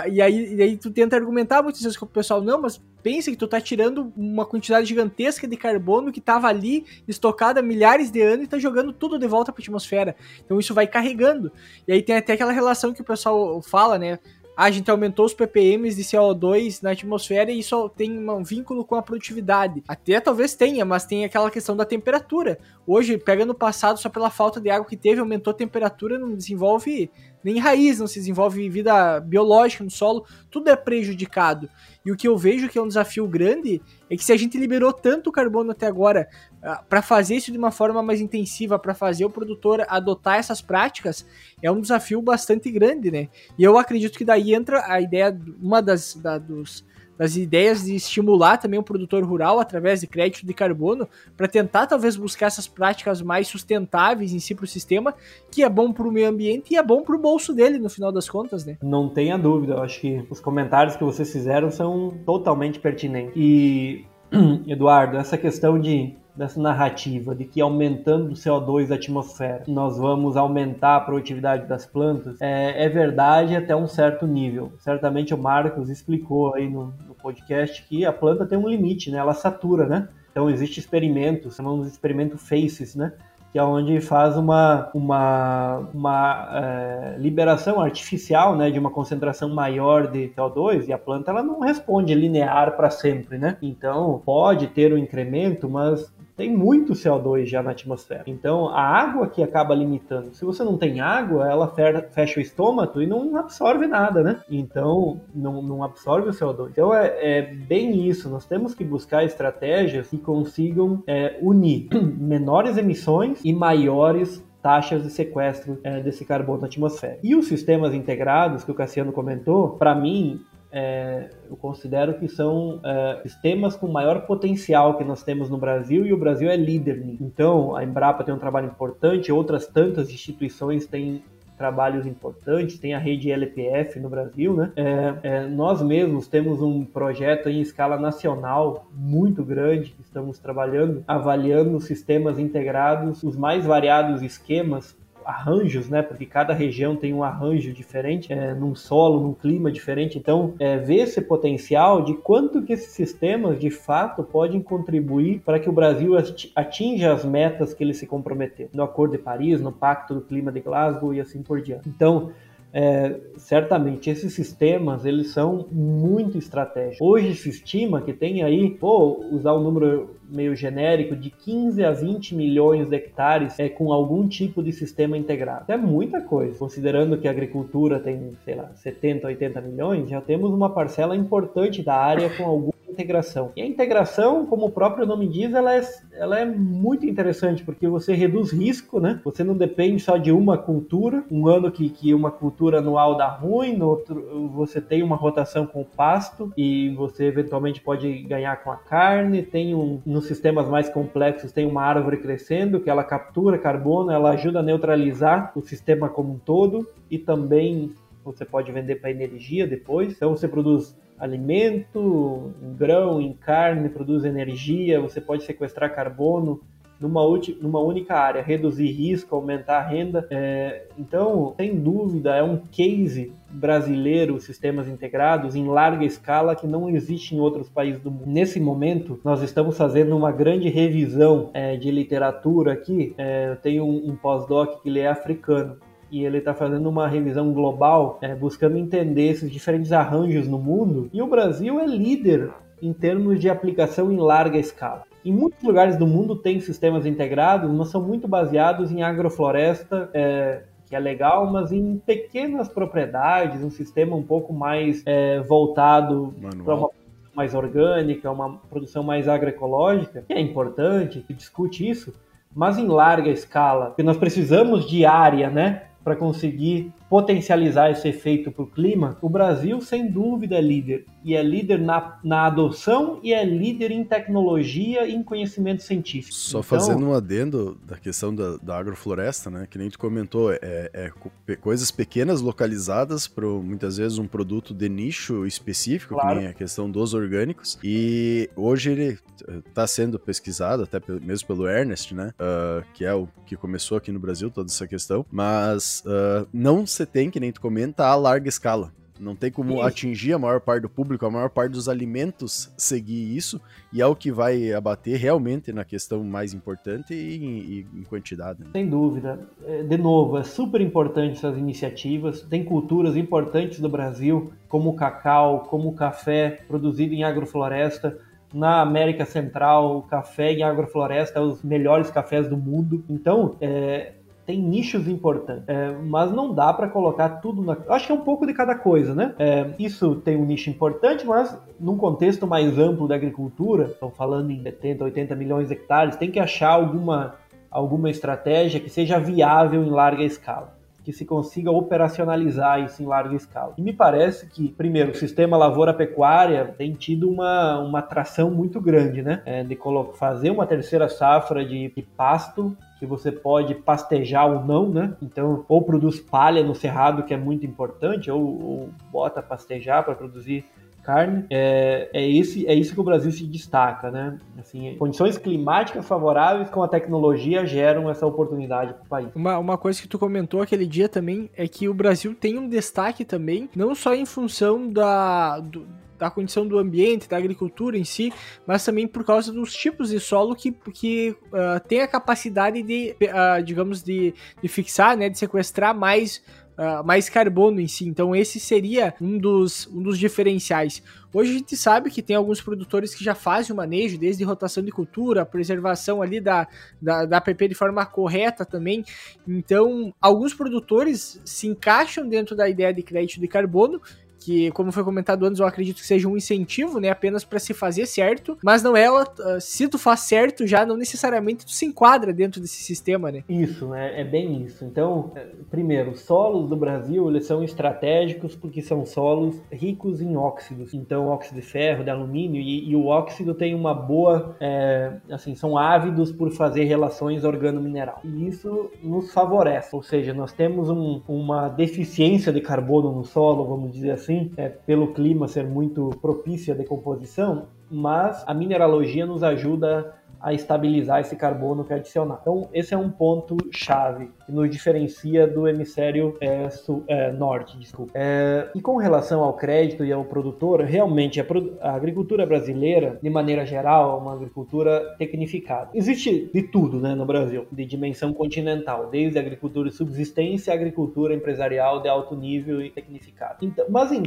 E 0.07 0.21
aí, 0.21 0.55
e 0.55 0.61
aí 0.61 0.77
tu 0.77 0.91
tenta 0.91 1.15
argumentar 1.15 1.63
muitas 1.63 1.81
vezes 1.81 1.97
com 1.97 2.05
o 2.05 2.09
pessoal, 2.09 2.41
não, 2.41 2.61
mas 2.61 2.79
pensa 3.01 3.31
que 3.31 3.37
tu 3.37 3.47
tá 3.47 3.59
tirando 3.59 4.13
uma 4.15 4.45
quantidade 4.45 4.85
gigantesca 4.87 5.47
de 5.47 5.57
carbono 5.57 6.11
que 6.11 6.21
tava 6.21 6.47
ali 6.47 6.85
estocada 7.07 7.59
há 7.59 7.63
milhares 7.63 8.11
de 8.11 8.21
anos 8.21 8.45
e 8.45 8.47
tá 8.47 8.59
jogando 8.59 8.93
tudo 8.93 9.17
de 9.17 9.27
volta 9.27 9.51
para 9.51 9.61
a 9.61 9.63
atmosfera. 9.63 10.15
Então 10.45 10.59
isso 10.59 10.73
vai 10.73 10.85
carregando. 10.85 11.51
E 11.87 11.93
aí 11.93 12.03
tem 12.03 12.15
até 12.15 12.33
aquela 12.33 12.51
relação 12.51 12.93
que 12.93 13.01
o 13.01 13.05
pessoal 13.05 13.61
fala, 13.61 13.97
né? 13.97 14.19
a 14.55 14.69
gente 14.69 14.91
aumentou 14.91 15.25
os 15.25 15.33
ppms 15.33 15.95
de 15.95 16.03
CO2 16.03 16.83
na 16.83 16.91
atmosfera 16.91 17.51
e 17.51 17.59
isso 17.59 17.89
tem 17.89 18.29
um 18.29 18.43
vínculo 18.43 18.85
com 18.85 18.95
a 18.95 19.01
produtividade. 19.01 19.83
Até 19.87 20.19
talvez 20.19 20.53
tenha, 20.53 20.85
mas 20.85 21.05
tem 21.05 21.25
aquela 21.25 21.49
questão 21.49 21.75
da 21.75 21.85
temperatura. 21.85 22.59
Hoje, 22.85 23.17
pega 23.17 23.45
no 23.45 23.55
passado, 23.55 23.97
só 23.97 24.09
pela 24.09 24.29
falta 24.29 24.59
de 24.59 24.69
água 24.69 24.87
que 24.87 24.97
teve, 24.97 25.19
aumentou 25.19 25.51
a 25.51 25.55
temperatura, 25.55 26.19
não 26.19 26.35
desenvolve 26.35 27.09
nem 27.43 27.59
raiz, 27.59 27.99
não 27.99 28.07
se 28.07 28.19
desenvolve 28.19 28.69
vida 28.69 29.19
biológica 29.19 29.83
no 29.83 29.89
solo, 29.89 30.25
tudo 30.51 30.69
é 30.69 30.75
prejudicado. 30.75 31.69
E 32.05 32.11
o 32.11 32.17
que 32.17 32.27
eu 32.27 32.37
vejo 32.37 32.67
que 32.67 32.77
é 32.77 32.81
um 32.81 32.87
desafio 32.87 33.27
grande 33.27 33.81
é 34.09 34.17
que 34.17 34.23
se 34.23 34.33
a 34.33 34.37
gente 34.37 34.57
liberou 34.57 34.91
tanto 34.91 35.31
carbono 35.31 35.71
até 35.71 35.87
agora 35.87 36.27
uh, 36.61 36.83
para 36.89 37.01
fazer 37.01 37.35
isso 37.35 37.51
de 37.51 37.57
uma 37.57 37.71
forma 37.71 38.03
mais 38.03 38.19
intensiva, 38.19 38.77
para 38.77 38.93
fazer 38.93 39.23
o 39.23 39.29
produtor 39.29 39.85
adotar 39.87 40.37
essas 40.37 40.61
práticas, 40.61 41.25
é 41.61 41.71
um 41.71 41.79
desafio 41.79 42.21
bastante 42.21 42.69
grande, 42.69 43.09
né? 43.09 43.29
E 43.57 43.63
eu 43.63 43.77
acredito 43.77 44.17
que 44.17 44.25
daí 44.25 44.53
entra 44.53 44.83
a 44.85 44.99
ideia, 44.99 45.35
uma 45.61 45.81
das 45.81 46.15
da, 46.15 46.37
dos 46.37 46.83
das 47.21 47.35
ideias 47.35 47.83
de 47.83 47.93
estimular 47.93 48.57
também 48.57 48.79
o 48.79 48.83
produtor 48.83 49.23
rural 49.23 49.59
através 49.59 50.01
de 50.01 50.07
crédito 50.07 50.43
de 50.43 50.55
carbono 50.55 51.07
para 51.37 51.47
tentar 51.47 51.85
talvez 51.85 52.15
buscar 52.15 52.47
essas 52.47 52.67
práticas 52.67 53.21
mais 53.21 53.47
sustentáveis 53.47 54.33
em 54.33 54.39
si 54.39 54.55
para 54.55 54.65
o 54.65 54.67
sistema, 54.67 55.13
que 55.51 55.61
é 55.61 55.69
bom 55.69 55.93
para 55.93 56.07
o 56.07 56.11
meio 56.11 56.27
ambiente 56.27 56.73
e 56.73 56.77
é 56.77 56.81
bom 56.81 57.03
para 57.03 57.15
o 57.15 57.19
bolso 57.19 57.53
dele 57.53 57.77
no 57.77 57.91
final 57.91 58.11
das 58.11 58.27
contas, 58.27 58.65
né? 58.65 58.79
Não 58.81 59.07
tenha 59.07 59.37
dúvida, 59.37 59.73
eu 59.73 59.83
acho 59.83 60.01
que 60.01 60.25
os 60.31 60.39
comentários 60.41 60.95
que 60.95 61.03
vocês 61.03 61.31
fizeram 61.31 61.71
são 61.71 62.11
totalmente 62.25 62.79
pertinentes. 62.79 63.33
E 63.35 64.05
Eduardo, 64.67 65.17
essa 65.17 65.37
questão 65.37 65.79
de 65.79 66.15
dessa 66.35 66.61
narrativa 66.61 67.35
de 67.35 67.45
que 67.45 67.59
aumentando 67.59 68.29
o 68.29 68.33
CO2 68.33 68.87
da 68.87 68.95
atmosfera 68.95 69.63
nós 69.67 69.97
vamos 69.97 70.37
aumentar 70.37 70.95
a 70.95 70.99
produtividade 71.01 71.67
das 71.67 71.85
plantas 71.85 72.39
é, 72.39 72.85
é 72.85 72.89
verdade 72.89 73.55
até 73.55 73.75
um 73.75 73.87
certo 73.87 74.25
nível. 74.25 74.71
Certamente 74.79 75.33
o 75.33 75.37
Marcos 75.37 75.89
explicou 75.89 76.55
aí 76.55 76.69
no, 76.69 76.93
no, 77.07 77.15
podcast 77.15 77.83
que 77.83 78.05
a 78.05 78.13
planta 78.13 78.45
tem 78.45 78.57
um 78.57 78.67
limite, 78.67 79.11
né? 79.11 79.19
Ela 79.19 79.33
satura, 79.33 79.85
né? 79.85 80.07
Então 80.31 80.49
existe 80.49 80.79
experimentos, 80.79 81.55
chamamos 81.55 81.85
de 81.85 81.91
experimento 81.91 82.37
FACES, 82.37 82.95
né? 82.95 83.13
Que 83.51 83.59
é 83.59 83.63
onde 83.63 83.99
faz 83.99 84.37
uma, 84.37 84.89
uma, 84.93 85.79
uma 85.93 86.49
é, 86.53 87.15
liberação 87.17 87.81
artificial 87.81 88.55
né, 88.55 88.71
de 88.71 88.79
uma 88.79 88.89
concentração 88.89 89.49
maior 89.49 90.07
de 90.07 90.29
CO2 90.29 90.87
e 90.87 90.93
a 90.93 90.97
planta 90.97 91.31
ela 91.31 91.43
não 91.43 91.59
responde 91.59 92.13
linear 92.13 92.77
para 92.77 92.89
sempre, 92.89 93.37
né? 93.37 93.57
Então 93.61 94.21
pode 94.25 94.67
ter 94.67 94.93
um 94.93 94.97
incremento, 94.97 95.69
mas 95.69 96.11
tem 96.35 96.55
muito 96.55 96.93
CO2 96.93 97.45
já 97.45 97.61
na 97.61 97.71
atmosfera. 97.71 98.23
Então, 98.27 98.69
a 98.69 98.81
água 98.81 99.27
que 99.27 99.43
acaba 99.43 99.75
limitando. 99.75 100.33
Se 100.33 100.45
você 100.45 100.63
não 100.63 100.77
tem 100.77 100.99
água, 100.99 101.49
ela 101.49 101.67
fecha 102.11 102.39
o 102.39 102.41
estômago 102.41 103.01
e 103.01 103.07
não 103.07 103.37
absorve 103.37 103.87
nada, 103.87 104.23
né? 104.23 104.41
Então, 104.49 105.21
não, 105.33 105.61
não 105.61 105.83
absorve 105.83 106.29
o 106.29 106.33
CO2. 106.33 106.69
Então, 106.71 106.93
é, 106.93 107.39
é 107.39 107.41
bem 107.41 108.07
isso. 108.07 108.29
Nós 108.29 108.45
temos 108.45 108.73
que 108.73 108.83
buscar 108.83 109.23
estratégias 109.23 110.09
que 110.09 110.17
consigam 110.17 111.03
é, 111.07 111.37
unir 111.41 111.87
menores 112.17 112.77
emissões 112.77 113.39
e 113.43 113.53
maiores 113.53 114.43
taxas 114.61 115.03
de 115.03 115.09
sequestro 115.09 115.79
é, 115.83 115.99
desse 116.01 116.23
carbono 116.23 116.61
na 116.61 116.67
atmosfera. 116.67 117.17
E 117.23 117.35
os 117.35 117.47
sistemas 117.47 117.93
integrados 117.93 118.63
que 118.63 118.71
o 118.71 118.75
Cassiano 118.75 119.11
comentou, 119.11 119.71
para 119.71 119.95
mim, 119.95 120.39
é, 120.71 121.29
eu 121.49 121.57
considero 121.57 122.13
que 122.13 122.27
são 122.27 122.79
é, 122.83 123.19
sistemas 123.23 123.75
com 123.75 123.87
maior 123.87 124.25
potencial 124.25 124.97
que 124.97 125.03
nós 125.03 125.21
temos 125.23 125.49
no 125.49 125.57
Brasil 125.57 126.05
e 126.05 126.13
o 126.13 126.17
Brasil 126.17 126.49
é 126.49 126.55
líder 126.55 127.05
nisso. 127.05 127.23
Então, 127.23 127.75
a 127.75 127.83
Embrapa 127.83 128.23
tem 128.23 128.33
um 128.33 128.39
trabalho 128.39 128.67
importante, 128.67 129.31
outras 129.31 129.67
tantas 129.67 130.09
instituições 130.09 130.85
têm 130.85 131.23
trabalhos 131.57 132.07
importantes, 132.07 132.79
tem 132.79 132.95
a 132.95 132.97
rede 132.97 133.31
LPF 133.31 133.99
no 133.99 134.09
Brasil, 134.09 134.55
né? 134.55 134.71
É, 134.75 135.13
é, 135.21 135.47
nós 135.47 135.79
mesmos 135.79 136.27
temos 136.27 136.59
um 136.59 136.83
projeto 136.83 137.49
em 137.49 137.61
escala 137.61 137.99
nacional 137.99 138.87
muito 138.91 139.43
grande, 139.43 139.93
estamos 139.99 140.39
trabalhando, 140.39 141.03
avaliando 141.07 141.79
sistemas 141.79 142.39
integrados, 142.39 143.21
os 143.21 143.37
mais 143.37 143.63
variados 143.63 144.23
esquemas 144.23 144.97
arranjos, 145.25 145.89
né? 145.89 146.01
Porque 146.01 146.25
cada 146.25 146.53
região 146.53 146.95
tem 146.95 147.13
um 147.13 147.23
arranjo 147.23 147.73
diferente, 147.73 148.31
é, 148.31 148.53
num 148.53 148.75
solo, 148.75 149.19
num 149.19 149.33
clima 149.33 149.71
diferente. 149.71 150.17
Então, 150.17 150.53
é, 150.59 150.77
ver 150.77 151.01
esse 151.01 151.21
potencial 151.21 152.03
de 152.03 152.13
quanto 152.15 152.61
que 152.61 152.73
esses 152.73 152.91
sistemas, 152.91 153.59
de 153.59 153.69
fato, 153.69 154.23
podem 154.23 154.61
contribuir 154.61 155.41
para 155.45 155.59
que 155.59 155.69
o 155.69 155.73
Brasil 155.73 156.13
atinja 156.55 157.13
as 157.13 157.25
metas 157.25 157.73
que 157.73 157.83
ele 157.83 157.93
se 157.93 158.07
comprometeu 158.07 158.69
no 158.73 158.83
Acordo 158.83 159.17
de 159.17 159.23
Paris, 159.23 159.61
no 159.61 159.71
Pacto 159.71 160.13
do 160.13 160.21
Clima 160.21 160.51
de 160.51 160.59
Glasgow 160.59 161.13
e 161.13 161.19
assim 161.19 161.41
por 161.41 161.61
diante. 161.61 161.87
Então, 161.87 162.31
é, 162.73 163.19
certamente 163.37 164.09
esses 164.09 164.33
sistemas 164.33 165.05
eles 165.05 165.31
são 165.31 165.67
muito 165.71 166.37
estratégicos. 166.37 167.01
Hoje 167.01 167.35
se 167.35 167.49
estima 167.49 168.01
que 168.01 168.13
tem 168.13 168.43
aí, 168.43 168.77
vou 168.79 169.25
usar 169.31 169.53
um 169.53 169.61
número 169.61 170.15
meio 170.29 170.55
genérico, 170.55 171.15
de 171.15 171.29
15 171.29 171.83
a 171.83 171.91
20 171.91 172.35
milhões 172.35 172.89
de 172.89 172.95
hectares 172.95 173.59
é, 173.59 173.67
com 173.67 173.91
algum 173.91 174.27
tipo 174.27 174.63
de 174.63 174.71
sistema 174.71 175.17
integrado. 175.17 175.65
É 175.69 175.77
muita 175.77 176.21
coisa. 176.21 176.57
Considerando 176.57 177.17
que 177.17 177.27
a 177.27 177.31
agricultura 177.31 177.99
tem, 177.99 178.31
sei 178.45 178.55
lá, 178.55 178.71
70, 178.75 179.27
80 179.27 179.61
milhões, 179.61 180.09
já 180.09 180.21
temos 180.21 180.51
uma 180.51 180.69
parcela 180.69 181.15
importante 181.15 181.83
da 181.83 181.95
área 181.95 182.29
com 182.29 182.45
algum 182.45 182.70
integração. 182.91 183.51
E 183.55 183.61
a 183.61 183.65
integração, 183.65 184.45
como 184.45 184.67
o 184.67 184.71
próprio 184.71 185.05
nome 185.05 185.27
diz, 185.27 185.53
ela 185.53 185.75
é, 185.75 185.81
ela 186.13 186.39
é 186.39 186.45
muito 186.45 187.05
interessante, 187.05 187.63
porque 187.63 187.87
você 187.87 188.13
reduz 188.13 188.51
risco, 188.51 188.99
né? 188.99 189.19
Você 189.23 189.43
não 189.43 189.55
depende 189.55 190.01
só 190.01 190.17
de 190.17 190.31
uma 190.31 190.57
cultura. 190.57 191.23
Um 191.31 191.47
ano 191.47 191.71
que, 191.71 191.89
que 191.89 192.13
uma 192.13 192.31
cultura 192.31 192.79
anual 192.79 193.15
dá 193.15 193.27
ruim, 193.27 193.75
no 193.75 193.87
outro 193.87 194.49
você 194.53 194.81
tem 194.81 195.03
uma 195.03 195.15
rotação 195.15 195.65
com 195.65 195.81
o 195.81 195.85
pasto 195.85 196.51
e 196.57 196.89
você 196.95 197.25
eventualmente 197.25 197.81
pode 197.81 198.21
ganhar 198.23 198.55
com 198.63 198.71
a 198.71 198.75
carne. 198.75 199.43
Tem 199.43 199.73
um, 199.73 200.01
nos 200.05 200.25
sistemas 200.25 200.67
mais 200.67 200.89
complexos, 200.89 201.51
tem 201.51 201.65
uma 201.65 201.83
árvore 201.83 202.17
crescendo 202.17 202.79
que 202.79 202.89
ela 202.89 203.03
captura 203.03 203.57
carbono, 203.57 204.11
ela 204.11 204.31
ajuda 204.31 204.59
a 204.59 204.63
neutralizar 204.63 205.51
o 205.55 205.61
sistema 205.61 206.09
como 206.09 206.33
um 206.33 206.37
todo 206.37 206.87
e 207.09 207.17
também 207.17 207.91
você 208.23 208.45
pode 208.45 208.71
vender 208.71 208.95
para 208.95 209.11
energia 209.11 209.67
depois. 209.67 210.13
Então 210.13 210.35
você 210.35 210.47
produz 210.47 210.95
alimento, 211.19 212.51
em 212.61 212.73
grão, 212.73 213.21
em 213.21 213.33
carne, 213.33 213.89
produz 213.89 214.25
energia, 214.25 214.99
você 214.99 215.21
pode 215.21 215.43
sequestrar 215.43 215.93
carbono 215.93 216.61
numa, 217.01 217.21
numa 217.59 217.79
única 217.79 218.15
área, 218.15 218.41
reduzir 218.41 218.91
risco, 218.91 219.35
aumentar 219.35 219.79
a 219.79 219.87
renda. 219.87 220.27
É, 220.29 220.85
então, 220.97 221.53
sem 221.57 221.75
dúvida, 221.75 222.35
é 222.35 222.43
um 222.43 222.57
case 222.71 223.33
brasileiro, 223.49 224.39
sistemas 224.39 224.87
integrados, 224.87 225.55
em 225.55 225.67
larga 225.67 226.05
escala, 226.05 226.55
que 226.55 226.67
não 226.67 226.89
existe 226.89 227.35
em 227.35 227.39
outros 227.39 227.67
países 227.67 227.99
do 227.99 228.11
mundo. 228.11 228.27
Nesse 228.27 228.59
momento, 228.59 229.19
nós 229.23 229.41
estamos 229.41 229.75
fazendo 229.75 230.15
uma 230.15 230.31
grande 230.31 230.69
revisão 230.69 231.49
é, 231.53 231.75
de 231.75 231.89
literatura 231.89 232.73
aqui. 232.73 233.15
É, 233.17 233.49
eu 233.49 233.55
tenho 233.55 233.83
um, 233.83 234.11
um 234.11 234.15
pós-doc 234.15 234.81
que 234.81 234.89
ele 234.89 234.99
é 234.99 235.07
africano 235.07 235.77
e 236.11 236.25
ele 236.25 236.39
está 236.39 236.53
fazendo 236.53 236.89
uma 236.89 237.07
revisão 237.07 237.53
global, 237.53 238.19
é, 238.21 238.35
buscando 238.35 238.77
entender 238.77 239.29
esses 239.29 239.49
diferentes 239.49 239.91
arranjos 239.91 240.47
no 240.47 240.59
mundo. 240.59 241.09
E 241.13 241.21
o 241.21 241.27
Brasil 241.27 241.79
é 241.79 241.85
líder 241.87 242.51
em 242.81 242.91
termos 242.91 243.39
de 243.39 243.49
aplicação 243.49 244.11
em 244.11 244.17
larga 244.17 244.57
escala. 244.57 245.03
Em 245.23 245.31
muitos 245.31 245.63
lugares 245.63 245.97
do 245.97 246.05
mundo 246.05 246.35
tem 246.35 246.59
sistemas 246.59 247.05
integrados, 247.05 247.71
mas 247.71 247.89
são 247.89 248.01
muito 248.01 248.27
baseados 248.27 248.91
em 248.91 249.03
agrofloresta, 249.03 250.09
é, 250.13 250.63
que 250.87 250.95
é 250.95 250.99
legal, 250.99 251.49
mas 251.49 251.71
em 251.71 251.97
pequenas 251.97 252.67
propriedades, 252.67 253.63
um 253.63 253.69
sistema 253.69 254.15
um 254.15 254.23
pouco 254.23 254.51
mais 254.51 255.03
é, 255.05 255.39
voltado 255.39 256.33
para 256.65 256.75
uma 256.75 256.89
mais 257.33 257.53
orgânica, 257.53 258.29
uma 258.29 258.57
produção 258.69 259.03
mais 259.03 259.27
agroecológica, 259.27 260.23
que 260.27 260.33
é 260.33 260.39
importante, 260.39 261.21
que 261.21 261.33
discute 261.33 261.89
isso, 261.89 262.13
mas 262.53 262.77
em 262.77 262.87
larga 262.87 263.29
escala, 263.29 263.87
porque 263.87 264.03
nós 264.03 264.17
precisamos 264.17 264.85
de 264.89 265.05
área, 265.05 265.49
né? 265.49 265.83
Para 266.03 266.15
conseguir 266.17 266.91
potencializar 267.11 267.91
esse 267.91 268.07
efeito 268.07 268.53
para 268.53 268.63
o 268.63 268.67
clima, 268.67 269.17
o 269.21 269.27
Brasil, 269.27 269.81
sem 269.81 270.09
dúvida, 270.09 270.55
é 270.55 270.61
líder. 270.61 271.05
E 271.25 271.35
é 271.35 271.43
líder 271.43 271.77
na, 271.77 272.17
na 272.23 272.45
adoção 272.45 273.19
e 273.21 273.33
é 273.33 273.43
líder 273.43 273.91
em 273.91 274.01
tecnologia 274.01 275.05
e 275.05 275.13
em 275.13 275.21
conhecimento 275.21 275.83
científico. 275.83 276.33
Só 276.33 276.59
então, 276.59 276.63
fazendo 276.63 277.05
um 277.05 277.13
adendo 277.13 277.77
da 277.85 277.97
questão 277.97 278.33
da, 278.33 278.55
da 278.55 278.77
agrofloresta, 278.77 279.49
né? 279.49 279.67
Que 279.69 279.77
nem 279.77 279.89
tu 279.89 279.99
comentou, 279.99 280.53
é, 280.53 280.59
é 280.63 281.11
coisas 281.57 281.91
pequenas 281.91 282.39
localizadas 282.39 283.27
para 283.27 283.45
muitas 283.45 283.97
vezes 283.97 284.17
um 284.17 284.25
produto 284.25 284.73
de 284.73 284.87
nicho 284.87 285.45
específico, 285.45 286.13
claro. 286.13 286.29
que 286.29 286.39
nem 286.39 286.47
a 286.47 286.53
questão 286.53 286.89
dos 286.89 287.13
orgânicos. 287.13 287.77
E 287.83 288.49
hoje 288.55 288.89
ele 288.89 289.19
está 289.67 289.85
sendo 289.85 290.17
pesquisado, 290.17 290.83
até 290.83 291.01
mesmo 291.21 291.45
pelo 291.45 291.67
Ernest, 291.67 292.15
né? 292.15 292.31
Uh, 292.39 292.85
que 292.93 293.03
é 293.03 293.13
o 293.13 293.27
que 293.45 293.57
começou 293.57 293.97
aqui 293.97 294.13
no 294.13 294.19
Brasil 294.19 294.49
toda 294.49 294.69
essa 294.69 294.87
questão. 294.87 295.25
Mas 295.29 296.03
uh, 296.05 296.47
não 296.53 296.85
se 296.87 297.00
você 297.01 297.05
tem, 297.05 297.29
que 297.29 297.39
nem 297.39 297.51
tu 297.51 297.61
comenta, 297.61 298.05
a 298.05 298.15
larga 298.15 298.47
escala. 298.47 298.91
Não 299.19 299.35
tem 299.35 299.51
como 299.51 299.73
isso. 299.73 299.81
atingir 299.83 300.33
a 300.33 300.39
maior 300.39 300.59
parte 300.59 300.81
do 300.81 300.89
público, 300.89 301.23
a 301.27 301.29
maior 301.29 301.49
parte 301.49 301.73
dos 301.73 301.87
alimentos 301.87 302.73
seguir 302.75 303.37
isso, 303.37 303.61
e 303.93 304.01
é 304.01 304.05
o 304.05 304.15
que 304.15 304.31
vai 304.31 304.73
abater 304.73 305.19
realmente 305.19 305.71
na 305.71 305.85
questão 305.85 306.23
mais 306.23 306.55
importante 306.55 307.13
e 307.13 307.35
em, 307.35 307.99
em 307.99 308.03
quantidade. 308.03 308.61
Né? 308.61 308.69
Sem 308.71 308.89
dúvida. 308.89 309.39
É, 309.63 309.83
de 309.83 309.97
novo, 309.97 310.39
é 310.39 310.43
super 310.43 310.81
importante 310.81 311.37
essas 311.37 311.55
iniciativas. 311.55 312.41
Tem 312.41 312.63
culturas 312.63 313.15
importantes 313.15 313.79
do 313.79 313.87
Brasil, 313.87 314.51
como 314.67 314.89
o 314.89 314.95
cacau, 314.95 315.67
como 315.69 315.89
o 315.89 315.93
café 315.93 316.63
produzido 316.67 317.13
em 317.13 317.23
agrofloresta. 317.23 318.17
Na 318.51 318.81
América 318.81 319.23
Central, 319.23 319.99
o 319.99 320.01
café 320.01 320.51
em 320.51 320.63
agrofloresta 320.63 321.37
é 321.37 321.41
os 321.41 321.61
melhores 321.61 322.09
cafés 322.09 322.49
do 322.49 322.57
mundo. 322.57 323.05
Então, 323.07 323.55
é, 323.61 324.13
tem 324.45 324.59
nichos 324.59 325.07
importantes, 325.07 325.63
é, 325.67 325.91
mas 326.03 326.31
não 326.31 326.53
dá 326.53 326.73
para 326.73 326.87
colocar 326.87 327.29
tudo 327.41 327.61
na. 327.61 327.77
Acho 327.89 328.07
que 328.07 328.11
é 328.11 328.15
um 328.15 328.21
pouco 328.21 328.45
de 328.45 328.53
cada 328.53 328.75
coisa, 328.75 329.13
né? 329.13 329.33
É, 329.37 329.67
isso 329.77 330.15
tem 330.15 330.35
um 330.35 330.45
nicho 330.45 330.69
importante, 330.69 331.25
mas 331.25 331.57
num 331.79 331.97
contexto 331.97 332.47
mais 332.47 332.77
amplo 332.77 333.07
da 333.07 333.15
agricultura, 333.15 333.85
estão 333.85 334.09
falando 334.09 334.51
em 334.51 334.61
70, 334.61 335.03
80 335.03 335.35
milhões 335.35 335.67
de 335.67 335.73
hectares, 335.73 336.15
tem 336.15 336.31
que 336.31 336.39
achar 336.39 336.71
alguma, 336.71 337.35
alguma 337.69 338.09
estratégia 338.09 338.79
que 338.79 338.89
seja 338.89 339.19
viável 339.19 339.83
em 339.83 339.89
larga 339.89 340.23
escala 340.23 340.81
que 341.03 341.11
se 341.11 341.25
consiga 341.25 341.71
operacionalizar 341.71 342.79
isso 342.79 343.01
em 343.01 343.05
larga 343.05 343.35
escala. 343.35 343.73
E 343.77 343.81
me 343.81 343.91
parece 343.91 344.45
que, 344.45 344.69
primeiro, 344.69 345.11
o 345.11 345.15
sistema 345.15 345.57
lavoura-pecuária 345.57 346.75
tem 346.77 346.93
tido 346.93 347.29
uma, 347.29 347.79
uma 347.79 347.99
atração 347.99 348.51
muito 348.51 348.79
grande, 348.79 349.21
né? 349.21 349.41
É, 349.45 349.63
de 349.63 349.77
fazer 350.13 350.51
uma 350.51 350.67
terceira 350.67 351.09
safra 351.09 351.65
de, 351.65 351.89
de 351.89 352.01
pasto 352.03 352.77
que 353.01 353.05
você 353.07 353.31
pode 353.31 353.73
pastejar 353.73 354.47
ou 354.47 354.63
não, 354.63 354.87
né? 354.87 355.15
Então, 355.23 355.65
ou 355.67 355.81
produz 355.81 356.19
palha 356.19 356.63
no 356.63 356.75
cerrado, 356.75 357.23
que 357.23 357.33
é 357.33 357.37
muito 357.37 357.65
importante, 357.65 358.29
ou, 358.29 358.39
ou 358.39 358.89
bota 359.11 359.41
pastejar 359.41 360.05
para 360.05 360.13
produzir 360.13 360.65
carne. 361.01 361.47
É, 361.49 362.11
é, 362.13 362.29
esse, 362.29 362.67
é 362.67 362.75
isso 362.75 362.93
que 362.93 362.99
o 362.99 363.03
Brasil 363.03 363.31
se 363.31 363.43
destaca, 363.47 364.11
né? 364.11 364.37
Assim, 364.59 364.95
condições 364.99 365.35
climáticas 365.35 366.07
favoráveis 366.07 366.69
com 366.69 366.83
a 366.83 366.87
tecnologia 366.87 367.65
geram 367.65 368.07
essa 368.07 368.27
oportunidade 368.27 368.93
para 368.93 369.03
o 369.03 369.07
país. 369.07 369.29
Uma, 369.33 369.57
uma 369.57 369.79
coisa 369.79 369.99
que 369.99 370.07
tu 370.07 370.19
comentou 370.19 370.61
aquele 370.61 370.85
dia 370.85 371.09
também 371.09 371.49
é 371.57 371.67
que 371.67 371.89
o 371.89 371.95
Brasil 371.95 372.35
tem 372.35 372.59
um 372.59 372.69
destaque 372.69 373.25
também, 373.25 373.67
não 373.75 373.95
só 373.95 374.13
em 374.13 374.27
função 374.27 374.87
da, 374.87 375.59
do, 375.59 375.87
da 376.21 376.29
condição 376.29 376.67
do 376.67 376.77
ambiente, 376.77 377.27
da 377.27 377.35
agricultura 377.35 377.97
em 377.97 378.03
si, 378.03 378.31
mas 378.67 378.85
também 378.85 379.07
por 379.07 379.25
causa 379.25 379.51
dos 379.51 379.73
tipos 379.73 380.11
de 380.11 380.19
solo 380.19 380.55
que, 380.55 380.71
que 380.71 381.35
uh, 381.47 381.79
tem 381.87 382.01
a 382.01 382.07
capacidade 382.07 382.83
de, 382.83 383.15
uh, 383.23 383.63
digamos, 383.63 384.03
de, 384.03 384.31
de 384.61 384.67
fixar, 384.67 385.17
né, 385.17 385.29
de 385.29 385.39
sequestrar 385.39 385.97
mais 385.97 386.41
Uh, 386.71 387.05
mais 387.05 387.29
carbono 387.29 387.81
em 387.81 387.87
si. 387.87 388.07
Então, 388.07 388.33
esse 388.33 388.59
seria 388.59 389.13
um 389.21 389.37
dos, 389.37 389.85
um 389.87 390.01
dos 390.01 390.17
diferenciais. 390.17 391.03
Hoje 391.31 391.51
a 391.51 391.53
gente 391.53 391.77
sabe 391.77 392.09
que 392.09 392.23
tem 392.23 392.35
alguns 392.35 392.61
produtores 392.61 393.13
que 393.13 393.23
já 393.23 393.35
fazem 393.35 393.73
o 393.73 393.77
manejo, 393.77 394.17
desde 394.17 394.43
rotação 394.43 394.81
de 394.81 394.89
cultura, 394.89 395.45
preservação 395.45 396.21
ali 396.21 396.39
da, 396.39 396.67
da, 396.99 397.25
da 397.25 397.37
APP 397.37 397.67
de 397.67 397.75
forma 397.75 398.03
correta 398.05 398.65
também. 398.65 399.03
Então, 399.47 400.13
alguns 400.19 400.53
produtores 400.53 401.41
se 401.45 401.67
encaixam 401.67 402.27
dentro 402.27 402.55
da 402.55 402.67
ideia 402.67 402.93
de 402.93 403.03
crédito 403.03 403.41
de 403.41 403.49
carbono 403.49 404.01
que, 404.41 404.71
como 404.71 404.91
foi 404.91 405.03
comentado 405.03 405.45
antes, 405.45 405.59
eu 405.59 405.67
acredito 405.67 405.97
que 405.97 406.07
seja 406.07 406.27
um 406.27 406.35
incentivo, 406.35 406.99
né, 406.99 407.09
apenas 407.09 407.43
para 407.45 407.59
se 407.59 407.73
fazer 407.73 408.07
certo, 408.07 408.57
mas 408.63 408.81
não 408.81 408.97
é, 408.97 409.09
uh, 409.09 409.23
se 409.59 409.87
tu 409.87 409.99
faz 409.99 410.21
certo, 410.21 410.65
já 410.65 410.83
não 410.83 410.97
necessariamente 410.97 411.65
tu 411.65 411.71
se 411.71 411.85
enquadra 411.85 412.33
dentro 412.33 412.59
desse 412.59 412.83
sistema, 412.83 413.31
né? 413.31 413.43
Isso, 413.47 413.87
né, 413.87 414.19
é 414.19 414.23
bem 414.23 414.63
isso. 414.63 414.83
Então, 414.83 415.31
é, 415.35 415.45
primeiro, 415.69 416.11
os 416.11 416.21
solos 416.21 416.67
do 416.67 416.75
Brasil, 416.75 417.29
eles 417.29 417.45
são 417.45 417.63
estratégicos 417.63 418.55
porque 418.55 418.81
são 418.81 419.05
solos 419.05 419.61
ricos 419.71 420.21
em 420.21 420.35
óxidos, 420.35 420.93
então 420.93 421.27
óxido 421.27 421.59
de 421.59 421.65
ferro, 421.65 422.03
de 422.03 422.09
alumínio, 422.09 422.59
e, 422.59 422.89
e 422.89 422.95
o 422.95 423.05
óxido 423.05 423.53
tem 423.53 423.75
uma 423.75 423.93
boa, 423.93 424.55
é, 424.59 425.17
assim, 425.29 425.53
são 425.53 425.77
ávidos 425.77 426.31
por 426.31 426.51
fazer 426.51 426.85
relações 426.85 427.43
organo-mineral, 427.43 428.19
e 428.23 428.47
isso 428.47 428.89
nos 429.03 429.31
favorece, 429.31 429.95
ou 429.95 430.01
seja, 430.01 430.33
nós 430.33 430.51
temos 430.51 430.89
um, 430.89 431.21
uma 431.27 431.69
deficiência 431.69 432.51
de 432.51 432.59
carbono 432.59 433.11
no 433.11 433.23
solo, 433.23 433.67
vamos 433.67 433.91
dizer 433.91 434.11
assim, 434.11 434.30
assim, 434.31 434.51
é, 434.55 434.69
pelo 434.69 435.13
clima 435.13 435.47
ser 435.47 435.65
muito 435.65 436.09
propício 436.21 436.73
à 436.73 436.77
decomposição, 436.77 437.67
mas 437.89 438.43
a 438.47 438.53
mineralogia 438.53 439.25
nos 439.25 439.43
ajuda 439.43 440.15
a 440.41 440.53
estabilizar 440.53 441.21
esse 441.21 441.35
carbono 441.35 441.83
que 441.83 441.93
é 441.93 441.97
adicionado. 441.97 442.39
Então, 442.41 442.69
esse 442.73 442.93
é 442.93 442.97
um 442.97 443.09
ponto 443.09 443.55
chave 443.71 444.29
que 444.45 444.51
nos 444.51 444.69
diferencia 444.69 445.47
do 445.47 445.67
hemisfério 445.67 446.35
é, 446.41 446.69
sul, 446.69 447.03
é, 447.07 447.31
norte. 447.31 447.77
Desculpa. 447.77 448.11
É, 448.15 448.69
e 448.73 448.81
com 448.81 448.97
relação 448.97 449.43
ao 449.43 449.53
crédito 449.53 450.03
e 450.03 450.11
ao 450.11 450.25
produtor, 450.25 450.81
realmente 450.81 451.39
a, 451.39 451.45
a, 451.81 451.95
agricultura 451.95 452.45
brasileira, 452.45 453.19
de 453.21 453.29
maneira 453.29 453.65
geral, 453.65 454.17
é 454.17 454.21
uma 454.21 454.33
agricultura 454.33 455.15
tecnificada. 455.17 455.89
Existe 455.93 456.49
de 456.51 456.63
tudo 456.63 456.99
né, 456.99 457.13
no 457.13 457.25
Brasil, 457.25 457.67
de 457.71 457.85
dimensão 457.85 458.33
continental, 458.33 459.09
desde 459.11 459.37
a 459.37 459.41
agricultura 459.41 459.89
de 459.89 459.95
subsistência 459.95 460.73
à 460.73 460.75
agricultura 460.75 461.35
empresarial 461.35 462.01
de 462.01 462.09
alto 462.09 462.35
nível 462.35 462.81
e 462.81 462.89
tecnificada. 462.89 463.57
Então, 463.61 463.85
mas, 463.89 464.11
em, 464.11 464.23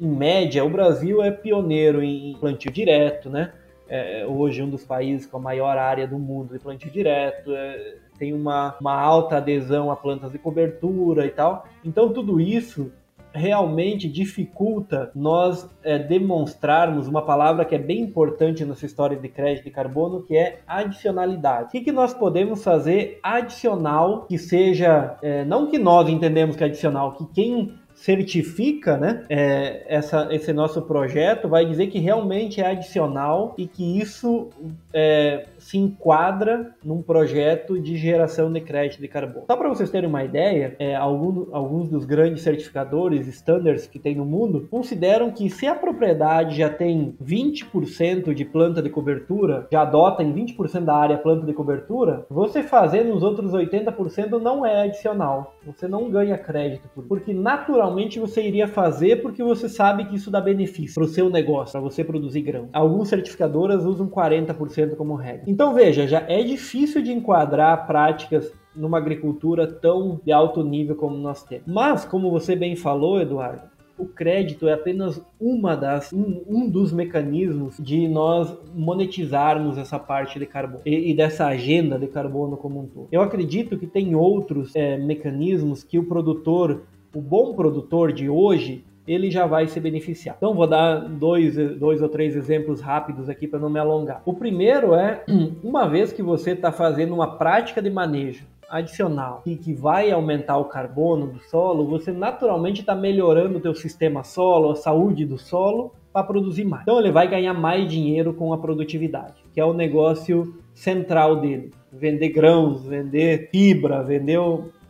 em 0.00 0.08
média, 0.08 0.64
o 0.64 0.70
Brasil 0.70 1.22
é 1.22 1.30
pioneiro 1.30 2.02
em 2.02 2.36
plantio 2.40 2.70
direto, 2.70 3.28
né? 3.28 3.52
É 3.88 4.26
hoje 4.26 4.62
um 4.62 4.68
dos 4.68 4.84
países 4.84 5.26
com 5.26 5.38
a 5.38 5.40
maior 5.40 5.76
área 5.76 6.06
do 6.06 6.18
mundo 6.18 6.52
de 6.52 6.58
plantio 6.58 6.90
direto, 6.90 7.52
é, 7.54 7.96
tem 8.18 8.32
uma, 8.32 8.76
uma 8.80 8.94
alta 8.94 9.36
adesão 9.36 9.90
a 9.90 9.96
plantas 9.96 10.32
de 10.32 10.38
cobertura 10.38 11.24
e 11.24 11.30
tal. 11.30 11.66
Então, 11.84 12.12
tudo 12.12 12.40
isso 12.40 12.90
realmente 13.32 14.08
dificulta 14.08 15.10
nós 15.14 15.68
é, 15.82 15.98
demonstrarmos 15.98 17.06
uma 17.06 17.22
palavra 17.22 17.64
que 17.64 17.74
é 17.74 17.78
bem 17.78 18.00
importante 18.00 18.64
nessa 18.64 18.86
história 18.86 19.16
de 19.16 19.28
crédito 19.28 19.64
de 19.64 19.70
carbono, 19.70 20.22
que 20.22 20.36
é 20.36 20.60
adicionalidade. 20.66 21.68
O 21.68 21.70
que, 21.70 21.80
que 21.80 21.92
nós 21.92 22.12
podemos 22.14 22.64
fazer 22.64 23.20
adicional 23.22 24.22
que 24.22 24.38
seja, 24.38 25.16
é, 25.22 25.44
não 25.44 25.66
que 25.68 25.78
nós 25.78 26.08
entendemos 26.08 26.56
que 26.56 26.64
é 26.64 26.66
adicional, 26.66 27.12
que 27.12 27.26
quem 27.26 27.74
certifica 28.00 28.96
né, 28.96 29.24
é, 29.28 29.84
essa, 29.88 30.28
esse 30.30 30.52
nosso 30.52 30.82
projeto, 30.82 31.48
vai 31.48 31.66
dizer 31.66 31.88
que 31.88 31.98
realmente 31.98 32.60
é 32.60 32.66
adicional 32.70 33.54
e 33.58 33.66
que 33.66 33.98
isso 33.98 34.50
é, 34.92 35.46
se 35.58 35.76
enquadra 35.76 36.74
num 36.84 37.02
projeto 37.02 37.78
de 37.80 37.96
geração 37.96 38.50
de 38.52 38.60
crédito 38.60 39.00
de 39.00 39.08
carbono. 39.08 39.46
Só 39.46 39.56
para 39.56 39.68
vocês 39.68 39.90
terem 39.90 40.08
uma 40.08 40.24
ideia, 40.24 40.76
é, 40.78 40.94
algum, 40.94 41.54
alguns 41.54 41.88
dos 41.88 42.04
grandes 42.04 42.42
certificadores, 42.42 43.26
standards 43.26 43.86
que 43.86 43.98
tem 43.98 44.14
no 44.14 44.24
mundo, 44.24 44.66
consideram 44.70 45.30
que 45.30 45.50
se 45.50 45.66
a 45.66 45.74
propriedade 45.74 46.56
já 46.56 46.70
tem 46.70 47.14
20% 47.22 48.32
de 48.32 48.44
planta 48.44 48.80
de 48.80 48.90
cobertura, 48.90 49.66
já 49.70 49.82
adota 49.82 50.22
em 50.22 50.32
20% 50.32 50.84
da 50.84 50.94
área 50.94 51.18
planta 51.18 51.44
de 51.44 51.52
cobertura, 51.52 52.24
você 52.30 52.62
fazer 52.62 53.04
nos 53.04 53.22
outros 53.22 53.52
80% 53.52 54.40
não 54.40 54.64
é 54.64 54.82
adicional. 54.82 55.54
Você 55.66 55.86
não 55.86 56.10
ganha 56.10 56.38
crédito 56.38 56.88
por 56.94 57.08
porque 57.08 57.34
naturalmente 57.34 58.20
você 58.20 58.46
iria 58.46 58.68
fazer 58.68 59.20
porque 59.22 59.42
você 59.42 59.68
sabe 59.68 60.04
que 60.04 60.16
isso 60.16 60.30
dá 60.30 60.40
benefício 60.40 60.94
para 60.94 61.04
o 61.04 61.08
seu 61.08 61.28
negócio, 61.28 61.72
para 61.72 61.80
você 61.80 62.04
produzir 62.04 62.42
grão. 62.42 62.68
Alguns 62.72 63.08
certificadoras 63.08 63.84
usam 63.84 64.08
40% 64.08 64.94
como 64.94 65.14
regra. 65.14 65.47
Então 65.48 65.72
veja, 65.72 66.06
já 66.06 66.20
é 66.28 66.42
difícil 66.42 67.00
de 67.00 67.10
enquadrar 67.10 67.86
práticas 67.86 68.52
numa 68.76 68.98
agricultura 68.98 69.66
tão 69.66 70.20
de 70.22 70.30
alto 70.30 70.62
nível 70.62 70.94
como 70.94 71.16
nós 71.16 71.42
temos. 71.42 71.66
Mas, 71.66 72.04
como 72.04 72.30
você 72.30 72.54
bem 72.54 72.76
falou, 72.76 73.18
Eduardo, 73.18 73.62
o 73.96 74.04
crédito 74.04 74.68
é 74.68 74.74
apenas 74.74 75.22
uma 75.40 75.74
das 75.74 76.12
um, 76.12 76.42
um, 76.46 76.68
dos 76.68 76.92
mecanismos 76.92 77.78
de 77.78 78.06
nós 78.06 78.54
monetizarmos 78.74 79.78
essa 79.78 79.98
parte 79.98 80.38
de 80.38 80.44
carbono 80.44 80.82
e, 80.84 81.12
e, 81.12 81.16
dessa 81.16 81.46
agenda 81.46 81.98
de 81.98 82.08
carbono 82.08 82.58
como 82.58 82.80
um 82.80 82.86
todo. 82.86 83.08
Eu 83.10 83.22
acredito 83.22 83.78
que 83.78 83.86
tem 83.86 84.14
outros 84.14 84.76
é, 84.76 84.98
mecanismos 84.98 85.82
que 85.82 85.98
o 85.98 86.04
produtor, 86.04 86.82
o 87.14 87.22
bom 87.22 87.54
produtor 87.54 88.12
de 88.12 88.28
hoje, 88.28 88.84
ele 89.08 89.30
já 89.30 89.46
vai 89.46 89.66
se 89.66 89.80
beneficiar. 89.80 90.36
Então 90.36 90.54
vou 90.54 90.66
dar 90.66 91.00
dois, 91.08 91.56
dois 91.78 92.02
ou 92.02 92.08
três 92.08 92.36
exemplos 92.36 92.80
rápidos 92.80 93.28
aqui 93.28 93.48
para 93.48 93.58
não 93.58 93.70
me 93.70 93.80
alongar. 93.80 94.22
O 94.26 94.34
primeiro 94.34 94.94
é 94.94 95.24
uma 95.64 95.88
vez 95.88 96.12
que 96.12 96.22
você 96.22 96.52
está 96.52 96.70
fazendo 96.70 97.14
uma 97.14 97.38
prática 97.38 97.80
de 97.80 97.90
manejo 97.90 98.46
adicional 98.68 99.42
e 99.46 99.56
que 99.56 99.72
vai 99.72 100.10
aumentar 100.10 100.58
o 100.58 100.66
carbono 100.66 101.26
do 101.26 101.38
solo, 101.40 101.86
você 101.86 102.12
naturalmente 102.12 102.82
está 102.82 102.94
melhorando 102.94 103.56
o 103.56 103.60
teu 103.60 103.74
sistema 103.74 104.22
solo, 104.22 104.72
a 104.72 104.76
saúde 104.76 105.24
do 105.24 105.38
solo 105.38 105.92
para 106.12 106.22
produzir 106.22 106.64
mais. 106.64 106.82
Então 106.82 106.98
ele 106.98 107.10
vai 107.10 107.26
ganhar 107.26 107.54
mais 107.54 107.88
dinheiro 107.88 108.34
com 108.34 108.52
a 108.52 108.58
produtividade, 108.58 109.42
que 109.54 109.60
é 109.60 109.64
o 109.64 109.72
negócio 109.72 110.54
central 110.74 111.36
dele. 111.40 111.72
Vender 111.90 112.28
grãos, 112.28 112.84
vender 112.84 113.48
fibra, 113.50 114.02
vender 114.02 114.38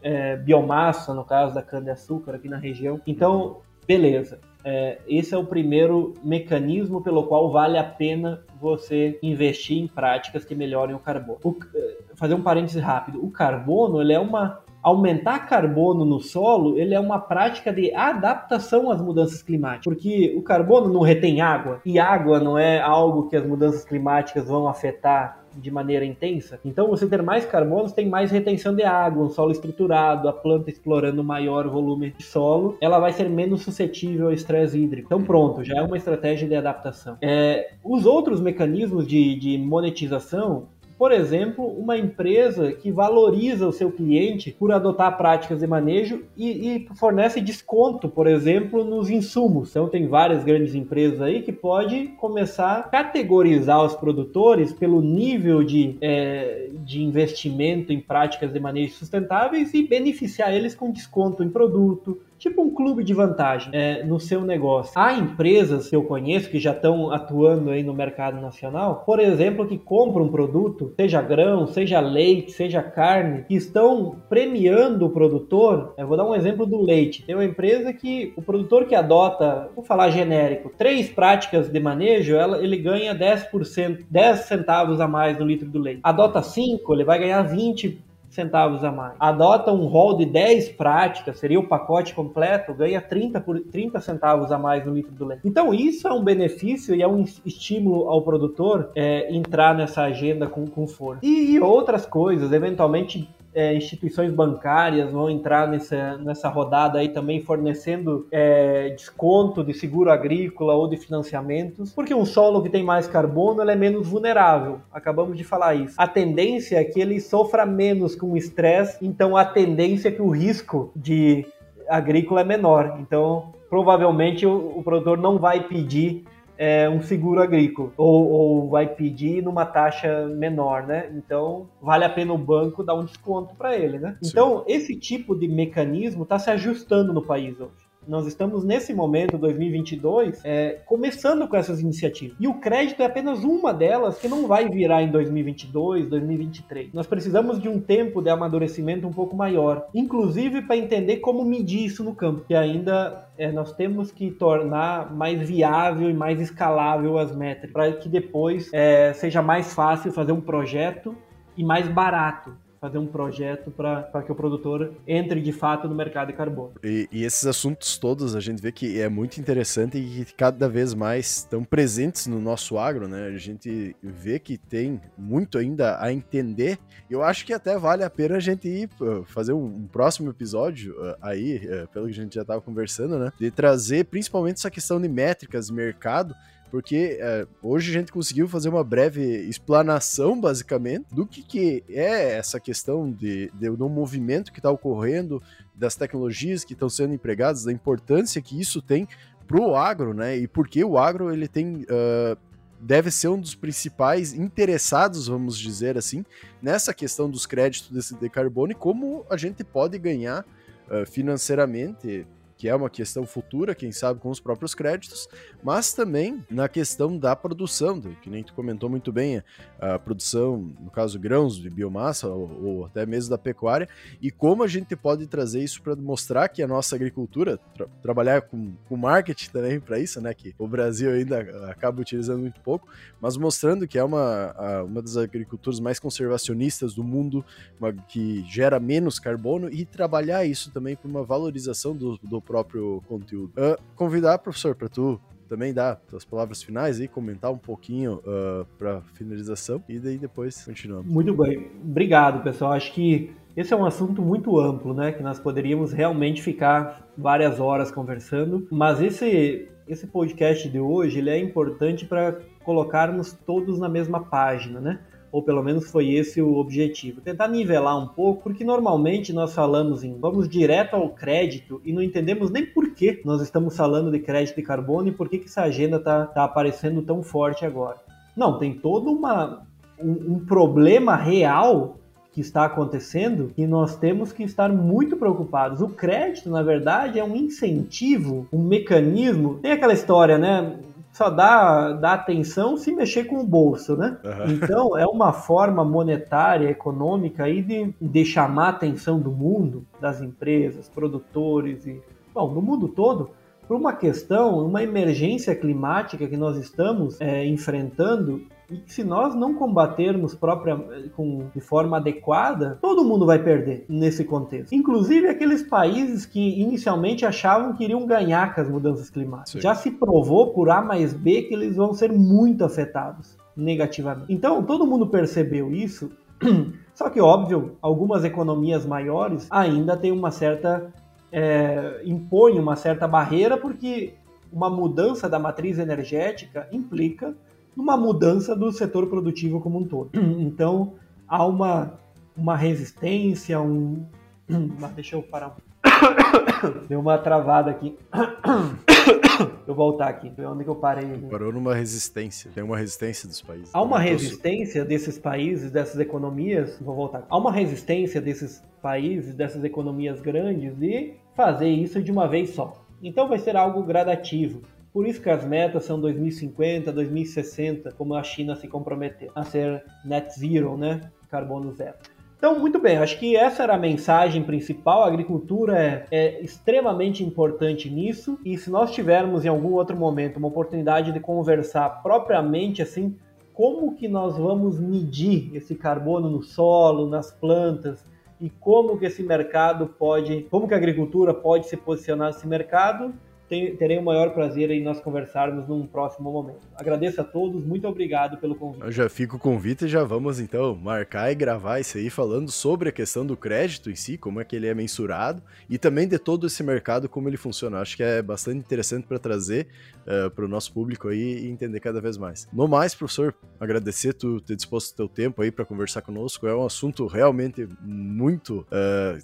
é, 0.02 0.36
biomassa, 0.36 1.14
no 1.14 1.24
caso 1.24 1.54
da 1.54 1.62
cana-de-açúcar 1.62 2.34
aqui 2.34 2.48
na 2.48 2.58
região. 2.58 3.00
Então, 3.06 3.58
beleza. 3.88 4.38
É, 4.62 4.98
esse 5.08 5.34
é 5.34 5.38
o 5.38 5.46
primeiro 5.46 6.12
mecanismo 6.22 7.00
pelo 7.00 7.22
qual 7.22 7.50
vale 7.50 7.78
a 7.78 7.84
pena 7.84 8.44
você 8.60 9.18
investir 9.22 9.78
em 9.78 9.86
práticas 9.86 10.44
que 10.44 10.54
melhorem 10.54 10.94
o 10.94 10.98
carbono. 10.98 11.38
O, 11.42 11.56
é, 11.74 11.96
fazer 12.14 12.34
um 12.34 12.42
parêntese 12.42 12.78
rápido. 12.78 13.24
O 13.24 13.30
carbono, 13.30 14.02
ele 14.02 14.12
é 14.12 14.20
uma 14.20 14.60
aumentar 14.82 15.40
carbono 15.46 16.04
no 16.04 16.20
solo, 16.20 16.78
ele 16.78 16.94
é 16.94 17.00
uma 17.00 17.18
prática 17.18 17.72
de 17.72 17.92
adaptação 17.94 18.90
às 18.90 19.02
mudanças 19.02 19.42
climáticas, 19.42 19.84
porque 19.84 20.34
o 20.36 20.42
carbono 20.42 20.92
não 20.92 21.00
retém 21.00 21.40
água 21.40 21.80
e 21.84 21.98
água 21.98 22.38
não 22.38 22.56
é 22.56 22.80
algo 22.80 23.28
que 23.28 23.36
as 23.36 23.44
mudanças 23.44 23.84
climáticas 23.84 24.46
vão 24.46 24.68
afetar 24.68 25.37
de 25.56 25.70
maneira 25.70 26.04
intensa. 26.04 26.58
Então, 26.64 26.88
você 26.88 27.06
ter 27.06 27.22
mais 27.22 27.44
carbono 27.44 27.90
tem 27.90 28.08
mais 28.08 28.30
retenção 28.30 28.74
de 28.74 28.82
água, 28.82 29.24
um 29.24 29.30
solo 29.30 29.50
estruturado, 29.50 30.28
a 30.28 30.32
planta 30.32 30.70
explorando 30.70 31.22
maior 31.24 31.68
volume 31.68 32.14
de 32.16 32.24
solo, 32.24 32.76
ela 32.80 32.98
vai 32.98 33.12
ser 33.12 33.28
menos 33.28 33.62
suscetível 33.62 34.26
ao 34.26 34.32
estresse 34.32 34.78
hídrico. 34.78 35.06
Então, 35.06 35.22
pronto, 35.22 35.64
já 35.64 35.78
é 35.78 35.82
uma 35.82 35.96
estratégia 35.96 36.48
de 36.48 36.54
adaptação. 36.54 37.16
É, 37.20 37.72
os 37.84 38.06
outros 38.06 38.40
mecanismos 38.40 39.06
de, 39.06 39.38
de 39.38 39.58
monetização 39.58 40.68
por 40.98 41.12
exemplo, 41.12 41.64
uma 41.64 41.96
empresa 41.96 42.72
que 42.72 42.90
valoriza 42.90 43.68
o 43.68 43.72
seu 43.72 43.92
cliente 43.92 44.50
por 44.58 44.72
adotar 44.72 45.16
práticas 45.16 45.60
de 45.60 45.66
manejo 45.66 46.24
e, 46.36 46.48
e, 46.48 46.88
fornece 46.96 47.40
desconto, 47.40 48.08
por 48.08 48.26
exemplo, 48.26 48.84
nos 48.84 49.08
insumos. 49.08 49.70
Então 49.70 49.88
tem 49.88 50.08
várias 50.08 50.42
grandes 50.42 50.74
empresas 50.74 51.20
aí 51.20 51.42
que 51.42 51.52
pode 51.52 52.08
começar 52.18 52.78
a 52.78 52.82
categorizar 52.82 53.84
os 53.84 53.94
produtores 53.94 54.72
pelo 54.72 55.00
nível 55.00 55.62
de, 55.62 55.96
é, 56.00 56.70
de 56.84 57.02
investimento 57.02 57.92
em 57.92 58.00
práticas 58.00 58.52
de 58.52 58.58
manejo 58.58 58.94
sustentáveis 58.94 59.72
e 59.74 59.86
beneficiar 59.86 60.52
eles 60.52 60.74
com 60.74 60.90
desconto 60.90 61.44
em 61.44 61.48
produto, 61.48 62.20
tipo 62.38 62.62
um 62.62 62.70
clube 62.70 63.02
de 63.02 63.12
vantagem 63.12 63.70
é, 63.72 64.02
no 64.04 64.20
seu 64.20 64.42
negócio. 64.42 64.92
Há 64.94 65.14
empresas 65.14 65.88
que 65.88 65.96
eu 65.96 66.04
conheço 66.04 66.50
que 66.50 66.58
já 66.58 66.72
estão 66.72 67.10
atuando 67.12 67.70
aí 67.70 67.82
no 67.82 67.92
mercado 67.92 68.40
nacional, 68.40 69.02
por 69.04 69.18
exemplo, 69.18 69.66
que 69.66 69.76
compram 69.76 70.26
um 70.26 70.30
produto, 70.30 70.92
seja 70.96 71.20
grão, 71.20 71.66
seja 71.66 72.00
leite, 72.00 72.52
seja 72.52 72.82
carne, 72.82 73.44
que 73.44 73.54
estão 73.54 74.16
premiando 74.28 75.06
o 75.06 75.10
produtor. 75.10 75.94
Eu 75.98 76.06
vou 76.06 76.16
dar 76.16 76.24
um 76.24 76.34
exemplo 76.34 76.64
do 76.64 76.80
leite. 76.80 77.24
Tem 77.24 77.34
uma 77.34 77.44
empresa 77.44 77.92
que 77.92 78.32
o 78.36 78.42
produtor 78.42 78.86
que 78.86 78.94
adota, 78.94 79.70
vou 79.74 79.84
falar 79.84 80.10
genérico, 80.10 80.72
três 80.76 81.08
práticas 81.08 81.68
de 81.68 81.80
manejo, 81.80 82.34
ela, 82.36 82.62
ele 82.62 82.76
ganha 82.76 83.14
10%, 83.14 84.04
10 84.08 84.40
centavos 84.40 85.00
a 85.00 85.08
mais 85.08 85.38
no 85.38 85.46
litro 85.46 85.68
do 85.68 85.78
leite. 85.78 86.00
Adota 86.02 86.42
5, 86.42 86.94
ele 86.94 87.04
vai 87.04 87.18
ganhar 87.18 87.42
20 87.42 88.07
centavos 88.38 88.84
a 88.84 88.92
mais. 88.92 89.14
Adota 89.18 89.72
um 89.72 89.86
rol 89.86 90.16
de 90.16 90.24
10 90.24 90.68
práticas, 90.70 91.38
seria 91.40 91.58
o 91.58 91.66
pacote 91.66 92.14
completo, 92.14 92.72
ganha 92.72 93.00
30, 93.00 93.40
por, 93.40 93.58
30 93.58 94.00
centavos 94.00 94.52
a 94.52 94.58
mais 94.58 94.86
no 94.86 94.94
litro 94.94 95.10
do 95.10 95.24
leite. 95.24 95.42
Então 95.44 95.74
isso 95.74 96.06
é 96.06 96.12
um 96.12 96.22
benefício 96.22 96.94
e 96.94 97.02
é 97.02 97.08
um 97.08 97.24
estímulo 97.44 98.08
ao 98.08 98.22
produtor 98.22 98.92
é, 98.94 99.34
entrar 99.34 99.74
nessa 99.74 100.02
agenda 100.02 100.46
com, 100.46 100.68
com 100.68 100.86
força. 100.86 101.20
E, 101.24 101.54
e 101.54 101.60
outras 101.60 102.06
coisas, 102.06 102.52
eventualmente 102.52 103.28
é, 103.58 103.74
instituições 103.74 104.32
bancárias 104.32 105.10
vão 105.10 105.28
entrar 105.28 105.66
nessa, 105.66 106.16
nessa 106.18 106.48
rodada 106.48 107.00
aí 107.00 107.08
também 107.08 107.42
fornecendo 107.42 108.28
é, 108.30 108.90
desconto 108.90 109.64
de 109.64 109.74
seguro 109.74 110.12
agrícola 110.12 110.74
ou 110.74 110.88
de 110.88 110.96
financiamentos, 110.96 111.92
porque 111.92 112.14
um 112.14 112.24
solo 112.24 112.62
que 112.62 112.68
tem 112.68 112.84
mais 112.84 113.08
carbono 113.08 113.68
é 113.68 113.74
menos 113.74 114.06
vulnerável. 114.06 114.78
Acabamos 114.92 115.36
de 115.36 115.42
falar 115.42 115.74
isso. 115.74 115.96
A 115.98 116.06
tendência 116.06 116.76
é 116.76 116.84
que 116.84 117.00
ele 117.00 117.20
sofra 117.20 117.66
menos 117.66 118.14
com 118.14 118.30
o 118.30 118.36
estresse, 118.36 118.96
então 119.02 119.36
a 119.36 119.44
tendência 119.44 120.08
é 120.08 120.12
que 120.12 120.22
o 120.22 120.30
risco 120.30 120.92
de 120.94 121.44
agrícola 121.88 122.42
é 122.42 122.44
menor. 122.44 122.96
Então, 123.00 123.52
provavelmente 123.68 124.46
o, 124.46 124.78
o 124.78 124.84
produtor 124.84 125.18
não 125.18 125.36
vai 125.36 125.66
pedir 125.66 126.24
é, 126.58 126.90
um 126.90 127.00
seguro 127.00 127.40
agrícola 127.40 127.92
ou, 127.96 128.28
ou, 128.28 128.68
vai 128.68 128.88
pedir 128.88 129.42
numa 129.42 129.64
taxa 129.64 130.26
menor, 130.26 130.84
né? 130.86 131.08
Então 131.14 131.68
vale 131.80 132.04
a 132.04 132.10
pena 132.10 132.32
o 132.32 132.38
banco 132.38 132.82
dar 132.82 132.96
um 132.96 133.04
desconto 133.04 133.54
para 133.54 133.76
ele, 133.76 133.98
né? 133.98 134.16
Sim. 134.20 134.30
Então 134.30 134.64
esse 134.66 134.96
tipo 134.96 135.36
de 135.36 135.46
mecanismo 135.46 136.24
está 136.24 136.38
se 136.38 136.50
ajustando 136.50 137.12
no 137.12 137.22
país 137.22 137.58
hoje 137.60 137.87
nós 138.08 138.26
estamos 138.26 138.64
nesse 138.64 138.94
momento, 138.94 139.36
2022, 139.36 140.40
é, 140.42 140.80
começando 140.86 141.46
com 141.46 141.54
essas 141.54 141.80
iniciativas. 141.80 142.34
E 142.40 142.48
o 142.48 142.54
crédito 142.54 143.02
é 143.02 143.04
apenas 143.04 143.44
uma 143.44 143.72
delas 143.72 144.18
que 144.18 144.26
não 144.26 144.46
vai 144.46 144.66
virar 144.68 145.02
em 145.02 145.10
2022, 145.10 146.08
2023. 146.08 146.94
Nós 146.94 147.06
precisamos 147.06 147.60
de 147.60 147.68
um 147.68 147.78
tempo 147.78 148.22
de 148.22 148.30
amadurecimento 148.30 149.06
um 149.06 149.12
pouco 149.12 149.36
maior, 149.36 149.86
inclusive 149.94 150.62
para 150.62 150.76
entender 150.78 151.18
como 151.18 151.44
medir 151.44 151.84
isso 151.84 152.02
no 152.02 152.14
campo, 152.14 152.44
que 152.48 152.54
ainda 152.54 153.28
é, 153.36 153.52
nós 153.52 153.74
temos 153.74 154.10
que 154.10 154.30
tornar 154.30 155.14
mais 155.14 155.46
viável 155.46 156.08
e 156.08 156.14
mais 156.14 156.40
escalável 156.40 157.18
as 157.18 157.36
métricas, 157.36 157.72
para 157.72 157.92
que 157.92 158.08
depois 158.08 158.70
é, 158.72 159.12
seja 159.12 159.42
mais 159.42 159.74
fácil 159.74 160.10
fazer 160.12 160.32
um 160.32 160.40
projeto 160.40 161.14
e 161.56 161.62
mais 161.62 161.86
barato 161.86 162.56
fazer 162.80 162.98
um 162.98 163.06
projeto 163.06 163.70
para 163.70 164.22
que 164.24 164.32
o 164.32 164.34
produtor 164.34 164.92
entre 165.06 165.40
de 165.40 165.52
fato 165.52 165.88
no 165.88 165.94
mercado 165.94 166.28
de 166.28 166.34
carbono. 166.34 166.72
E, 166.82 167.08
e, 167.10 167.24
esses 167.24 167.46
assuntos 167.46 167.98
todos 167.98 168.34
a 168.34 168.40
gente 168.40 168.60
vê 168.60 168.72
que 168.72 169.00
é 169.00 169.08
muito 169.08 169.38
interessante 169.38 169.98
e 169.98 170.24
que 170.24 170.34
cada 170.34 170.68
vez 170.68 170.94
mais 170.94 171.38
estão 171.38 171.64
presentes 171.64 172.26
no 172.26 172.40
nosso 172.40 172.78
agro, 172.78 173.08
né? 173.08 173.26
A 173.26 173.38
gente 173.38 173.94
vê 174.02 174.38
que 174.38 174.56
tem 174.56 175.00
muito 175.16 175.58
ainda 175.58 176.00
a 176.00 176.12
entender. 176.12 176.78
Eu 177.10 177.22
acho 177.22 177.44
que 177.44 177.52
até 177.52 177.76
vale 177.78 178.04
a 178.04 178.10
pena 178.10 178.36
a 178.36 178.40
gente 178.40 178.68
ir 178.68 178.88
fazer 179.26 179.52
um, 179.52 179.64
um 179.64 179.86
próximo 179.86 180.30
episódio 180.30 180.94
uh, 180.94 181.16
aí, 181.20 181.56
uh, 181.56 181.88
pelo 181.88 182.06
que 182.06 182.12
a 182.12 182.14
gente 182.14 182.34
já 182.34 182.42
estava 182.42 182.60
conversando, 182.60 183.18
né? 183.18 183.32
De 183.38 183.50
trazer 183.50 184.04
principalmente 184.04 184.56
essa 184.56 184.70
questão 184.70 185.00
de 185.00 185.08
métricas, 185.08 185.70
mercado, 185.70 186.34
porque 186.70 187.18
é, 187.20 187.46
hoje 187.62 187.90
a 187.90 187.98
gente 187.98 188.12
conseguiu 188.12 188.48
fazer 188.48 188.68
uma 188.68 188.84
breve 188.84 189.22
explanação, 189.48 190.38
basicamente, 190.38 191.06
do 191.12 191.26
que, 191.26 191.42
que 191.42 191.84
é 191.88 192.36
essa 192.36 192.60
questão 192.60 193.10
de, 193.10 193.50
de, 193.54 193.70
do 193.70 193.88
movimento 193.88 194.52
que 194.52 194.58
está 194.58 194.70
ocorrendo, 194.70 195.42
das 195.74 195.94
tecnologias 195.94 196.64
que 196.64 196.74
estão 196.74 196.88
sendo 196.88 197.14
empregadas, 197.14 197.64
da 197.64 197.72
importância 197.72 198.42
que 198.42 198.60
isso 198.60 198.82
tem 198.82 199.08
para 199.46 199.60
o 199.60 199.74
agro, 199.74 200.12
né? 200.12 200.36
E 200.36 200.46
porque 200.46 200.84
o 200.84 200.98
agro 200.98 201.32
ele 201.32 201.48
tem 201.48 201.84
uh, 201.84 202.36
deve 202.80 203.10
ser 203.10 203.28
um 203.28 203.40
dos 203.40 203.54
principais 203.54 204.32
interessados, 204.32 205.26
vamos 205.26 205.58
dizer 205.58 205.96
assim, 205.96 206.24
nessa 206.62 206.94
questão 206.94 207.28
dos 207.30 207.46
créditos 207.46 208.12
de 208.12 208.28
carbono 208.28 208.72
e 208.72 208.74
como 208.74 209.24
a 209.30 209.36
gente 209.36 209.64
pode 209.64 209.98
ganhar 209.98 210.44
uh, 210.90 211.06
financeiramente 211.06 212.26
que 212.58 212.68
é 212.68 212.74
uma 212.74 212.90
questão 212.90 213.24
futura, 213.24 213.72
quem 213.72 213.92
sabe 213.92 214.18
com 214.18 214.28
os 214.28 214.40
próprios 214.40 214.74
créditos, 214.74 215.28
mas 215.62 215.92
também 215.92 216.44
na 216.50 216.68
questão 216.68 217.16
da 217.16 217.36
produção, 217.36 218.00
que 218.20 218.28
nem 218.28 218.42
tu 218.42 218.52
comentou 218.52 218.90
muito 218.90 219.12
bem, 219.12 219.40
a 219.78 219.96
produção, 219.96 220.74
no 220.80 220.90
caso 220.90 221.20
grãos 221.20 221.56
de 221.56 221.70
biomassa 221.70 222.26
ou, 222.26 222.64
ou 222.64 222.84
até 222.86 223.06
mesmo 223.06 223.30
da 223.30 223.38
pecuária, 223.38 223.88
e 224.20 224.28
como 224.28 224.64
a 224.64 224.66
gente 224.66 224.96
pode 224.96 225.24
trazer 225.28 225.62
isso 225.62 225.80
para 225.80 225.94
mostrar 225.94 226.48
que 226.48 226.60
a 226.60 226.66
nossa 226.66 226.96
agricultura, 226.96 227.58
tra 227.76 227.86
trabalhar 228.02 228.42
com, 228.42 228.72
com 228.88 228.96
marketing 228.96 229.50
também 229.50 229.78
para 229.78 230.00
isso, 230.00 230.20
né, 230.20 230.34
que 230.34 230.52
o 230.58 230.66
Brasil 230.66 231.12
ainda 231.12 231.38
acaba 231.70 232.00
utilizando 232.00 232.40
muito 232.40 232.60
pouco, 232.60 232.88
mas 233.20 233.36
mostrando 233.36 233.86
que 233.86 233.98
é 233.98 234.02
uma, 234.02 234.82
uma 234.82 235.00
das 235.00 235.16
agriculturas 235.16 235.78
mais 235.78 236.00
conservacionistas 236.00 236.92
do 236.92 237.04
mundo, 237.04 237.44
uma, 237.78 237.92
que 237.92 238.44
gera 238.50 238.80
menos 238.80 239.20
carbono 239.20 239.70
e 239.70 239.84
trabalhar 239.84 240.44
isso 240.44 240.72
também 240.72 240.96
para 240.96 241.08
uma 241.08 241.22
valorização 241.22 241.94
do, 241.94 242.18
do 242.18 242.47
próprio 242.48 243.02
conteúdo. 243.06 243.52
Uh, 243.58 243.76
convidar, 243.94 244.38
professor, 244.38 244.74
para 244.74 244.88
tu 244.88 245.20
também 245.46 245.72
dar 245.72 246.00
as 246.14 246.24
palavras 246.24 246.62
finais 246.62 246.98
e 246.98 247.06
comentar 247.06 247.52
um 247.52 247.58
pouquinho 247.58 248.20
uh, 248.24 248.66
para 248.78 249.02
finalização 249.14 249.82
e 249.88 249.98
daí 249.98 250.16
depois 250.16 250.64
continuamos. 250.64 251.06
Muito 251.06 251.34
bem, 251.34 251.70
obrigado 251.82 252.42
pessoal. 252.42 252.72
Acho 252.72 252.92
que 252.92 253.30
esse 253.56 253.72
é 253.72 253.76
um 253.76 253.84
assunto 253.84 254.22
muito 254.22 254.58
amplo, 254.58 254.94
né? 254.94 255.12
Que 255.12 255.22
nós 255.22 255.38
poderíamos 255.38 255.92
realmente 255.92 256.42
ficar 256.42 257.06
várias 257.16 257.60
horas 257.60 257.90
conversando, 257.90 258.66
mas 258.70 259.00
esse 259.00 259.68
esse 259.86 260.06
podcast 260.06 260.68
de 260.68 260.78
hoje 260.78 261.18
ele 261.18 261.30
é 261.30 261.38
importante 261.38 262.04
para 262.04 262.40
colocarmos 262.62 263.32
todos 263.32 263.78
na 263.78 263.88
mesma 263.88 264.20
página, 264.22 264.80
né? 264.80 265.00
Ou 265.38 265.42
pelo 265.42 265.62
menos 265.62 265.88
foi 265.88 266.14
esse 266.14 266.42
o 266.42 266.56
objetivo. 266.56 267.20
Tentar 267.20 267.46
nivelar 267.46 267.96
um 267.96 268.08
pouco, 268.08 268.42
porque 268.42 268.64
normalmente 268.64 269.32
nós 269.32 269.54
falamos 269.54 270.02
em 270.02 270.18
vamos 270.18 270.48
direto 270.48 270.94
ao 270.94 271.10
crédito 271.10 271.80
e 271.84 271.92
não 271.92 272.02
entendemos 272.02 272.50
nem 272.50 272.66
por 272.66 272.90
que 272.90 273.22
nós 273.24 273.40
estamos 273.40 273.76
falando 273.76 274.10
de 274.10 274.18
crédito 274.18 274.56
de 274.56 274.62
carbono 274.62 275.08
e 275.08 275.12
por 275.12 275.28
que, 275.28 275.38
que 275.38 275.46
essa 275.46 275.62
agenda 275.62 275.96
está 275.98 276.26
tá 276.26 276.44
aparecendo 276.44 277.02
tão 277.02 277.22
forte 277.22 277.64
agora. 277.64 277.98
Não, 278.36 278.58
tem 278.58 278.74
todo 278.74 279.12
uma, 279.12 279.62
um, 280.02 280.34
um 280.34 280.38
problema 280.40 281.14
real 281.14 281.96
que 282.32 282.40
está 282.40 282.64
acontecendo 282.64 283.52
e 283.56 283.64
nós 283.64 283.96
temos 283.96 284.32
que 284.32 284.42
estar 284.42 284.68
muito 284.72 285.16
preocupados. 285.16 285.80
O 285.80 285.88
crédito, 285.88 286.50
na 286.50 286.62
verdade, 286.62 287.18
é 287.20 287.24
um 287.24 287.36
incentivo, 287.36 288.46
um 288.52 288.62
mecanismo. 288.62 289.58
Tem 289.62 289.70
aquela 289.70 289.92
história, 289.92 290.36
né? 290.36 290.78
Só 291.18 291.28
dá, 291.28 291.92
dá 291.94 292.12
atenção 292.12 292.76
se 292.76 292.92
mexer 292.92 293.24
com 293.24 293.40
o 293.40 293.44
bolso, 293.44 293.96
né? 293.96 294.16
Uhum. 294.22 294.52
Então, 294.52 294.96
é 294.96 295.04
uma 295.04 295.32
forma 295.32 295.84
monetária, 295.84 296.70
econômica 296.70 297.42
aí 297.42 297.60
de, 297.60 297.92
de 298.00 298.24
chamar 298.24 298.66
a 298.66 298.70
atenção 298.70 299.18
do 299.18 299.32
mundo, 299.32 299.84
das 300.00 300.20
empresas, 300.20 300.88
produtores 300.88 301.84
e, 301.86 302.00
bom, 302.32 302.54
do 302.54 302.62
mundo 302.62 302.86
todo, 302.86 303.30
por 303.66 303.76
uma 303.76 303.92
questão, 303.92 304.64
uma 304.64 304.80
emergência 304.80 305.56
climática 305.56 306.28
que 306.28 306.36
nós 306.36 306.56
estamos 306.56 307.20
é, 307.20 307.44
enfrentando 307.44 308.46
e 308.70 308.76
que 308.76 308.92
se 308.92 309.02
nós 309.02 309.34
não 309.34 309.54
combatermos 309.54 310.34
própria, 310.34 310.76
com, 311.16 311.46
de 311.54 311.60
forma 311.60 311.96
adequada, 311.96 312.78
todo 312.82 313.04
mundo 313.04 313.24
vai 313.24 313.38
perder 313.38 313.86
nesse 313.88 314.24
contexto. 314.24 314.74
Inclusive 314.74 315.26
aqueles 315.26 315.62
países 315.62 316.26
que 316.26 316.60
inicialmente 316.60 317.24
achavam 317.24 317.72
que 317.72 317.84
iriam 317.84 318.06
ganhar 318.06 318.54
com 318.54 318.60
as 318.60 318.68
mudanças 318.68 319.08
climáticas. 319.08 319.52
Sim. 319.52 319.60
Já 319.60 319.74
se 319.74 319.90
provou 319.90 320.52
por 320.52 320.68
A 320.68 320.82
mais 320.82 321.14
B 321.14 321.42
que 321.42 321.54
eles 321.54 321.76
vão 321.76 321.94
ser 321.94 322.12
muito 322.12 322.64
afetados 322.64 323.36
negativamente. 323.56 324.32
Então, 324.32 324.62
todo 324.62 324.86
mundo 324.86 325.06
percebeu 325.06 325.72
isso. 325.72 326.10
Só 326.94 327.08
que, 327.08 327.20
óbvio, 327.20 327.76
algumas 327.80 328.22
economias 328.24 328.84
maiores 328.84 329.46
ainda 329.50 329.96
têm 329.96 330.12
uma 330.12 330.30
certa. 330.30 330.92
É, 331.30 332.00
impõem 332.06 332.58
uma 332.58 332.74
certa 332.74 333.06
barreira, 333.06 333.58
porque 333.58 334.14
uma 334.50 334.70
mudança 334.70 335.28
da 335.28 335.38
matriz 335.38 335.78
energética 335.78 336.66
implica 336.72 337.34
numa 337.78 337.96
mudança 337.96 338.56
do 338.56 338.72
setor 338.72 339.06
produtivo 339.06 339.60
como 339.60 339.78
um 339.78 339.84
todo. 339.84 340.10
Então, 340.48 340.94
há 341.28 341.46
uma, 341.46 341.94
uma 342.36 342.56
resistência, 342.56 343.60
um. 343.60 344.04
Deixa 344.96 345.14
eu 345.14 345.22
parar. 345.22 345.56
Deu 346.88 346.98
uma 346.98 347.16
travada 347.18 347.70
aqui. 347.70 347.96
eu 349.66 349.74
voltar 349.74 350.08
aqui. 350.08 350.32
Onde 350.40 350.64
que 350.64 350.70
eu 350.70 350.74
parei? 350.74 351.06
Parou 351.30 351.52
numa 351.52 351.74
resistência. 351.74 352.50
Tem 352.52 352.64
uma 352.64 352.76
resistência 352.76 353.28
dos 353.28 353.40
países. 353.40 353.70
Há 353.72 353.80
uma 353.80 354.00
resistência 354.00 354.84
desses 354.84 355.16
países, 355.16 355.70
dessas 355.70 356.00
economias. 356.00 356.76
Vou 356.80 356.96
voltar. 356.96 357.24
Há 357.28 357.38
uma 357.38 357.52
resistência 357.52 358.20
desses 358.20 358.60
países, 358.82 359.34
dessas 359.34 359.62
economias 359.62 360.20
grandes 360.20 360.76
de 360.76 361.14
fazer 361.36 361.68
isso 361.68 362.02
de 362.02 362.10
uma 362.10 362.26
vez 362.26 362.50
só. 362.50 362.84
Então 363.00 363.28
vai 363.28 363.38
ser 363.38 363.56
algo 363.56 363.82
gradativo. 363.84 364.62
Por 364.92 365.06
isso 365.06 365.20
que 365.20 365.30
as 365.30 365.44
metas 365.44 365.84
são 365.84 366.00
2050, 366.00 366.92
2060, 366.92 367.92
como 367.92 368.14
a 368.14 368.22
China 368.22 368.56
se 368.56 368.66
comprometeu 368.66 369.30
a 369.34 369.44
ser 369.44 369.84
net 370.04 370.32
zero, 370.38 370.76
né? 370.76 371.00
Carbono 371.30 371.72
zero. 371.72 371.94
Então, 372.38 372.56
muito 372.56 372.78
bem, 372.78 372.96
acho 372.98 373.18
que 373.18 373.36
essa 373.36 373.64
era 373.64 373.74
a 373.74 373.78
mensagem 373.78 374.44
principal. 374.44 375.02
A 375.02 375.08
agricultura 375.08 375.76
é, 375.76 376.06
é, 376.10 376.40
extremamente 376.40 377.24
importante 377.24 377.90
nisso, 377.90 378.38
e 378.44 378.56
se 378.56 378.70
nós 378.70 378.92
tivermos 378.92 379.44
em 379.44 379.48
algum 379.48 379.72
outro 379.72 379.96
momento 379.96 380.36
uma 380.36 380.46
oportunidade 380.46 381.10
de 381.10 381.18
conversar 381.18 382.00
propriamente 382.00 382.80
assim, 382.80 383.16
como 383.52 383.96
que 383.96 384.06
nós 384.06 384.38
vamos 384.38 384.78
medir 384.78 385.50
esse 385.52 385.74
carbono 385.74 386.30
no 386.30 386.40
solo, 386.40 387.08
nas 387.08 387.32
plantas, 387.32 388.06
e 388.40 388.48
como 388.48 388.96
que 388.96 389.06
esse 389.06 389.20
mercado 389.20 389.88
pode, 389.88 390.46
como 390.48 390.68
que 390.68 390.74
a 390.74 390.76
agricultura 390.76 391.34
pode 391.34 391.66
se 391.66 391.76
posicionar 391.76 392.28
nesse 392.28 392.46
mercado, 392.46 393.12
terei 393.48 393.98
o 393.98 394.02
maior 394.02 394.30
prazer 394.30 394.70
em 394.70 394.82
nós 394.82 395.00
conversarmos 395.00 395.66
num 395.66 395.86
próximo 395.86 396.30
momento. 396.30 396.60
Agradeço 396.76 397.20
a 397.20 397.24
todos, 397.24 397.64
muito 397.64 397.88
obrigado 397.88 398.36
pelo 398.38 398.54
convite. 398.54 398.84
Eu 398.84 398.92
já 398.92 399.08
fico 399.08 399.36
o 399.36 399.38
convite 399.38 399.86
e 399.86 399.88
já 399.88 400.04
vamos 400.04 400.38
então 400.38 400.76
marcar 400.76 401.32
e 401.32 401.34
gravar 401.34 401.80
isso 401.80 401.98
aí 401.98 402.10
falando 402.10 402.50
sobre 402.50 402.90
a 402.90 402.92
questão 402.92 403.24
do 403.24 403.36
crédito 403.36 403.90
em 403.90 403.94
si, 403.94 404.18
como 404.18 404.40
é 404.40 404.44
que 404.44 404.54
ele 404.54 404.66
é 404.66 404.74
mensurado 404.74 405.42
e 405.68 405.78
também 405.78 406.06
de 406.06 406.18
todo 406.18 406.46
esse 406.46 406.62
mercado, 406.62 407.08
como 407.08 407.28
ele 407.28 407.36
funciona. 407.36 407.78
Acho 407.78 407.96
que 407.96 408.02
é 408.02 408.20
bastante 408.20 408.58
interessante 408.58 409.06
para 409.06 409.18
trazer 409.18 409.66
uh, 410.06 410.26
eh, 410.26 410.30
para 410.30 410.44
o 410.44 410.48
nosso 410.48 410.72
público 410.72 411.08
aí 411.08 411.46
e 411.46 411.50
entender 411.50 411.80
cada 411.80 412.00
vez 412.00 412.16
mais. 412.16 412.48
No 412.52 412.68
mais, 412.68 412.94
professor, 412.94 413.34
agradecer 413.58 414.12
tu 414.12 414.40
ter 414.40 414.56
disposto 414.56 414.92
o 414.92 414.96
teu 414.96 415.08
tempo 415.08 415.42
aí 415.42 415.50
para 415.50 415.64
conversar 415.64 416.02
conosco. 416.02 416.46
É 416.46 416.54
um 416.54 416.64
assunto 416.64 417.06
realmente 417.06 417.68
muito, 417.80 418.66
uh, 418.70 419.18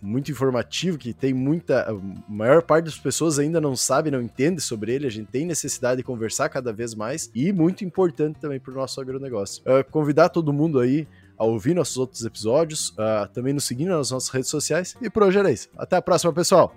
muito 0.00 0.30
informativo, 0.30 0.98
que 0.98 1.12
tem 1.12 1.34
muita... 1.34 1.90
A 1.90 2.30
maior 2.30 2.62
parte 2.62 2.86
das 2.86 2.98
pessoas 2.98 3.38
ainda 3.38 3.60
não 3.60 3.74
sabe, 3.74 4.10
não 4.10 4.22
entende 4.22 4.60
sobre 4.60 4.92
ele, 4.94 5.06
a 5.06 5.10
gente 5.10 5.28
tem 5.28 5.44
necessidade 5.44 5.98
de 5.98 6.02
conversar 6.02 6.48
cada 6.48 6.72
vez 6.72 6.94
mais 6.94 7.30
e 7.34 7.52
muito 7.52 7.84
importante 7.84 8.38
também 8.40 8.60
para 8.60 8.72
o 8.72 8.76
nosso 8.76 9.00
agronegócio. 9.00 9.62
Uh, 9.62 9.88
convidar 9.90 10.28
todo 10.28 10.52
mundo 10.52 10.78
aí 10.78 11.06
a 11.38 11.44
ouvir 11.44 11.74
nossos 11.74 11.96
outros 11.96 12.24
episódios, 12.24 12.90
uh, 12.90 13.28
também 13.32 13.52
nos 13.52 13.64
seguindo 13.64 13.90
nas 13.90 14.10
nossas 14.10 14.30
redes 14.30 14.48
sociais 14.48 14.96
e 15.02 15.10
por 15.10 15.22
hoje 15.22 15.38
era 15.38 15.50
isso. 15.50 15.68
Até 15.76 15.96
a 15.96 16.02
próxima, 16.02 16.32
pessoal! 16.32 16.74